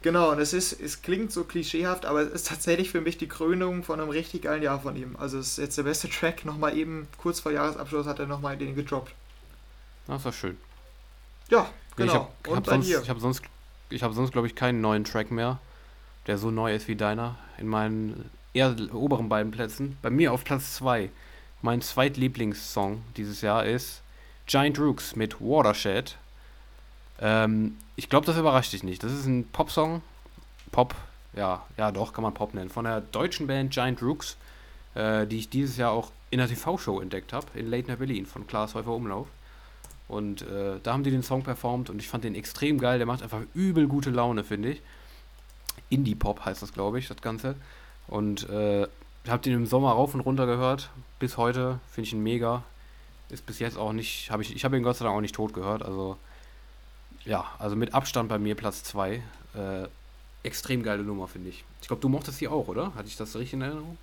[0.00, 3.26] Genau, und es ist, es klingt so klischeehaft, aber es ist tatsächlich für mich die
[3.26, 5.16] Krönung von einem richtig geilen Jahr von ihm.
[5.18, 8.58] Also es ist jetzt der beste Track, nochmal eben kurz vor Jahresabschluss hat er nochmal
[8.58, 9.14] den gedroppt.
[10.06, 10.58] Das war schön.
[11.48, 12.32] Ja, genau.
[12.44, 13.42] Ich habe hab sonst, ich hab sonst
[13.90, 15.58] ich habe sonst, glaube ich, keinen neuen Track mehr,
[16.26, 19.96] der so neu ist wie deiner, in meinen eher oberen beiden Plätzen.
[20.02, 21.10] Bei mir auf Platz 2,
[21.62, 24.02] mein zweitlieblingssong dieses Jahr ist
[24.46, 26.16] Giant Rooks mit Watershed.
[27.20, 29.02] Ähm, ich glaube, das überrascht dich nicht.
[29.02, 30.02] Das ist ein Popsong,
[30.72, 30.94] Pop,
[31.34, 34.36] ja, ja doch, kann man Pop nennen, von der deutschen Band Giant Rooks,
[34.94, 38.46] äh, die ich dieses Jahr auch in der TV-Show entdeckt habe, in Night Berlin von
[38.46, 39.28] Klaas Häufer Umlauf.
[40.08, 42.98] Und äh, da haben die den Song performt und ich fand den extrem geil.
[42.98, 44.82] Der macht einfach übel gute Laune, finde ich.
[45.90, 47.56] Indie-Pop heißt das, glaube ich, das Ganze.
[48.06, 48.86] Und äh,
[49.28, 50.90] habe den im Sommer rauf und runter gehört.
[51.18, 52.62] Bis heute finde ich ihn mega.
[53.30, 55.34] Ist bis jetzt auch nicht, habe ich, ich habe ihn Gott sei Dank auch nicht
[55.34, 55.82] tot gehört.
[55.82, 56.18] Also,
[57.24, 59.14] ja, also mit Abstand bei mir Platz 2.
[59.54, 59.88] Äh,
[60.42, 61.64] extrem geile Nummer, finde ich.
[61.80, 62.94] Ich glaube, du mochtest die auch, oder?
[62.94, 63.98] Hatte ich das richtig in Erinnerung?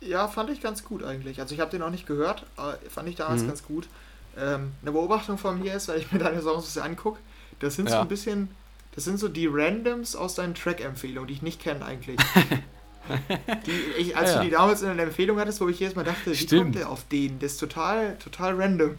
[0.00, 1.40] Ja, fand ich ganz gut eigentlich.
[1.40, 3.48] Also ich habe den auch nicht gehört, aber fand ich damals mhm.
[3.48, 3.88] ganz gut.
[4.36, 7.18] Ähm, eine Beobachtung von mir ist, weil ich mir deine Songs angucke,
[7.60, 7.96] das sind ja.
[7.96, 8.48] so ein bisschen,
[8.94, 12.18] das sind so die Randoms aus deinen Track-Empfehlungen, die ich nicht kenne eigentlich.
[13.66, 16.04] die, ich, als ja, du die damals in der Empfehlung hattest, wo ich jedes Mal
[16.04, 16.62] dachte, wie Stimmt.
[16.62, 17.38] kommt der auf den?
[17.38, 18.96] Das ist total, total random.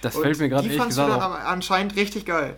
[0.00, 2.56] Das fällt mir gerade ehrlich gesagt auch, anscheinend richtig geil.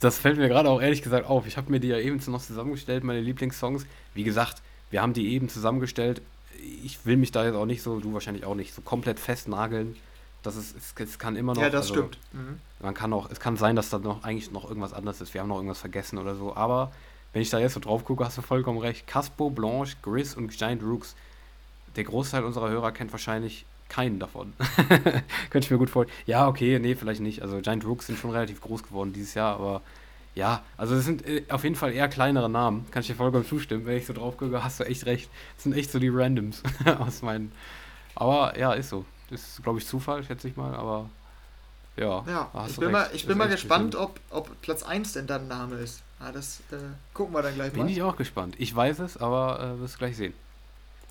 [0.00, 1.46] Das fällt mir gerade auch ehrlich gesagt auf.
[1.46, 3.86] Ich habe mir die ja eben noch zusammengestellt, meine Lieblingssongs.
[4.14, 6.22] Wie gesagt, wir haben die eben zusammengestellt.
[6.84, 9.96] Ich will mich da jetzt auch nicht so, du wahrscheinlich auch nicht, so komplett festnageln.
[10.42, 11.62] Das ist, es, es kann immer noch.
[11.62, 12.18] Ja, das also, stimmt.
[12.32, 12.58] Mhm.
[12.80, 15.34] Man kann auch, es kann sein, dass da noch eigentlich noch irgendwas anderes ist.
[15.34, 16.56] Wir haben noch irgendwas vergessen oder so.
[16.56, 16.92] Aber
[17.32, 19.06] wenn ich da jetzt so drauf gucke, hast du vollkommen recht.
[19.06, 21.14] Caspo, Blanche, Gris und Giant Rooks.
[21.96, 24.54] Der Großteil unserer Hörer kennt wahrscheinlich keinen davon.
[25.50, 26.18] Könnte ich mir gut vorstellen.
[26.26, 27.42] Ja, okay, nee, vielleicht nicht.
[27.42, 29.82] Also Giant Rooks sind schon relativ groß geworden dieses Jahr, aber
[30.34, 32.86] ja, also es sind äh, auf jeden Fall eher kleinere Namen.
[32.90, 33.84] Kann ich dir vollkommen zustimmen.
[33.84, 35.28] Wenn ich so drauf gucke, hast du echt recht.
[35.56, 36.62] Das sind echt so die Randoms
[36.98, 37.52] aus meinen.
[38.14, 39.04] Aber ja, ist so.
[39.32, 41.08] Ist, glaube ich, Zufall, schätze ich mal, aber
[41.96, 42.24] ja.
[42.26, 45.76] Ja, ich bin, mal, ich bin mal gespannt, ob, ob Platz 1 denn dann Name
[45.76, 46.02] ist.
[46.20, 46.76] Ah, das äh,
[47.12, 47.86] gucken wir dann gleich bin mal.
[47.86, 48.54] Bin ich auch gespannt.
[48.58, 50.34] Ich weiß es, aber äh, wirst gleich sehen.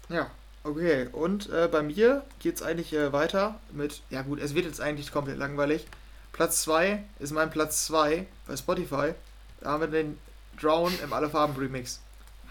[0.09, 0.31] Ja,
[0.63, 1.07] okay.
[1.11, 4.81] Und äh, bei mir geht es eigentlich äh, weiter mit, ja gut, es wird jetzt
[4.81, 5.85] eigentlich komplett langweilig.
[6.31, 9.13] Platz 2 ist mein Platz 2 bei Spotify.
[9.59, 10.17] Da haben wir den
[10.59, 11.99] Drown im Alle Farben Remix.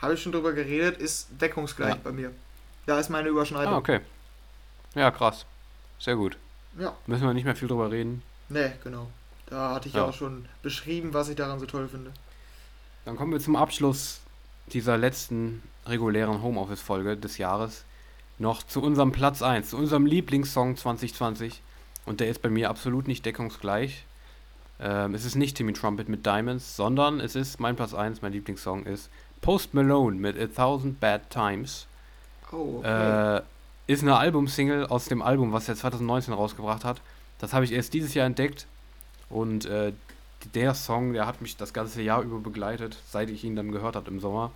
[0.01, 2.01] Habe ich schon drüber geredet, ist deckungsgleich ja.
[2.03, 2.31] bei mir.
[2.87, 3.75] Da ist meine Überschneidung.
[3.75, 4.01] Ah, okay.
[4.95, 5.45] Ja, krass.
[6.01, 6.37] Sehr gut.
[6.79, 6.97] Ja.
[7.07, 8.23] Müssen wir nicht mehr viel drüber reden.
[8.49, 9.09] Nee, genau.
[9.47, 12.13] Da hatte ich ja auch schon beschrieben, was ich daran so toll finde.
[13.05, 14.21] Dann kommen wir zum Abschluss
[14.73, 17.85] dieser letzten regulären Homeoffice-Folge des Jahres
[18.39, 21.61] noch zu unserem Platz 1, zu unserem Lieblingssong 2020.
[22.07, 24.05] Und der ist bei mir absolut nicht deckungsgleich.
[24.81, 28.33] Ähm, es ist nicht Timmy Trumpet mit Diamonds, sondern es ist mein Platz 1, mein
[28.33, 29.11] Lieblingssong ist
[29.43, 31.87] Post Malone mit A Thousand Bad Times.
[32.51, 33.37] Oh, okay.
[33.37, 33.43] Äh,
[33.91, 37.01] ist eine Albumsingle aus dem Album, was er 2019 rausgebracht hat.
[37.39, 38.67] Das habe ich erst dieses Jahr entdeckt.
[39.29, 39.93] Und äh,
[40.55, 43.97] der Song, der hat mich das ganze Jahr über begleitet, seit ich ihn dann gehört
[43.97, 44.53] habe im Sommer.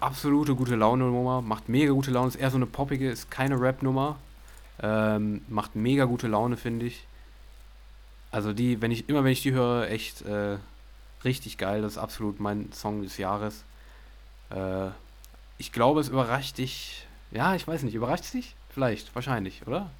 [0.00, 4.16] Absolute gute Laune-Nummer, macht mega gute Laune, ist eher so eine poppige, ist keine Rap-Nummer.
[4.80, 7.06] Ähm, macht mega gute Laune, finde ich.
[8.30, 10.58] Also die, wenn ich, immer wenn ich die höre, echt äh,
[11.24, 11.82] richtig geil.
[11.82, 13.64] Das ist absolut mein Song des Jahres.
[14.50, 14.88] Äh,
[15.56, 17.94] ich glaube, es überrascht dich ja, ich weiß nicht.
[17.94, 18.54] Überrascht es dich?
[18.70, 19.90] Vielleicht, wahrscheinlich, oder?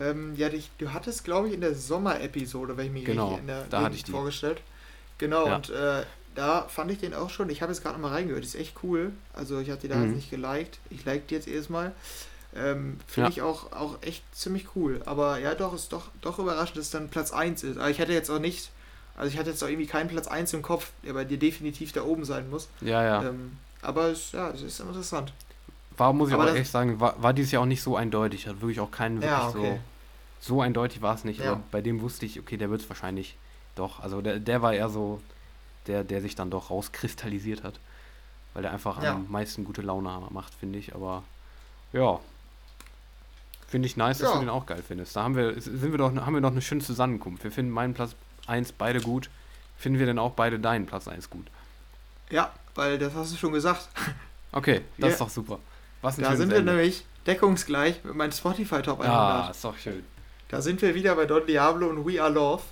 [0.00, 3.40] Ähm, ja, dich, du hattest, glaube ich, in der Sommer-Episode, wenn ich mich genau, richtig
[3.40, 4.12] in der da hatte ich die.
[4.12, 4.60] vorgestellt.
[5.18, 5.56] Genau, ja.
[5.56, 6.04] und äh,
[6.34, 7.50] da fand ich den auch schon.
[7.50, 8.44] Ich habe jetzt gerade mal reingehört.
[8.44, 9.12] Ist echt cool.
[9.32, 10.14] Also, ich hatte die da mhm.
[10.14, 10.78] nicht geliked.
[10.90, 11.92] Ich like die jetzt erstmal.
[12.54, 13.32] Ähm, Finde ja.
[13.32, 15.02] ich auch, auch echt ziemlich cool.
[15.04, 17.78] Aber ja, doch, ist doch, doch überraschend, dass es dann Platz 1 ist.
[17.78, 18.70] Aber ich hätte jetzt auch nicht,
[19.16, 21.92] also ich hatte jetzt auch irgendwie keinen Platz 1 im Kopf, der bei dir definitiv
[21.92, 22.68] da oben sein muss.
[22.80, 23.28] Ja, ja.
[23.28, 25.32] Ähm, aber es, ja, es ist interessant.
[25.98, 28.46] War, muss ich aber, aber echt sagen, war, war dieses Jahr auch nicht so eindeutig.
[28.46, 29.80] Hat wirklich auch keinen wirklich ja, okay.
[30.40, 30.54] so.
[30.54, 31.40] So eindeutig war es nicht.
[31.40, 31.52] Ja.
[31.52, 33.36] Aber bei dem wusste ich, okay, der wird es wahrscheinlich
[33.74, 34.00] doch.
[34.00, 35.20] Also der, der war eher so,
[35.86, 37.80] der, der sich dann doch rauskristallisiert hat.
[38.54, 39.14] Weil der einfach ja.
[39.14, 40.94] am meisten gute Laune macht, finde ich.
[40.94, 41.24] Aber
[41.92, 42.20] ja.
[43.66, 45.14] Finde ich nice, dass du den auch geil findest.
[45.14, 47.44] Da haben wir, sind wir doch, haben wir doch eine schöne Zusammenkunft.
[47.44, 48.14] Wir finden meinen Platz
[48.46, 49.28] 1 beide gut.
[49.76, 51.46] Finden wir denn auch beide deinen Platz 1 gut?
[52.30, 53.88] Ja, weil das hast du schon gesagt.
[54.52, 55.58] Okay, das ist doch super.
[56.02, 56.72] Was da sind wir Ende.
[56.72, 59.08] nämlich deckungsgleich mit meinem Spotify Top 100.
[59.08, 60.04] Ah, ist doch schön.
[60.48, 62.62] Da sind wir wieder bei Don Diablo und We Are Love.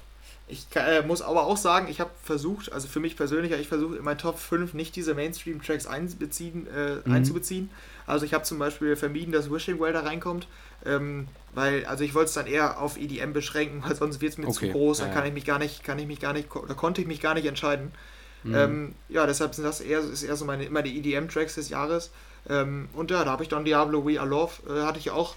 [0.49, 3.97] Ich äh, muss aber auch sagen, ich habe versucht, also für mich persönlich, ich versucht
[3.97, 7.13] in meinen Top 5 nicht diese Mainstream-Tracks einbeziehen, äh, mhm.
[7.13, 7.69] einzubeziehen.
[8.07, 10.47] Also ich habe zum Beispiel vermieden, dass Wishing Well da reinkommt,
[10.85, 14.39] ähm, weil, also ich wollte es dann eher auf EDM beschränken, weil sonst wird es
[14.39, 14.69] mir okay.
[14.69, 16.75] zu groß, dann ja, kann ich mich gar nicht, kann ich mich gar nicht, oder
[16.75, 17.91] konnte ich mich gar nicht entscheiden.
[18.45, 18.55] Mhm.
[18.55, 22.13] Ähm, ja, deshalb sind das eher, ist eher so meine, meine EDM-Tracks des Jahres.
[22.49, 25.35] Ähm, und ja, da habe ich dann Diablo We Are Love, äh, hatte ich auch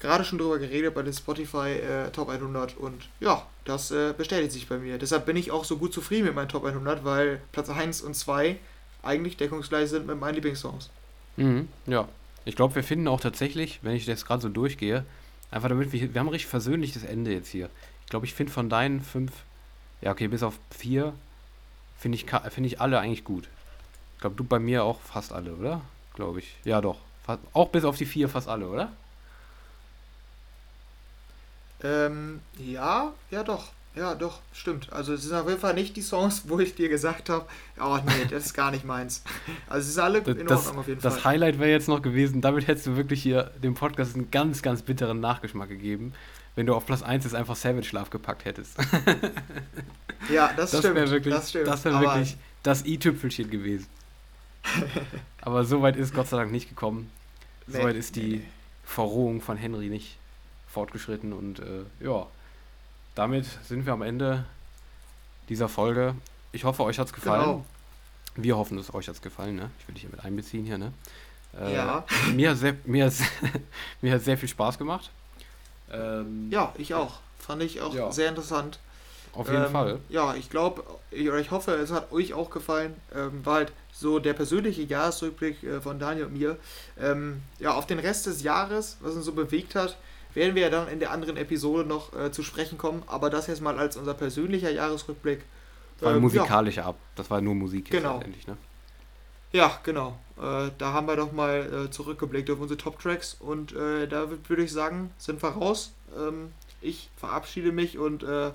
[0.00, 4.52] gerade schon drüber geredet bei den Spotify äh, Top 100 und ja, das äh, bestätigt
[4.52, 4.98] sich bei mir.
[4.98, 8.14] Deshalb bin ich auch so gut zufrieden mit meinen Top 100, weil Platz 1 und
[8.14, 8.56] 2
[9.02, 10.90] eigentlich deckungsgleich sind mit meinen Lieblingssongs.
[11.36, 12.08] Mhm, ja,
[12.44, 15.04] ich glaube, wir finden auch tatsächlich, wenn ich das gerade so durchgehe,
[15.50, 17.68] einfach damit wir, wir haben ein richtig versöhnliches Ende jetzt hier.
[18.04, 19.32] Ich glaube, ich finde von deinen fünf,
[20.00, 21.12] ja okay, bis auf vier,
[21.98, 23.48] finde ich, find ich alle eigentlich gut.
[24.14, 25.82] Ich glaube, du bei mir auch fast alle, oder?
[26.20, 26.54] Glaube ich.
[26.64, 26.98] Ja, doch.
[27.24, 28.92] Fast, auch bis auf die vier fast alle, oder?
[31.82, 33.68] Ähm, ja, ja doch.
[33.96, 34.92] Ja, doch, stimmt.
[34.92, 37.46] Also es sind auf jeden Fall nicht die Songs, wo ich dir gesagt habe,
[37.80, 39.24] oh nee, das ist gar nicht meins.
[39.66, 41.22] Also es ist alle in das, Ordnung auf jeden das Fall.
[41.22, 44.60] Das Highlight wäre jetzt noch gewesen, damit hättest du wirklich hier dem Podcast einen ganz,
[44.60, 46.12] ganz bitteren Nachgeschmack gegeben,
[46.54, 48.76] wenn du auf Platz 1 jetzt einfach Savage Love gepackt hättest.
[50.30, 50.96] ja, das, das stimmt.
[50.96, 51.66] Wirklich, das stimmt.
[51.66, 53.86] Das wäre wirklich das i-Tüpfelchen gewesen.
[55.42, 57.10] Aber so weit ist Gott sei Dank nicht gekommen.
[57.66, 58.42] Nee, so weit ist die nee.
[58.84, 60.18] Verrohung von Henry nicht
[60.68, 62.26] fortgeschritten und äh, ja
[63.14, 64.44] damit sind wir am Ende
[65.48, 66.14] dieser Folge.
[66.52, 67.42] Ich hoffe, euch hat es gefallen.
[67.42, 67.64] Genau.
[68.36, 69.56] Wir hoffen, es euch hat gefallen.
[69.56, 69.70] Ne?
[69.78, 70.78] Ich will dich hier mit einbeziehen hier.
[70.78, 70.92] Ne?
[71.58, 72.04] Äh, ja.
[72.34, 73.12] Mir, sehr, mir,
[74.00, 75.10] mir hat sehr viel Spaß gemacht.
[75.92, 77.18] Ähm, ja, ich auch.
[77.38, 78.12] Fand ich auch ja.
[78.12, 78.78] sehr interessant.
[79.32, 80.00] Auf jeden ähm, Fall.
[80.08, 82.94] Ja, ich glaube, ich, ich hoffe, es hat euch auch gefallen.
[83.14, 86.56] Ähm, war halt so der persönliche Jahresrückblick äh, von Daniel und mir.
[86.98, 89.96] Ähm, ja, auf den Rest des Jahres, was uns so bewegt hat,
[90.34, 93.02] werden wir ja dann in der anderen Episode noch äh, zu sprechen kommen.
[93.06, 95.44] Aber das jetzt mal als unser persönlicher Jahresrückblick.
[96.00, 96.88] War ein ähm, musikalischer ja.
[96.88, 96.96] ab.
[97.14, 98.18] Das war nur Musik jetzt genau.
[98.18, 98.56] ne?
[99.52, 100.18] Ja, genau.
[100.40, 104.62] Äh, da haben wir doch mal äh, zurückgeblickt auf unsere Top-Tracks und äh, da würde
[104.62, 105.92] ich sagen, sind wir raus.
[106.16, 108.52] Ähm, ich verabschiede mich und äh,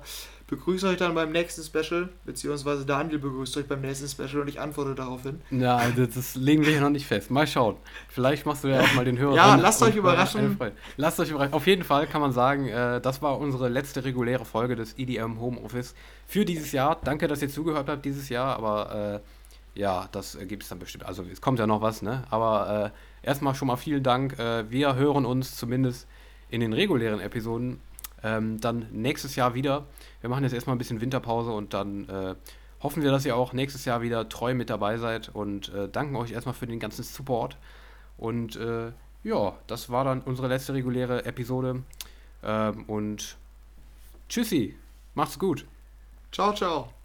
[0.48, 4.60] begrüße euch dann beim nächsten Special, beziehungsweise Daniel begrüßt euch beim nächsten Special und ich
[4.60, 5.40] antworte daraufhin.
[5.50, 7.30] Ja, also das legen wir hier noch nicht fest.
[7.30, 7.76] Mal schauen.
[8.08, 9.34] Vielleicht machst du ja auch mal den Hörer.
[9.34, 10.58] ja, lasst euch überraschen.
[10.96, 11.52] Lasst euch überraschen.
[11.52, 15.40] Auf jeden Fall kann man sagen, äh, das war unsere letzte reguläre Folge des EDM
[15.40, 15.94] Homeoffice
[16.26, 17.00] für dieses Jahr.
[17.02, 19.22] Danke, dass ihr zugehört habt dieses Jahr, aber
[19.74, 21.04] äh, ja, das gibt es dann bestimmt.
[21.04, 22.24] Also es kommt ja noch was, ne?
[22.30, 22.92] Aber
[23.22, 24.38] äh, erstmal schon mal vielen Dank.
[24.38, 26.06] Äh, wir hören uns zumindest
[26.48, 27.80] in den regulären Episoden
[28.22, 29.84] ähm, dann nächstes Jahr wieder.
[30.20, 32.34] Wir machen jetzt erstmal ein bisschen Winterpause und dann äh,
[32.82, 36.16] hoffen wir, dass ihr auch nächstes Jahr wieder treu mit dabei seid und äh, danken
[36.16, 37.56] euch erstmal für den ganzen Support.
[38.18, 38.92] Und äh,
[39.24, 41.82] ja, das war dann unsere letzte reguläre Episode.
[42.42, 43.36] Ähm, und
[44.28, 44.76] tschüssi,
[45.14, 45.66] macht's gut.
[46.32, 46.95] Ciao, ciao.